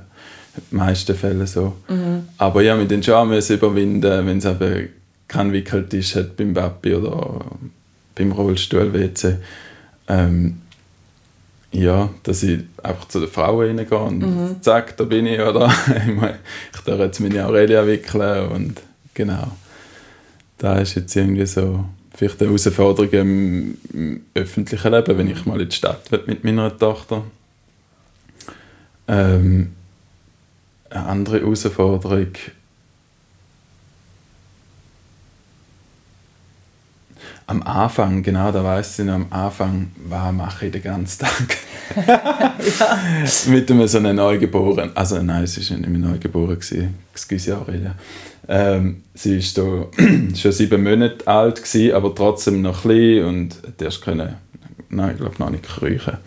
meisten 0.70 1.14
Fällen 1.14 1.46
so. 1.46 1.76
Mhm. 1.88 2.28
Aber 2.38 2.62
ja, 2.62 2.74
mit 2.74 2.90
den 2.90 3.02
Charme 3.02 3.38
überwinden, 3.38 4.26
wenn 4.26 4.38
es 4.38 4.44
eben 4.44 4.88
keinen 5.28 5.52
Wickeltisch 5.52 6.16
hat 6.16 6.36
beim 6.36 6.54
Papi 6.54 6.94
oder 6.94 7.44
beim 8.14 8.32
Rollstuhl-WC 8.32 9.36
ähm, 10.08 10.62
ja, 11.76 12.08
dass 12.22 12.42
ich 12.42 12.60
einfach 12.82 13.06
zu 13.08 13.20
den 13.20 13.28
Frauen 13.28 13.76
reingehe 13.76 13.98
und 13.98 14.18
mhm. 14.18 14.62
zack, 14.62 14.96
da 14.96 15.04
bin 15.04 15.26
ich, 15.26 15.40
oder? 15.40 15.66
ich 16.74 16.80
darf 16.80 16.98
jetzt 16.98 17.20
meine 17.20 17.44
Aurelia 17.44 17.86
wickeln 17.86 18.48
und 18.48 18.80
genau. 19.14 19.52
Da 20.58 20.78
ist 20.78 20.94
jetzt 20.94 21.14
irgendwie 21.14 21.46
so 21.46 21.84
vielleicht 22.14 22.40
eine 22.40 22.48
Herausforderung 22.48 23.10
im, 23.10 23.78
im 23.92 24.22
öffentlichen 24.34 24.90
Leben, 24.90 25.18
wenn 25.18 25.30
ich 25.30 25.44
mal 25.44 25.60
in 25.60 25.68
die 25.68 25.76
Stadt 25.76 26.10
will 26.10 26.22
mit 26.26 26.44
meiner 26.44 26.76
Tochter. 26.76 27.24
Ähm, 29.08 29.72
eine 30.88 31.06
andere 31.06 31.40
Herausforderung 31.40 32.32
am 37.46 37.62
Anfang, 37.62 38.22
genau, 38.22 38.50
da 38.50 38.64
weiss 38.64 38.98
ich 38.98 39.04
noch, 39.04 39.14
am 39.14 39.26
Anfang, 39.30 39.92
was 39.96 40.32
mache 40.32 40.66
ich 40.66 40.72
den 40.72 40.82
ganzen 40.82 41.18
Tag? 41.26 41.58
Ja. 42.06 42.54
Mit 43.46 43.70
einem 43.70 43.86
so 43.86 43.98
einem 43.98 44.16
Neugeborenen, 44.16 44.96
also 44.96 45.22
nein, 45.22 45.44
es 45.44 45.70
war 45.70 45.78
nicht 45.78 45.88
mehr 45.88 46.10
Neugeboren, 46.10 46.58
excuse 47.12 47.50
Jahre, 47.50 47.94
ähm, 48.48 49.02
sie 49.14 49.38
war 49.38 49.88
schon 50.36 50.52
sieben 50.52 50.82
Monate 50.82 51.26
alt, 51.26 51.62
gewesen, 51.62 51.94
aber 51.94 52.14
trotzdem 52.14 52.62
noch 52.62 52.82
klein 52.82 53.24
und 53.24 53.56
hat 53.66 53.82
erst 53.82 54.02
können, 54.02 54.36
nein, 54.88 55.10
ich 55.12 55.16
glaube 55.16 55.34
noch 55.38 55.50
nicht 55.50 55.64
kriechen. 55.64 56.18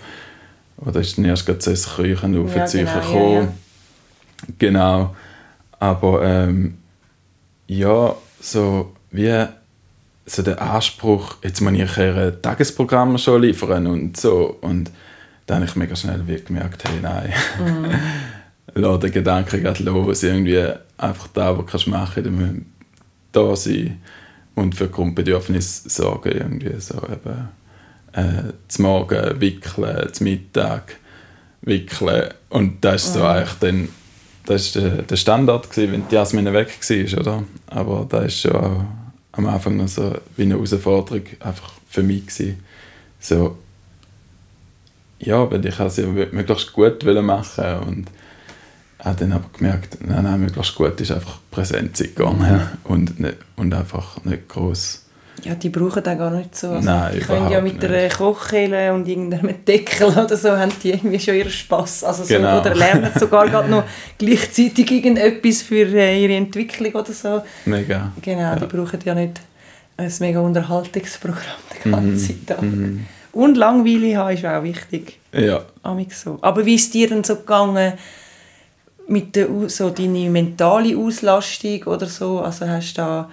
Oder 0.78 1.02
ist 1.02 1.18
dann 1.18 1.26
erst 1.26 1.46
gerade 1.46 1.62
so 1.62 1.72
ein 1.72 1.78
Kriechen 1.78 2.44
auf 2.44 2.56
ja, 2.56 2.66
genau, 2.66 2.94
gekommen. 2.94 3.34
Ja, 3.34 3.42
ja. 3.42 3.54
Genau. 4.58 5.16
Aber 5.80 6.24
ähm, 6.24 6.78
ja, 7.68 8.16
so 8.40 8.94
wie 9.12 9.46
so 10.26 10.42
der 10.42 10.62
Anspruch, 10.62 11.38
jetzt 11.44 11.62
muss 11.62 11.74
ich 11.74 11.98
ein 11.98 12.42
Tagesprogramm 12.42 13.18
schon 13.18 13.42
liefern 13.42 13.88
und 13.88 14.18
so. 14.18 14.58
Und 14.62 14.92
dann 15.50 15.62
habe 15.62 15.66
ich 15.66 15.76
mega 15.76 15.96
schnell 15.96 16.24
gemerkt, 16.46 16.84
hey, 16.88 17.00
nein, 17.02 17.34
mhm. 17.58 17.90
lass 18.76 19.00
den 19.00 19.12
Gedanken 19.12 19.64
gerade 19.64 19.84
los. 19.84 20.22
Irgendwie 20.22 20.64
einfach 20.96 21.28
da, 21.34 21.58
was 21.58 21.84
du 21.86 21.90
machen 21.90 22.24
kannst, 22.24 22.66
da 23.32 23.56
sein 23.56 24.00
und 24.54 24.76
für 24.76 24.90
Grundbedürfnisse 24.90 25.90
sorgen. 25.90 26.34
Irgendwie 26.34 26.80
so 26.80 26.98
eben, 26.98 27.50
äh, 28.14 28.54
zum 28.68 28.86
Morgen 28.86 29.42
wickeln, 29.42 30.14
zum 30.14 30.26
Mittag 30.26 30.98
wickeln. 31.62 32.30
Und 32.50 32.86
das 32.86 33.06
ist 33.06 33.14
so 33.14 33.20
mhm. 33.22 33.26
eigentlich 33.26 33.60
dann, 33.60 33.90
das 34.46 34.62
ist 34.68 34.76
der, 34.76 35.02
der 35.02 35.16
Standard 35.16 35.72
gewesen, 35.72 35.94
wenn 35.94 36.08
die 36.10 36.16
Jasmin 36.16 36.54
weg 36.54 36.78
war, 36.80 37.20
oder? 37.20 37.44
Aber 37.66 38.06
das 38.08 38.26
ist 38.26 38.42
schon 38.42 38.88
am 39.32 39.46
Anfang 39.48 39.78
noch 39.78 39.88
so 39.88 40.16
wie 40.38 40.44
eine 40.44 40.54
Herausforderung 40.54 41.24
einfach 41.40 41.72
für 41.90 42.04
mich 42.04 42.28
gewesen. 42.28 42.64
So, 43.20 43.58
ja, 45.20 45.50
weil 45.52 45.66
ich 45.66 45.80
es 45.80 45.98
möglichst 45.98 46.74
gut 46.74 47.04
machen 47.04 47.80
und 47.88 48.08
habe 49.00 49.20
dann 49.20 49.32
aber 49.32 49.50
gemerkt, 49.58 49.98
nein, 50.06 50.24
nein, 50.24 50.42
möglichst 50.42 50.76
gut 50.76 51.00
ist 51.00 51.12
einfach 51.12 51.40
präsent 51.52 51.96
sein 51.96 52.10
mhm. 52.18 52.62
und, 52.84 53.20
nicht, 53.20 53.38
und 53.56 53.74
einfach 53.74 54.24
nicht 54.24 54.50
groß 54.50 55.06
ja, 55.44 55.56
die 55.56 55.70
brauchen 55.70 56.04
das 56.04 56.18
gar 56.18 56.32
nicht 56.32 56.56
so. 56.56 56.72
Also 56.72 56.90
Nein, 56.90 57.14
die 57.16 57.20
können 57.20 57.50
ja 57.50 57.62
mit 57.62 57.84
einer 57.84 58.10
Kochkelle 58.10 58.94
und 58.94 59.08
irgendeinem 59.08 59.64
Deckel 59.68 60.08
oder 60.08 60.36
so 60.36 60.52
haben 60.52 60.72
die 60.84 60.92
irgendwie 60.92 61.20
schon 61.20 61.36
ihren 61.36 61.52
Spass. 61.52 62.04
Also 62.04 62.24
so, 62.24 62.34
genau. 62.34 62.60
Oder 62.60 62.76
lernen 62.76 63.12
sogar 63.18 63.48
gerade 63.48 63.70
noch 63.70 63.84
gleichzeitig 64.18 64.92
irgendetwas 64.92 65.62
für 65.62 65.86
äh, 65.86 66.22
ihre 66.22 66.36
Entwicklung 66.36 66.94
oder 66.94 67.14
so. 67.14 67.42
Mega. 67.66 68.12
Genau, 68.22 68.42
ja. 68.42 68.56
die 68.56 68.66
brauchen 68.66 69.00
ja 69.04 69.16
nicht 69.16 69.40
ein 69.98 70.12
mega 70.20 70.40
Unterhaltungsprogramm 70.40 71.44
den 71.84 71.92
ganzen 71.92 72.36
mm. 72.36 72.46
Tag. 72.46 72.62
Und 73.40 73.56
Langweile 73.56 74.18
haben 74.18 74.34
ist 74.34 74.46
auch 74.46 74.64
wichtig. 74.64 75.18
Ja. 75.32 75.62
So. 76.12 76.40
Aber 76.42 76.66
wie 76.66 76.76
ist 76.76 76.94
dir 76.94 77.08
denn 77.08 77.24
so 77.24 77.38
gegangen 77.38 77.94
mit 79.08 79.34
der, 79.38 79.48
so 79.68 79.92
deine 79.92 80.30
mentale 80.30 80.98
Auslastung 80.98 81.84
oder 81.84 82.06
so? 82.06 82.42
Also 82.42 82.68
hast 82.68 82.98
du 82.98 83.02
da 83.02 83.30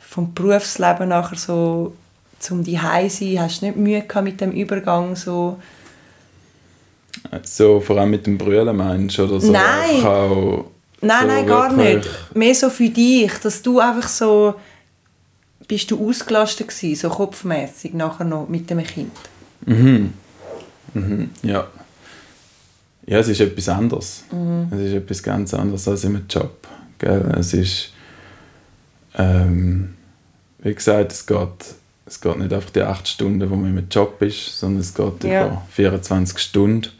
vom 0.00 0.34
Berufsleben 0.34 1.10
nachher 1.10 1.36
so 1.36 1.94
zum 2.40 2.64
die 2.64 2.74
sein, 2.74 3.38
hast 3.38 3.62
du 3.62 3.66
nicht 3.66 3.76
Mühe 3.76 4.02
gehabt 4.02 4.24
mit 4.24 4.40
dem 4.40 4.50
Übergang 4.50 5.14
so? 5.14 5.60
So 7.44 7.78
vor 7.78 7.98
allem 7.98 8.10
mit 8.10 8.26
dem 8.26 8.36
Brüllen 8.36 8.76
meinst 8.76 9.18
du? 9.18 9.24
Oder 9.26 9.40
so 9.40 9.52
nein, 9.52 9.62
nein, 10.02 10.02
so 10.02 10.70
nein, 11.02 11.46
gar 11.46 11.72
nicht. 11.72 12.08
Mehr 12.34 12.54
so 12.56 12.68
für 12.68 12.88
dich, 12.88 13.32
dass 13.34 13.62
du 13.62 13.78
einfach 13.78 14.08
so 14.08 14.56
bist 15.70 15.92
du 15.92 16.08
ausgelastet 16.08 16.66
gewesen, 16.66 16.96
so 16.96 17.08
kopfmäßig 17.08 17.94
nachher 17.94 18.24
noch 18.24 18.48
mit 18.48 18.68
dem 18.70 18.82
Kind? 18.82 19.12
Mhm. 19.66 20.12
Mhm. 20.94 21.30
Ja. 21.42 21.68
Ja, 23.06 23.18
es 23.18 23.28
ist 23.28 23.40
etwas 23.40 23.68
anderes. 23.68 24.24
Mhm. 24.32 24.66
Es 24.72 24.80
ist 24.80 24.94
etwas 24.94 25.22
ganz 25.22 25.54
anderes 25.54 25.86
als 25.86 26.02
im 26.02 26.20
Job. 26.28 26.66
Gell? 26.98 27.34
Es 27.38 27.54
ist 27.54 27.92
ähm, 29.14 29.94
wie 30.58 30.74
gesagt, 30.74 31.12
es 31.12 31.24
geht, 31.24 31.74
es 32.04 32.20
geht 32.20 32.38
nicht 32.38 32.52
einfach 32.52 32.70
die 32.70 32.82
acht 32.82 33.06
Stunden, 33.06 33.48
wo 33.48 33.54
man 33.54 33.76
im 33.76 33.88
Job 33.88 34.20
ist, 34.22 34.58
sondern 34.58 34.80
es 34.80 34.92
geht 34.92 35.22
ja. 35.22 35.46
über 35.46 35.62
24 35.70 36.36
Stunden. 36.36 36.90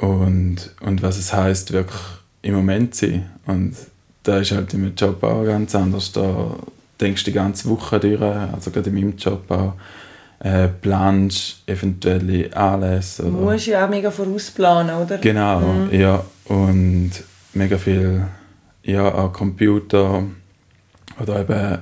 Und, 0.00 0.74
und 0.80 1.02
was 1.02 1.18
es 1.18 1.32
heißt 1.32 1.72
wirklich 1.72 2.00
im 2.42 2.54
Moment 2.54 2.96
sein. 2.96 3.30
Und 3.46 3.76
da 4.24 4.38
ist 4.38 4.50
halt 4.50 4.74
im 4.74 4.92
Job 4.96 5.22
auch 5.22 5.44
ganz 5.44 5.74
anders. 5.76 6.10
Da 6.10 6.56
denkst 7.02 7.24
die 7.24 7.32
ganze 7.32 7.68
Woche 7.68 8.00
durch, 8.00 8.20
also 8.20 8.70
gerade 8.70 8.90
in 8.90 8.94
meinem 8.94 9.16
Job 9.16 9.50
auch, 9.50 9.74
äh, 10.40 10.68
planst 10.68 11.62
eventuelle 11.66 12.54
Anlässe. 12.56 13.22
Oder? 13.22 13.30
Du 13.30 13.36
musst 13.38 13.66
ja 13.66 13.84
auch 13.84 13.90
mega 13.90 14.10
vorausplanen, 14.10 14.96
oder? 14.96 15.18
Genau, 15.18 15.60
mhm. 15.60 15.92
ja. 15.92 16.24
Und 16.46 17.12
mega 17.54 17.78
viel 17.78 18.26
ja, 18.82 19.14
auch 19.14 19.32
Computer 19.32 20.24
oder 21.20 21.40
eben 21.40 21.78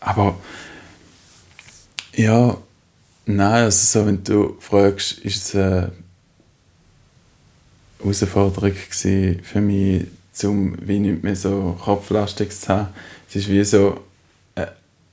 aber 0.00 0.36
ja, 2.14 2.56
nein, 3.24 3.64
also 3.64 4.00
so, 4.00 4.06
wenn 4.06 4.24
du 4.24 4.56
fragst, 4.58 5.18
ist 5.20 5.46
es 5.46 5.54
eine 5.54 5.92
Herausforderung 8.00 8.72
für 8.72 9.60
mich, 9.60 10.06
um 10.42 10.76
wie 10.80 10.98
nicht 10.98 11.22
mehr 11.22 11.36
so 11.36 11.78
kopflastig 11.80 12.50
zu 12.50 12.68
haben. 12.68 12.88
Es 13.32 13.46
war 13.46 13.54
wie 13.54 13.64
so 13.64 14.00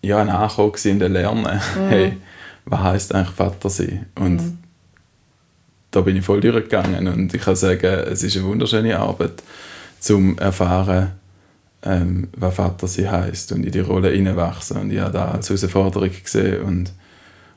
ja, 0.02 0.22
ein 0.22 0.30
Ankommen 0.30 0.74
in 0.84 1.00
der 1.00 1.10
Lernen. 1.10 1.44
Mhm. 1.44 1.80
Hey, 1.90 2.18
was 2.66 2.80
heisst 2.80 3.16
eigentlich 3.16 3.36
Vater 3.36 3.70
sein? 3.70 4.06
Und 4.16 4.42
mhm. 4.42 4.58
da 5.92 6.02
bin 6.02 6.16
ich 6.16 6.26
voll 6.26 6.42
durchgegangen 6.42 7.08
und 7.08 7.34
ich 7.34 7.42
kann 7.42 7.56
sagen, 7.56 7.86
es 7.86 8.24
ist 8.24 8.38
eine 8.38 8.46
wunderschöne 8.46 8.98
Arbeit, 8.98 9.44
zum 10.00 10.38
erfahren, 10.38 11.12
ähm, 11.84 12.28
was 12.36 12.56
Vater 12.56 12.88
sie 12.88 13.10
heißt 13.10 13.52
und 13.54 13.66
in 13.66 13.72
die 13.72 13.80
Rolle 13.80 14.10
hineinwachsen. 14.10 14.78
Und 14.78 14.92
ich 14.92 15.00
habe 15.00 15.14
das 15.14 15.34
als 15.34 15.50
Herausforderung 15.50 16.12
gesehen. 16.24 16.62
Und, 16.62 16.94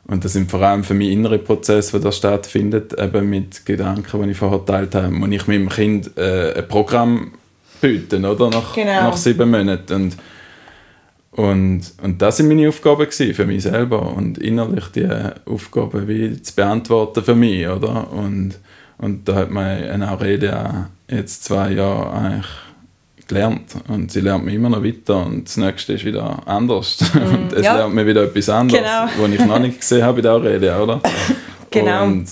und 0.06 0.24
das 0.24 0.32
sind 0.32 0.50
vor 0.50 0.62
allem 0.62 0.84
für 0.84 0.94
mich 0.94 1.10
innere 1.10 1.38
Prozesse, 1.38 1.98
die 1.98 2.04
da 2.04 2.12
stattfinden, 2.12 2.84
eben 2.96 3.28
mit 3.30 3.66
Gedanken, 3.66 4.22
die 4.22 4.30
ich 4.30 4.36
vorher 4.36 4.60
geteilt 4.60 4.94
habe. 4.94 5.10
Muss 5.10 5.30
ich 5.30 5.46
meinem 5.46 5.68
Kind 5.68 6.16
äh, 6.16 6.54
ein 6.54 6.68
Programm 6.68 7.32
bieten, 7.80 8.24
oder? 8.24 8.50
Nach, 8.50 8.74
genau. 8.74 9.02
nach 9.02 9.16
sieben 9.16 9.50
Monaten. 9.50 9.94
Und, 9.94 10.16
und, 11.32 11.80
und 12.02 12.20
das 12.20 12.40
waren 12.40 12.48
meine 12.48 12.68
Aufgaben 12.68 13.10
für 13.10 13.46
mich 13.46 13.62
selber 13.62 14.14
und 14.14 14.36
innerlich 14.36 14.86
die 14.88 15.08
Aufgaben 15.46 16.06
wie 16.06 16.40
zu 16.42 16.54
beantworten 16.54 17.24
für 17.24 17.34
mich, 17.34 17.66
oder? 17.66 18.12
Und, 18.12 18.58
und 18.98 19.26
da 19.26 19.36
hat 19.36 19.50
meine 19.50 20.10
Aurelia 20.10 20.90
jetzt 21.08 21.44
zwei 21.44 21.72
Jahre 21.72 22.12
eigentlich 22.12 22.46
gelernt 23.28 23.76
und 23.88 24.12
sie 24.12 24.20
lernt 24.20 24.44
mich 24.44 24.54
immer 24.54 24.68
noch 24.68 24.84
weiter 24.84 25.24
und 25.24 25.48
das 25.48 25.56
nächste 25.56 25.94
ist 25.94 26.04
wieder 26.04 26.46
anders 26.46 26.98
mm, 27.14 27.18
und 27.18 27.52
es 27.54 27.64
ja. 27.64 27.76
lernt 27.76 27.94
mir 27.94 28.06
wieder 28.06 28.24
etwas 28.24 28.50
anderes, 28.50 28.82
genau. 28.82 29.06
was 29.16 29.30
ich 29.30 29.46
noch 29.46 29.58
nicht 29.58 29.80
gesehen 29.80 30.02
habe 30.04 30.16
bei 30.16 30.22
der 30.22 30.32
Aurelia, 30.32 30.82
oder? 30.82 31.00
genau. 31.70 32.04
Und, 32.04 32.26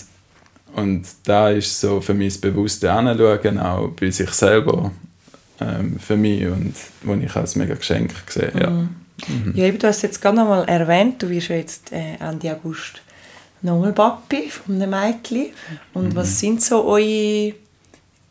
und 0.77 1.07
da 1.25 1.49
ist 1.49 1.81
so 1.81 2.03
für 2.03 2.13
mich 2.13 2.35
das 2.35 2.41
bewusste 2.43 2.93
Anschauen 2.93 3.59
auch 3.59 3.89
bei 3.99 4.11
sich 4.11 4.31
selber 4.31 4.91
ähm, 5.61 5.99
für 5.99 6.17
mich 6.17 6.47
und 6.47 6.75
wo 7.03 7.15
ich 7.15 7.35
als 7.37 7.57
mega 7.57 7.75
Geschenk 7.75 8.13
sehe, 8.29 8.53
ja. 8.59 8.71
Mm. 8.71 8.89
Mhm. 9.29 9.53
Ja, 9.55 9.67
eben, 9.67 9.79
du 9.79 9.87
hast 9.87 10.03
jetzt 10.03 10.23
gerade 10.23 10.37
noch 10.37 10.49
mal 10.49 10.65
erwähnt, 10.65 11.23
du 11.23 11.29
wirst 11.29 11.49
ja 11.49 11.57
jetzt 11.57 11.93
äh, 11.93 12.17
Ende 12.21 12.53
August 12.55 13.03
nochmal 13.63 13.93
Papi 13.93 14.49
von 14.49 14.77
einem 14.77 14.91
Mädchen 14.91 15.49
und 15.93 16.09
mhm. 16.09 16.17
was 16.17 16.41
sind 16.41 16.63
so 16.63 16.85
eure 16.87 17.55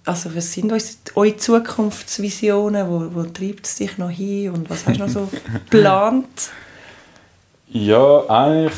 also 0.06 0.36
was 0.36 0.54
sind 0.54 0.72
eure 1.16 1.38
Zukunftsvisionen? 1.38 2.88
Wo, 2.88 3.14
wo 3.14 3.24
treibt 3.26 3.68
es 3.68 3.76
dich 3.76 3.98
noch 4.00 4.10
hin 4.10 4.50
und 4.50 4.70
was 4.70 4.88
hast 4.88 4.98
du 4.98 5.04
noch 5.04 5.10
so 5.10 5.30
geplant? 5.70 6.50
Ja, 7.68 8.24
eigentlich 8.28 8.74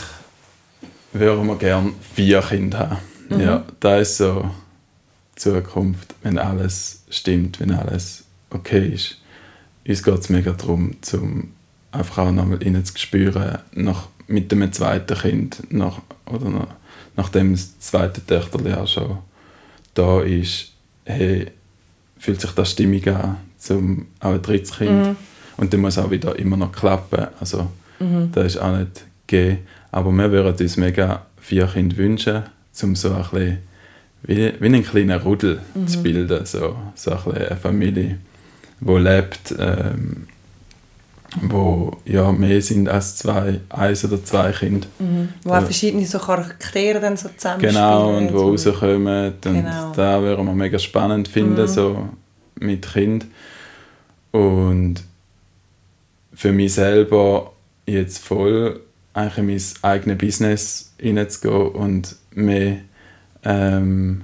würden 1.14 1.48
wir 1.48 1.56
gerne 1.56 1.94
vier 2.14 2.42
Kinder 2.42 2.80
haben. 2.80 2.98
Mhm. 3.30 3.40
Ja, 3.40 3.64
das 3.80 4.10
ist 4.10 4.18
so 4.18 4.50
die 5.36 5.40
Zukunft, 5.40 6.16
wenn 6.22 6.38
alles 6.38 7.04
stimmt, 7.10 7.62
wenn 7.62 7.72
alles 7.72 8.26
okay 8.52 8.90
ist. 8.90 9.18
Uns 9.88 10.04
geht 10.04 10.20
es 10.20 10.30
mega 10.30 10.52
darum, 10.52 10.96
zum 11.02 11.54
einfach 11.92 12.20
auch 12.20 12.32
nochmal 12.32 12.62
innen 12.62 12.86
zu 12.86 12.98
spüren, 12.98 13.60
nach, 13.74 14.08
mit 14.28 14.52
dem 14.52 14.72
zweiten 14.72 15.18
Kind, 15.18 15.72
nach, 15.72 16.02
oder 16.26 16.50
nach, 16.50 16.68
nachdem 17.18 17.52
das 17.52 17.80
zweite 17.80 18.26
Töchterchen 18.26 18.76
auch 18.76 18.88
schon 18.88 19.18
da 19.94 20.22
ist, 20.22 20.72
hey, 21.06 21.48
fühlt 22.18 22.40
sich 22.40 22.52
das 22.52 22.72
stimmig 22.72 23.08
an, 23.08 23.38
zum 23.58 24.08
auch 24.20 24.34
ein 24.34 24.42
drittes 24.42 24.78
Kind. 24.78 25.08
Mhm. 25.08 25.16
Und 25.58 25.74
dann 25.74 25.82
muss 25.82 25.98
auch 25.98 26.12
wieder 26.12 26.38
immer 26.40 26.58
noch 26.58 26.72
klappen. 26.72 27.28
Also 27.40 27.70
mhm. 28.00 28.32
das 28.32 28.56
ist 28.56 28.58
auch 28.58 28.78
nicht 28.78 29.06
gegeben. 29.28 29.60
Aber 29.92 30.12
wir 30.12 30.32
würden 30.32 30.56
uns 30.58 30.78
mega 30.78 31.26
vier 31.38 31.68
Kinder 31.68 31.98
wünschen, 31.98 32.44
um 32.82 32.96
so 32.96 33.14
ein 33.14 33.22
bisschen 33.22 33.58
wie, 34.24 34.54
wie 34.60 34.66
einen 34.66 34.84
kleinen 34.84 35.20
Rudel 35.20 35.60
mhm. 35.74 35.88
zu 35.88 36.02
bilden. 36.02 36.46
So, 36.46 36.78
so 36.96 37.12
ein 37.12 37.34
eine 37.34 37.58
Familie, 37.58 38.20
die 38.82 38.98
lebt. 38.98 39.56
Ähm, 39.58 40.28
wo 41.40 41.98
ja 42.06 42.32
mehr 42.32 42.62
sind 42.62 42.90
als 42.90 43.16
zwei, 43.18 43.62
eins 43.70 44.04
oder 44.04 44.24
zwei 44.24 44.52
Kinder. 44.52 44.88
Mhm. 45.00 45.30
Wo 45.44 45.54
auch 45.54 45.62
verschiedene 45.64 46.06
so 46.06 46.20
Charaktere 46.20 47.00
dann 47.00 47.16
so 47.16 47.30
zusammenspielen. 47.30 47.76
Genau, 47.76 48.18
und 48.18 48.34
wo 48.34 48.58
so. 48.58 48.72
rauskommen. 48.72 49.34
Und 49.34 49.42
Genau. 49.42 49.94
da 49.96 50.22
würden 50.22 50.46
wir 50.46 50.54
mega 50.54 50.78
spannend 50.78 51.28
finden, 51.28 51.68
so 51.68 52.10
mit 52.60 52.92
Kind. 52.92 53.28
Und 54.32 54.96
für 56.34 56.52
mich 56.52 56.74
selber 56.74 57.54
jetzt 57.86 58.20
voll 58.20 58.82
eigentlich 59.14 59.38
in 59.38 59.46
mein 59.46 59.92
eigenes 59.92 60.18
Business 60.18 60.94
hineinzugehen 60.98 61.68
und 61.70 62.16
mehr 62.34 62.78
ähm, 63.44 64.24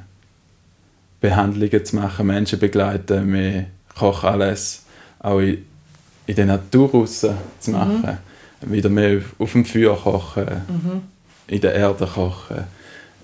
Behandlungen 1.19 1.85
zu 1.85 1.95
machen, 1.95 2.27
Menschen 2.27 2.59
begleiten, 2.59 3.27
mehr 3.27 3.65
Kochanlässe 3.97 4.79
auch 5.19 5.39
in, 5.39 5.65
in 6.25 6.35
der 6.35 6.45
Natur 6.45 6.91
raus 6.91 7.25
zu 7.59 7.71
machen. 7.71 8.17
Wieder 8.61 8.89
mehr 8.89 9.17
auf, 9.17 9.35
auf 9.39 9.51
dem 9.51 9.65
Feuer 9.65 9.95
kochen, 9.95 10.47
in 11.47 11.61
der 11.61 11.75
Erde 11.75 12.07
kochen. 12.07 12.63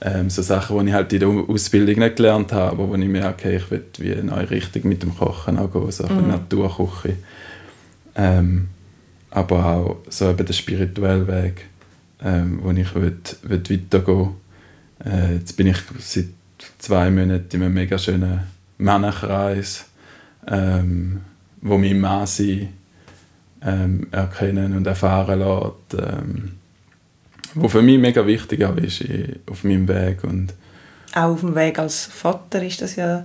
Ähm, 0.06 0.30
so 0.30 0.42
Sachen, 0.42 0.80
die 0.80 0.90
ich 0.90 0.94
halt 0.94 1.14
in 1.14 1.20
der 1.22 1.30
Ausbildung 1.30 2.00
nicht 2.00 2.18
gelernt 2.18 2.52
habe, 2.52 2.72
aber 2.72 2.90
wo 2.90 2.96
ich 2.96 3.08
merke, 3.08 3.56
ich 3.56 3.72
will 3.72 3.86
wie 4.00 4.12
eine 4.12 4.26
neue 4.26 4.50
Richtung 4.50 4.90
mit 4.90 5.02
dem 5.02 5.18
Kochen 5.18 5.58
auch 5.58 5.72
gehen, 5.72 5.92
so 5.92 6.04
eine 6.04 6.22
Naturküche. 6.24 7.16
Ähm, 8.16 8.68
aber 9.32 9.66
auch 9.66 9.98
so 10.10 10.30
eben 10.30 10.46
der 10.46 10.54
spirituelle 10.54 11.28
Weg, 11.28 11.66
ähm, 12.22 12.60
wo 12.62 12.72
ich 12.72 12.94
will, 12.96 13.18
will 13.44 13.64
weitergehen 13.70 14.30
äh, 15.06 15.36
Jetzt 15.36 15.56
bin 15.58 15.68
ich 15.68 15.78
seit 16.00 16.28
zwei 16.80 17.10
Monaten 17.10 17.56
in 17.56 17.64
einem 17.64 17.74
mega 17.74 17.98
schönen 17.98 18.42
Männerkreis, 18.78 19.86
ähm, 20.48 21.22
wo 21.62 21.78
mich 21.78 21.94
Mann 21.96 22.26
sein 22.28 22.70
ähm, 23.66 24.08
erkennen 24.12 24.76
und 24.76 24.86
erfahren 24.88 25.40
lässt. 25.40 26.04
Ähm, 26.04 26.52
wo 27.56 27.68
für 27.70 27.82
mich 27.82 28.00
mega 28.00 28.26
wichtig 28.26 28.64
auch 28.66 28.76
ist 28.78 29.02
in- 29.02 29.36
auf 29.50 29.64
meinem 29.64 29.88
Weg 29.88 30.24
und 30.24 30.54
Auch 31.14 31.30
auf 31.34 31.42
dem 31.42 31.54
Weg 31.56 31.78
als 31.80 32.06
Vater 32.06 32.64
ist 32.64 32.82
das 32.82 32.96
ja 32.96 33.24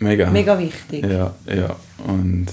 mega, 0.00 0.28
mega 0.30 0.58
wichtig. 0.58 1.04
Ja, 1.06 1.34
ja. 1.46 1.76
Und 2.06 2.46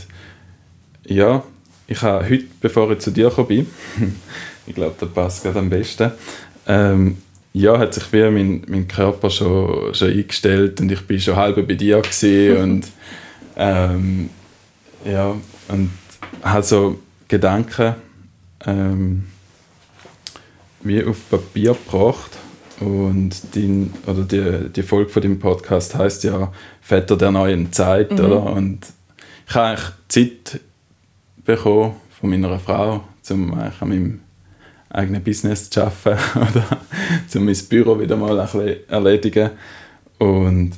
ja, 1.07 1.43
ich 1.87 2.01
habe 2.01 2.29
heute, 2.29 2.45
bevor 2.61 2.91
ich 2.91 2.99
zu 2.99 3.11
dir 3.11 3.29
gekommen 3.29 3.47
bin, 3.47 3.67
ich 4.67 4.75
glaube, 4.75 4.95
das 4.99 5.09
passt 5.09 5.43
gerade 5.43 5.59
am 5.59 5.69
besten, 5.69 6.11
ähm, 6.67 7.17
ja, 7.53 7.77
hat 7.79 7.93
sich 7.93 8.11
wie 8.13 8.29
mein, 8.29 8.61
mein 8.67 8.87
Körper 8.87 9.29
schon, 9.29 9.93
schon 9.93 10.09
eingestellt 10.11 10.81
und 10.81 10.91
ich 10.91 11.01
bin 11.07 11.19
schon 11.19 11.35
halb 11.35 11.55
bei 11.67 11.73
dir 11.75 11.97
und 12.61 12.83
ähm, 13.55 14.29
ja, 15.03 15.35
und 15.67 15.91
habe 16.43 16.63
so 16.63 16.99
Gedanken 17.27 17.95
ähm, 18.65 19.25
wie 20.81 21.03
auf 21.03 21.29
Papier 21.29 21.73
gebracht 21.73 22.31
und 22.79 23.55
die, 23.55 23.89
oder 24.05 24.23
die, 24.23 24.69
die 24.69 24.83
Folge 24.83 25.09
von 25.09 25.21
dem 25.21 25.39
Podcast 25.39 25.95
heißt 25.95 26.23
ja 26.25 26.51
Väter 26.81 27.17
der 27.17 27.31
neuen 27.31 27.71
Zeit, 27.71 28.11
oder? 28.19 28.43
Und 28.43 28.85
ich 29.47 29.55
habe 29.55 29.67
eigentlich 29.67 29.91
Zeit 30.07 30.59
bekommen 31.45 31.95
von 32.19 32.29
meiner 32.29 32.59
Frau, 32.59 33.03
um 33.29 33.53
eigentlich 33.53 33.81
an 33.81 33.89
meinem 33.89 34.19
eigenen 34.89 35.23
Business 35.23 35.69
zu 35.69 35.83
arbeiten 35.83 36.19
oder 36.35 36.79
um 37.35 37.45
mein 37.45 37.57
Büro 37.69 37.99
wieder 37.99 38.17
mal 38.17 38.39
ein 38.39 38.45
bisschen 38.45 38.89
erledigen. 38.89 39.51
Und 40.17 40.73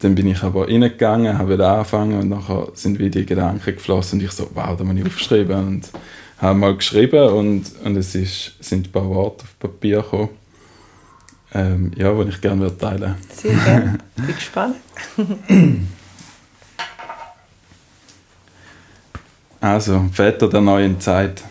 dann 0.00 0.14
bin 0.14 0.28
ich 0.28 0.42
aber 0.42 0.68
reingegangen, 0.68 1.38
habe 1.38 1.54
wieder 1.54 1.72
angefangen 1.72 2.20
und 2.20 2.28
nachher 2.28 2.68
sind 2.74 2.98
wieder 2.98 3.20
die 3.20 3.26
Gedanken 3.26 3.74
geflossen 3.74 4.18
und 4.18 4.24
ich 4.24 4.30
so, 4.30 4.48
wow, 4.54 4.76
da 4.76 4.84
muss 4.84 4.96
ich 4.96 5.06
aufschreiben 5.06 5.66
und 5.66 5.90
habe 6.38 6.58
mal 6.58 6.76
geschrieben 6.76 7.28
und, 7.30 7.64
und 7.84 7.96
es 7.96 8.14
ist, 8.14 8.52
sind 8.60 8.88
ein 8.88 8.92
paar 8.92 9.08
Worte 9.08 9.44
auf 9.44 9.58
Papier 9.58 10.02
gekommen, 10.02 10.28
ähm, 11.52 11.90
ja, 11.96 12.12
die 12.12 12.28
ich 12.28 12.40
gerne 12.40 12.60
würde 12.60 12.78
teilen 12.78 13.14
Sehr 13.32 13.54
gerne. 13.54 13.98
Bin 14.16 14.26
gespannt. 14.34 14.76
Also, 19.60 20.08
Väter 20.12 20.48
der 20.48 20.60
neuen 20.60 21.00
Zeit. 21.00 21.42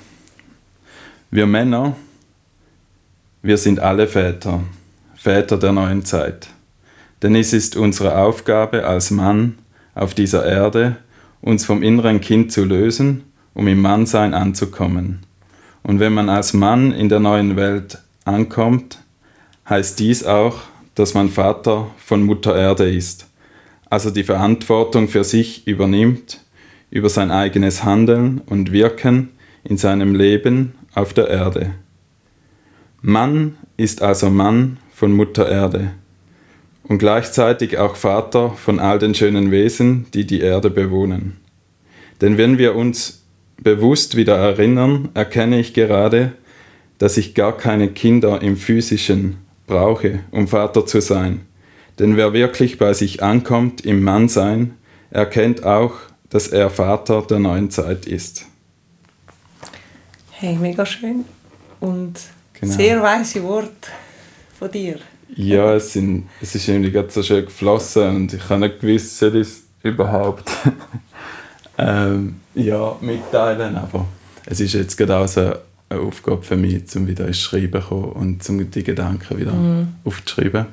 Wir 1.30 1.46
Männer, 1.46 1.94
wir 3.42 3.58
sind 3.58 3.82
alle 3.82 4.08
Väter, 4.08 4.62
Väter 5.16 5.58
der 5.58 5.74
neuen 5.74 6.06
Zeit. 6.06 6.48
Denn 7.22 7.36
es 7.36 7.54
ist 7.54 7.76
unsere 7.76 8.18
Aufgabe 8.18 8.86
als 8.86 9.10
Mann 9.10 9.58
auf 9.96 10.14
dieser 10.14 10.46
Erde, 10.46 10.98
uns 11.42 11.66
vom 11.66 11.82
inneren 11.82 12.22
Kind 12.22 12.52
zu 12.52 12.64
lösen, 12.64 13.24
um 13.54 13.68
im 13.68 13.82
Mannsein 13.82 14.34
anzukommen. 14.34 15.22
Und 15.82 16.00
wenn 16.00 16.14
man 16.14 16.30
als 16.30 16.54
Mann 16.54 16.92
in 16.92 17.10
der 17.10 17.20
neuen 17.20 17.56
Welt 17.56 18.00
ankommt, 18.26 19.00
heißt 19.68 20.00
dies 20.00 20.26
auch, 20.26 20.60
dass 20.96 21.14
man 21.14 21.30
Vater 21.30 21.88
von 21.98 22.24
Mutter 22.24 22.56
Erde 22.56 22.90
ist, 22.90 23.28
also 23.90 24.12
die 24.12 24.24
Verantwortung 24.24 25.08
für 25.08 25.24
sich 25.24 25.68
übernimmt, 25.68 26.42
über 26.92 27.10
sein 27.10 27.32
eigenes 27.32 27.84
Handeln 27.84 28.42
und 28.46 28.72
Wirken 28.72 29.30
in 29.64 29.78
seinem 29.78 30.14
Leben 30.14 30.74
auf 30.94 31.14
der 31.14 31.30
Erde. 31.30 31.72
Mann 33.02 33.58
ist 33.76 34.02
also 34.02 34.30
Mann 34.30 34.78
von 34.94 35.12
Mutter 35.12 35.50
Erde 35.50 35.92
und 36.88 36.98
gleichzeitig 37.00 37.78
auch 37.78 37.96
Vater 37.96 38.52
von 38.52 38.80
all 38.80 39.00
den 39.00 39.14
schönen 39.14 39.52
Wesen, 39.52 40.08
die 40.14 40.26
die 40.26 40.42
Erde 40.42 40.70
bewohnen. 40.70 41.38
Denn 42.22 42.38
wenn 42.38 42.58
wir 42.58 42.76
uns 42.76 43.24
bewusst 43.62 44.16
wieder 44.16 44.38
erinnern, 44.38 45.10
erkenne 45.14 45.60
ich 45.60 45.74
gerade, 45.74 46.34
dass 46.98 47.18
ich 47.18 47.36
gar 47.36 47.56
keine 47.56 47.90
Kinder 47.90 48.42
im 48.42 48.58
physischen 48.58 49.38
brauche, 49.68 50.22
um 50.32 50.48
Vater 50.48 50.86
zu 50.86 51.02
sein. 51.02 51.42
Denn 52.00 52.16
wer 52.16 52.34
wirklich 52.34 52.78
bei 52.78 52.94
sich 52.94 53.24
ankommt 53.24 53.82
im 53.82 54.04
Mannsein, 54.04 54.76
erkennt 55.10 55.64
auch, 55.64 55.94
dass 56.30 56.48
er 56.48 56.70
Vater 56.70 57.22
der 57.24 57.40
neuen 57.40 57.72
Zeit 57.72 58.06
ist. 58.06 58.46
Hey, 60.32 60.56
mega 60.56 60.86
schön. 60.86 61.26
Und 61.80 62.20
Genau. 62.60 62.74
sehr 62.74 63.02
weise 63.02 63.44
Worte 63.44 63.90
von 64.58 64.72
dir. 64.72 65.00
Ja, 65.36 65.76
es, 65.76 65.94
sind, 65.94 66.28
es 66.42 66.56
ist 66.56 66.68
irgendwie 66.68 66.92
gerade 66.92 67.10
so 67.10 67.22
schön 67.22 67.46
geflossen 67.46 68.16
und 68.16 68.34
ich 68.34 68.50
habe 68.50 68.62
nicht 68.62 68.80
gewusst, 68.80 69.18
soll 69.18 69.36
ich 69.36 69.48
es 69.48 69.64
überhaupt 69.84 70.50
ähm, 71.78 72.38
ja, 72.56 72.96
mitteilen, 73.02 73.76
aber 73.76 74.06
es 74.46 74.60
ist 74.60 74.74
jetzt 74.74 74.98
gerade 74.98 75.18
auch 75.18 75.28
so 75.28 75.42
eine 75.90 76.02
Aufgabe 76.02 76.44
für 76.44 76.56
mich, 76.56 76.84
um 76.96 77.08
wieder 77.08 77.28
ins 77.28 77.40
Schreiben 77.40 77.82
zu 77.82 77.88
kommen 77.88 78.12
und 78.14 78.50
um 78.50 78.72
die 78.72 78.84
Gedanken 78.84 79.38
wieder 79.38 79.54
aufzuschreiben, 80.04 80.66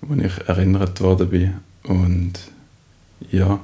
wo 0.00 0.14
ich 0.14 0.48
erinnert 0.48 1.00
worden 1.00 1.28
bin. 1.28 1.54
Und 1.84 2.34
ja, 3.30 3.60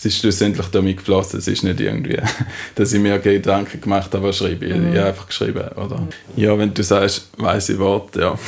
es 0.00 0.06
ist 0.06 0.20
schlussendlich 0.20 0.66
damit 0.68 0.96
geflossen. 0.96 1.40
Es 1.40 1.46
ist 1.46 1.62
nicht 1.62 1.78
irgendwie, 1.78 2.16
dass 2.74 2.94
ich 2.94 3.00
mir 3.00 3.18
Gedanken 3.18 3.82
gemacht 3.82 4.14
habe, 4.14 4.28
was 4.28 4.38
schreibe 4.38 4.64
ich. 4.64 4.74
Ich 4.74 4.78
habe 4.78 5.04
einfach 5.04 5.26
geschrieben, 5.26 5.68
oder? 5.76 6.08
Ja, 6.36 6.56
wenn 6.56 6.72
du 6.72 6.82
sagst, 6.82 7.28
weise 7.36 7.78
Worte, 7.78 8.20
ja. 8.20 8.38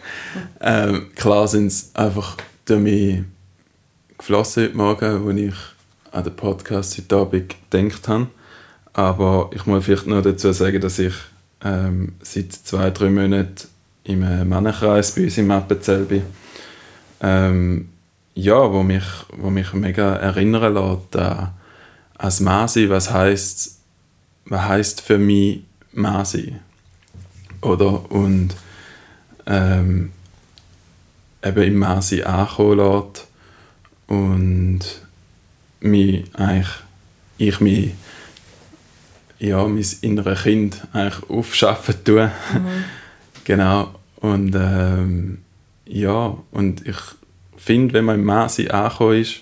ähm, 0.60 1.10
klar 1.16 1.48
sind 1.48 1.66
es 1.66 1.90
einfach 1.94 2.36
damit 2.66 3.24
geflossen 4.16 4.62
heute 4.62 4.76
Morgen, 4.76 5.28
als 5.28 5.38
ich 5.40 5.54
an 6.12 6.22
den 6.22 6.36
Podcast 6.36 6.96
heute 6.96 7.16
Abend 7.16 7.56
gedacht 7.68 8.06
habe. 8.06 8.28
Aber 8.92 9.50
ich 9.52 9.66
muss 9.66 9.84
vielleicht 9.84 10.06
noch 10.06 10.22
dazu 10.22 10.52
sagen, 10.52 10.80
dass 10.80 11.00
ich 11.00 11.14
ähm, 11.64 12.12
seit 12.22 12.52
zwei, 12.52 12.90
drei 12.90 13.10
Monaten 13.10 13.66
im 14.04 14.20
Männerkreis 14.20 15.16
bei 15.16 15.24
uns 15.24 15.36
im 15.36 15.50
Appenzell 15.50 16.04
bin. 16.04 16.22
Ähm, 17.20 17.88
ja, 18.34 18.72
wo 18.72 18.82
mich, 18.82 19.04
wo 19.36 19.50
mich 19.50 19.72
mega 19.72 20.14
erinnern 20.16 20.74
lässt 20.74 21.16
an 21.16 21.52
als 22.16 22.40
Mann 22.40 22.68
sein, 22.68 22.90
was 22.90 23.10
heißt 23.10 23.82
was 24.46 24.62
heißt 24.62 25.00
für 25.00 25.18
mich 25.18 25.62
Mann 25.92 26.24
sein. 26.24 26.60
Oder? 27.60 28.10
Und 28.10 28.54
ähm, 29.46 30.12
eben 31.42 31.62
im 31.62 31.76
Mann 31.76 32.02
sein 32.02 32.24
ankommen 32.24 32.78
lässt 32.78 33.26
und 34.06 34.80
mich 35.80 36.24
eigentlich, 36.34 36.68
ich 37.38 37.60
mich 37.60 37.94
ja, 39.38 39.66
mein 39.66 39.86
inneres 40.02 40.42
Kind 40.44 40.86
eigentlich 40.92 41.28
aufschaffen 41.28 42.04
tue. 42.04 42.30
genau. 43.44 43.92
Und 44.16 44.54
ähm, 44.54 45.38
ja, 45.84 46.36
und 46.52 46.86
ich 46.86 46.96
finde, 47.64 47.94
wenn 47.94 48.04
man 48.04 48.16
im 48.16 48.24
Maße 48.24 48.72
angekommen 48.72 49.20
ist, 49.20 49.40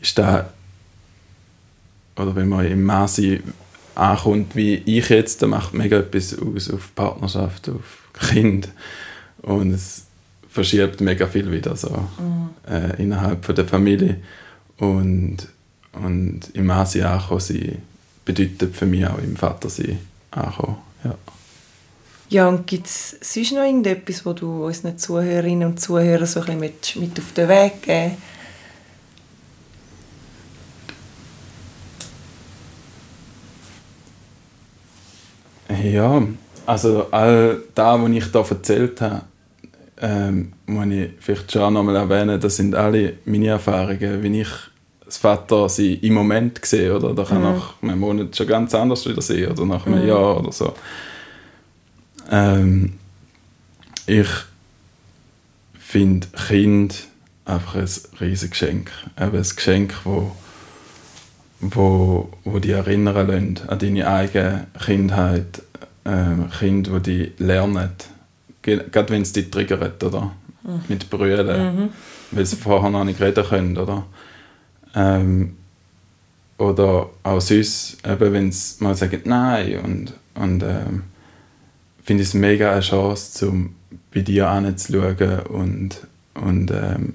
ist 0.00 0.18
da 0.18 0.50
oder 2.16 2.34
wenn 2.34 2.48
man 2.48 2.66
im 2.66 2.82
Maße 2.84 3.40
ankommt, 3.94 4.56
wie 4.56 4.74
ich 4.74 5.08
jetzt, 5.08 5.42
dann 5.42 5.50
macht 5.50 5.74
mega 5.74 5.98
etwas 5.98 6.38
aus 6.38 6.70
auf 6.70 6.94
Partnerschaft, 6.94 7.68
auf 7.68 8.08
Kind. 8.30 8.68
Und 9.42 9.72
es 9.72 10.06
verschiebt 10.48 11.00
mega 11.00 11.26
viel 11.26 11.50
wieder 11.50 11.76
so 11.76 12.08
äh, 12.68 13.02
innerhalb 13.02 13.44
von 13.44 13.54
der 13.54 13.66
Familie. 13.66 14.20
Und, 14.78 15.48
und 15.92 16.40
im 16.54 16.70
Asien 16.70 17.06
ankommen 17.06 17.40
sein 17.40 17.82
bedeutet 18.24 18.74
für 18.74 18.86
mich 18.86 19.06
auch 19.06 19.18
im 19.18 19.36
Vater 19.36 19.68
sein 19.68 19.98
ankommen. 20.30 20.76
Ja. 21.04 21.14
Ja, 22.28 22.48
und 22.48 22.66
gibt 22.66 22.86
es 22.86 23.16
sonst 23.20 23.52
noch 23.52 23.62
irgendetwas, 23.62 24.26
wo 24.26 24.32
du 24.32 24.66
unseren 24.66 24.98
Zuhörerinnen 24.98 25.68
und 25.68 25.80
Zuhörern 25.80 26.26
so 26.26 26.40
ein 26.40 26.46
bisschen 26.46 26.60
mit, 26.60 26.96
mit 26.96 27.18
auf 27.18 27.32
den 27.32 27.48
Weg 27.48 27.82
geben 27.82 28.16
Ja, 35.82 36.22
also 36.64 37.06
all 37.10 37.62
das, 37.74 38.00
was 38.00 38.10
ich 38.10 38.24
hier 38.24 38.44
erzählt 38.50 39.00
habe, 39.00 39.22
ähm, 40.00 40.52
muss 40.66 40.86
ich 40.86 41.10
vielleicht 41.20 41.52
schon 41.52 41.74
noch 41.74 41.82
mal 41.82 41.96
erwähnen, 41.96 42.40
das 42.40 42.56
sind 42.56 42.74
alle 42.74 43.14
meine 43.24 43.48
Erfahrungen, 43.48 44.22
wie 44.22 44.40
ich 44.40 44.48
das 45.04 45.18
Vater 45.18 45.68
sie 45.68 45.94
im 45.94 46.14
Moment 46.14 46.64
sehe, 46.64 46.94
oder? 46.94 47.14
Da 47.14 47.24
kann 47.24 47.38
mhm. 47.38 47.44
nach 47.44 47.74
einem 47.82 48.00
Monat 48.00 48.36
schon 48.36 48.46
ganz 48.46 48.74
anders 48.74 49.08
wieder 49.08 49.22
sehen, 49.22 49.52
oder 49.52 49.64
nach 49.64 49.86
einem 49.86 50.02
mhm. 50.02 50.08
Jahr 50.08 50.40
oder 50.40 50.52
so. 50.52 50.74
Ähm, 52.30 52.94
ich 54.06 54.28
finde 55.78 56.26
Kind 56.48 57.06
einfach 57.44 57.76
ein 57.76 57.88
riesiges 58.20 58.50
Geschenk. 58.50 58.90
Eben 59.18 59.36
ein 59.36 59.42
Geschenk, 59.42 59.94
wo, 60.04 60.32
wo, 61.60 62.30
wo 62.44 62.58
die 62.58 62.72
erinnern 62.72 63.26
lässt 63.26 63.68
an 63.68 63.78
deine 63.78 64.08
eigene 64.08 64.66
Kindheit. 64.84 65.62
Ähm, 66.04 66.50
Kind, 66.56 66.92
wo 66.92 67.00
die 67.00 67.32
lernen, 67.38 67.90
gerade 68.62 69.08
wenn 69.10 69.22
es 69.22 69.32
dich 69.32 69.50
triggert, 69.50 70.04
oder? 70.04 70.32
Mhm. 70.62 70.80
Mit 70.86 71.10
Brüllen, 71.10 71.76
mhm. 71.76 71.88
weil 72.30 72.46
sie 72.46 72.54
vorher 72.54 72.90
noch 72.90 73.02
nicht 73.02 73.20
reden 73.20 73.44
können, 73.44 73.76
oder? 73.76 74.06
Ähm, 74.94 75.56
oder 76.58 77.10
auch 77.22 77.40
sonst, 77.40 77.98
eben 78.06 78.32
wenn 78.32 78.52
sie 78.52 78.82
mal 78.82 78.94
sagen 78.94 79.20
Nein 79.24 79.80
und, 79.80 80.12
und 80.34 80.62
ähm, 80.62 81.02
finde 82.06 82.22
ich 82.22 82.28
es 82.28 82.34
mega 82.34 82.72
eine 82.72 82.80
Chance, 82.80 83.48
um 83.48 83.74
bei 84.14 84.20
dir 84.20 84.48
anzuschauen 84.48 85.40
und, 85.48 86.06
und 86.34 86.70
ähm, 86.70 87.14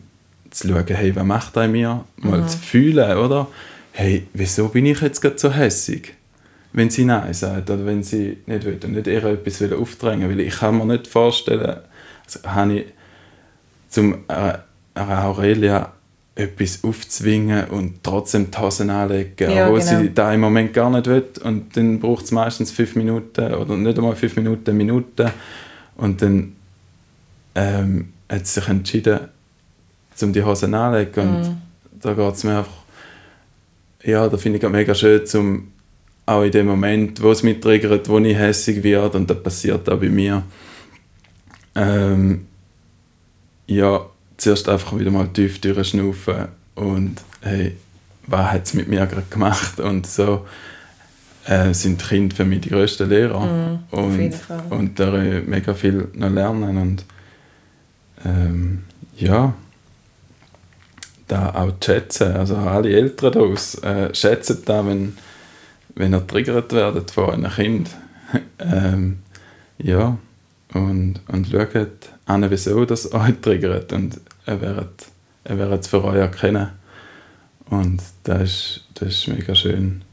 zu 0.49 0.67
schauen, 0.67 0.85
hey, 0.87 1.15
was 1.15 1.23
macht 1.23 1.55
er 1.55 1.67
mir? 1.69 2.03
Mal 2.17 2.41
mhm. 2.41 2.47
zu 2.47 2.57
fühlen, 2.57 3.17
oder? 3.17 3.47
Hey, 3.93 4.27
wieso 4.33 4.67
bin 4.67 4.85
ich 4.85 4.99
jetzt 5.01 5.21
gerade 5.21 5.39
so 5.39 5.51
hässig? 5.51 6.13
Wenn 6.73 6.89
sie 6.89 7.05
Nein 7.05 7.33
sagt 7.33 7.69
oder 7.69 7.85
wenn 7.85 8.03
sie 8.03 8.37
nicht 8.45 8.65
will 8.65 8.79
und 8.83 8.93
nicht 8.93 9.07
ihr 9.07 9.23
etwas 9.23 9.59
will 9.61 9.73
aufdrängen 9.73 10.29
will. 10.29 10.39
Ich 10.39 10.59
kann 10.59 10.77
mir 10.77 10.85
nicht 10.85 11.07
vorstellen, 11.07 11.77
also 12.25 12.39
habe 12.43 12.73
ich 12.79 12.85
zum 13.89 14.25
äh, 14.27 14.57
Aurelia 14.95 15.91
etwas 16.35 16.83
aufzwingen 16.83 17.65
und 17.65 18.03
trotzdem 18.03 18.49
die 18.51 18.57
Hosen 18.57 18.89
anlegen, 18.89 19.51
ja, 19.51 19.67
obwohl 19.67 19.79
genau. 19.79 19.99
sie 19.99 20.13
da 20.13 20.33
im 20.33 20.39
Moment 20.39 20.73
gar 20.73 20.89
nicht 20.89 21.07
will. 21.07 21.25
Und 21.43 21.75
dann 21.75 21.99
braucht 21.99 22.25
es 22.25 22.31
meistens 22.31 22.71
fünf 22.71 22.95
Minuten 22.95 23.53
oder 23.53 23.75
nicht 23.75 23.97
einmal 23.97 24.15
fünf 24.15 24.35
Minuten, 24.37 24.75
Minuten. 24.75 25.29
Und 25.97 26.21
dann 26.21 26.55
ähm, 27.55 28.13
hat 28.29 28.47
sie 28.47 28.59
sich 28.59 28.69
entschieden, 28.69 29.19
um 30.21 30.33
die 30.33 30.43
Hosen 30.43 30.73
anzulegen. 30.73 31.35
Und 31.35 31.41
mm. 31.41 31.61
da 32.01 32.13
geht 32.13 32.33
es 32.33 32.43
mir 32.43 32.59
einfach, 32.59 32.83
ja, 34.03 34.27
da 34.27 34.37
finde 34.37 34.57
ich 34.57 34.63
es 34.63 34.69
mega 34.69 34.95
schön, 34.95 35.25
zum 35.25 35.67
auch 36.25 36.43
in 36.43 36.51
dem 36.51 36.67
Moment, 36.67 37.21
wo 37.21 37.31
es 37.31 37.43
mich 37.43 37.59
triggert, 37.59 38.07
wo 38.07 38.19
ich 38.19 38.37
hässlich 38.37 38.83
werde, 38.83 39.17
und 39.17 39.29
das 39.29 39.41
passiert 39.41 39.89
auch 39.89 39.99
bei 39.99 40.09
mir, 40.09 40.43
ähm, 41.75 42.45
ja, 43.67 44.05
zuerst 44.41 44.67
einfach 44.67 44.97
wieder 44.97 45.11
mal 45.11 45.27
tief 45.27 45.61
durchschnaufen 45.61 46.47
und 46.75 47.21
hey, 47.41 47.77
was 48.27 48.51
hat 48.51 48.65
es 48.65 48.73
mit 48.73 48.87
mir 48.87 49.05
gerade 49.05 49.25
gemacht? 49.29 49.79
Und 49.79 50.07
so 50.07 50.45
äh, 51.45 51.73
sind 51.73 52.01
die 52.01 52.05
Kinder 52.05 52.35
für 52.35 52.45
mich 52.45 52.61
die 52.61 52.69
grössten 52.69 53.09
Lehrer. 53.09 53.39
Mm, 53.39 53.83
und, 53.91 54.33
und 54.69 54.99
da 54.99 55.11
mega 55.11 55.73
viel 55.73 56.07
noch 56.13 56.29
lernen. 56.29 56.77
Und 56.77 57.05
ähm, 58.25 58.83
ja, 59.17 59.53
da 61.27 61.49
auch 61.55 61.73
schätzen. 61.83 62.35
Also 62.35 62.55
alle 62.55 62.89
Eltern 62.89 63.31
daraus, 63.31 63.75
äh, 63.83 64.13
schätzen 64.13 64.63
da, 64.65 64.85
wenn, 64.85 65.17
wenn 65.95 66.13
ihr 66.13 66.25
triggert 66.25 66.73
werdet 66.73 67.11
von 67.11 67.33
einem 67.33 67.51
Kind. 67.51 67.89
ähm, 68.59 69.19
ja, 69.77 70.17
und, 70.73 71.19
und 71.27 71.47
schaut 71.47 72.09
an, 72.25 72.49
wieso 72.49 72.85
das 72.85 73.11
euch 73.13 73.35
triggert. 73.41 73.91
Und 73.93 74.21
er 74.45 74.61
wird, 74.61 75.05
er 75.43 75.57
wird 75.57 75.81
es 75.81 75.87
für 75.87 76.03
euch 76.03 76.15
erkennen. 76.15 76.69
Und 77.69 78.01
das 78.23 78.41
ist, 78.41 78.83
das 78.95 79.09
ist 79.09 79.27
mega 79.27 79.55
schön, 79.55 80.03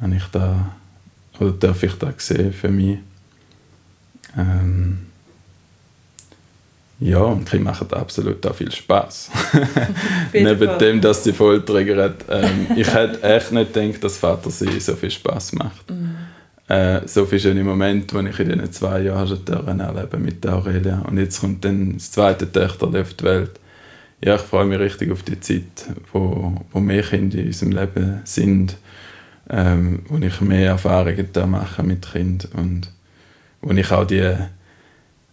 wenn 0.00 0.12
ich 0.12 0.24
da, 0.32 0.74
oder 1.40 1.50
darf 1.52 1.82
ich 1.82 1.94
da 1.94 2.12
sehen 2.16 2.52
für 2.52 2.68
mich. 2.68 2.98
Ähm, 4.36 5.06
ja, 6.98 7.18
und 7.18 7.50
die 7.52 7.58
machen 7.58 7.92
absolut 7.92 8.46
auch 8.46 8.54
viel 8.54 8.72
Spaß. 8.72 9.30
Neben 10.32 10.78
dem, 10.78 11.00
dass 11.00 11.24
sie 11.24 11.32
voll 11.32 11.62
triggern. 11.64 12.14
Ähm, 12.28 12.68
ich 12.76 12.92
hätte 12.92 13.22
echt 13.22 13.52
nicht 13.52 13.74
gedacht, 13.74 14.02
dass 14.02 14.16
Vater 14.16 14.50
sie 14.50 14.80
so 14.80 14.96
viel 14.96 15.10
Spaß 15.10 15.54
macht. 15.54 15.90
Mhm. 15.90 16.16
Äh, 16.68 17.06
so 17.06 17.26
viele 17.26 17.40
schöne 17.40 17.62
Momente, 17.62 18.20
die 18.20 18.28
ich 18.28 18.40
in 18.40 18.48
diesen 18.48 18.72
zwei 18.72 19.02
Jahren 19.02 19.28
schon 19.28 19.78
erleben 19.78 20.24
mit 20.24 20.42
der 20.42 20.54
Aurelia. 20.54 21.00
Und 21.08 21.18
jetzt 21.18 21.40
kommt 21.40 21.64
dann 21.64 21.94
das 21.94 22.10
zweite 22.10 22.50
Töchter 22.50 22.88
auf 22.88 23.14
die 23.14 23.24
Welt. 23.24 23.60
Ja, 24.24 24.34
ich 24.34 24.40
freue 24.40 24.64
mich 24.64 24.78
richtig 24.78 25.12
auf 25.12 25.22
die 25.22 25.38
Zeit, 25.38 25.86
wo, 26.12 26.54
wo 26.72 26.80
mehr 26.80 27.02
Kinder 27.02 27.38
in 27.38 27.46
unserem 27.46 27.72
Leben 27.72 28.20
sind, 28.24 28.76
ähm, 29.48 30.00
wo 30.08 30.18
ich 30.18 30.40
mehr 30.40 30.70
Erfahrungen 30.70 31.28
da 31.32 31.46
mache 31.46 31.82
mit 31.82 32.10
Kind 32.10 32.48
und 32.54 32.90
wo 33.60 33.72
ich 33.72 33.92
auch 33.92 34.06
die 34.06 34.34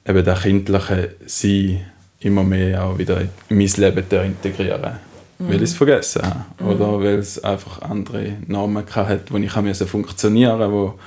eben 0.05 0.25
das 0.25 0.41
kindliche 0.41 1.15
Sein 1.25 1.81
immer 2.19 2.43
mehr 2.43 2.83
auch 2.83 2.97
wieder 2.97 3.21
in 3.21 3.29
mein 3.49 3.67
Leben 3.67 4.05
integrieren 4.09 4.99
mhm. 5.39 5.47
weil 5.47 5.55
ich 5.55 5.63
es 5.63 5.73
vergessen 5.73 6.21
habe 6.23 6.45
mhm. 6.59 6.67
oder 6.67 6.99
weil 6.99 7.19
es 7.19 7.43
einfach 7.43 7.81
andere 7.81 8.33
Normen 8.47 8.83
hatte, 8.85 9.25
wo 9.29 9.37
ich 9.37 9.51
funktionieren 9.51 10.71
musste, 10.71 10.99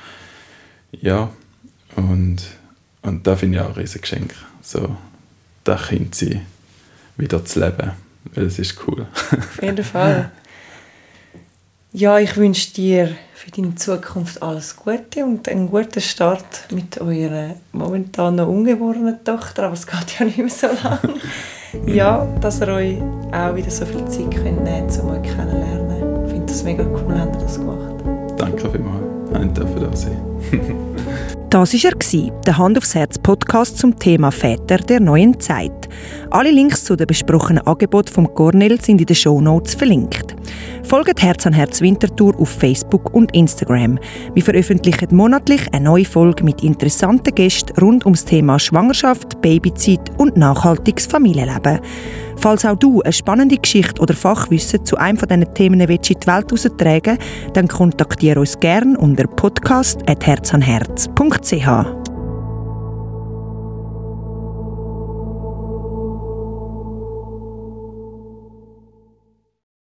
ja, 0.92 1.30
und, 1.96 2.38
und 3.02 3.26
da 3.26 3.36
finde 3.36 3.58
ich 3.58 3.64
auch 3.64 3.68
ein 3.68 3.74
riesiges 3.74 4.02
Geschenk, 4.02 4.34
so 4.62 4.96
das 5.64 5.88
Kind 5.88 6.14
sein, 6.14 6.42
wieder 7.16 7.44
zu 7.44 7.60
leben, 7.60 7.92
weil 8.34 8.44
es 8.44 8.58
ist 8.58 8.76
cool. 8.86 9.06
Auf 9.32 9.62
jeden 9.62 9.84
Fall. 9.84 10.30
Ja, 11.92 12.18
ich 12.18 12.36
wünsche 12.36 12.74
dir 12.74 13.16
für 13.34 13.50
deine 13.50 13.74
Zukunft 13.74 14.42
alles 14.42 14.76
Gute 14.76 15.24
und 15.24 15.48
einen 15.48 15.70
guten 15.70 16.00
Start 16.00 16.70
mit 16.70 17.00
eurer 17.00 17.54
momentan 17.72 18.34
noch 18.36 18.48
ungeborenen 18.48 19.24
Tochter, 19.24 19.64
aber 19.64 19.74
es 19.74 19.86
geht 19.86 20.18
ja 20.18 20.26
nicht 20.26 20.36
mehr 20.36 20.50
so 20.50 20.66
lange. 20.66 21.14
ja, 21.86 22.26
dass 22.40 22.60
ihr 22.60 22.68
euch 22.68 22.98
auch 23.32 23.54
wieder 23.54 23.70
so 23.70 23.86
viel 23.86 24.04
Zeit 24.08 24.30
könnt 24.34 24.64
nehmen 24.64 24.88
könnt, 24.88 25.02
um 25.02 25.10
euch 25.10 25.22
kennenzulernen. 25.22 26.24
Ich 26.26 26.32
finde 26.32 26.46
das 26.46 26.62
mega 26.64 26.84
cool, 26.84 27.18
habt 27.18 27.36
ihr 27.36 27.42
das 27.42 27.58
gemacht. 27.58 27.94
Danke 28.36 28.70
vielmals, 28.70 29.05
ich 29.42 29.52
durfte 29.52 29.80
da 29.80 29.96
sein. 29.96 30.16
Das 31.50 31.72
war 31.72 31.90
er, 31.92 32.30
der 32.44 32.58
Hand 32.58 32.76
aufs 32.76 32.94
Herz 32.94 33.18
Podcast 33.18 33.78
zum 33.78 33.98
Thema 33.98 34.30
Väter 34.30 34.78
der 34.78 35.00
neuen 35.00 35.38
Zeit. 35.40 35.88
Alle 36.30 36.50
Links 36.50 36.84
zu 36.84 36.96
den 36.96 37.06
besprochenen 37.06 37.66
Angeboten 37.66 38.12
vom 38.12 38.34
Cornell 38.34 38.80
sind 38.80 39.00
in 39.00 39.06
den 39.06 39.16
Show 39.16 39.40
Notes 39.40 39.74
verlinkt. 39.74 40.34
Folgt 40.82 41.22
Herz 41.22 41.46
an 41.46 41.52
Herz 41.52 41.80
Winterthur 41.80 42.38
auf 42.38 42.48
Facebook 42.48 43.14
und 43.14 43.34
Instagram. 43.34 43.98
Wir 44.34 44.42
veröffentlichen 44.42 45.16
monatlich 45.16 45.62
eine 45.72 45.84
neue 45.84 46.04
Folge 46.04 46.44
mit 46.44 46.62
interessanten 46.62 47.34
Gästen 47.34 47.78
rund 47.80 48.04
ums 48.04 48.24
Thema 48.24 48.58
Schwangerschaft, 48.58 49.40
Babyzeit 49.40 50.10
und 50.18 50.36
nachhaltiges 50.36 51.06
Familienleben. 51.06 51.80
Falls 52.38 52.64
auch 52.64 52.76
du 52.76 53.02
eine 53.02 53.12
spannende 53.12 53.56
Geschichte 53.56 54.00
oder 54.00 54.14
Fachwissen 54.14 54.84
zu 54.84 54.96
einem 54.96 55.18
von 55.18 55.28
diesen 55.28 55.52
Themen 55.54 55.88
willst 55.88 56.10
in 56.10 56.20
die 56.20 56.26
Welt 56.26 56.50
heraustragen 56.50 57.18
dann 57.54 57.68
kontaktiere 57.68 58.40
uns 58.40 58.60
gerne 58.60 58.98
unter 58.98 59.26
podcast.herzanherz.ch. 59.26 62.05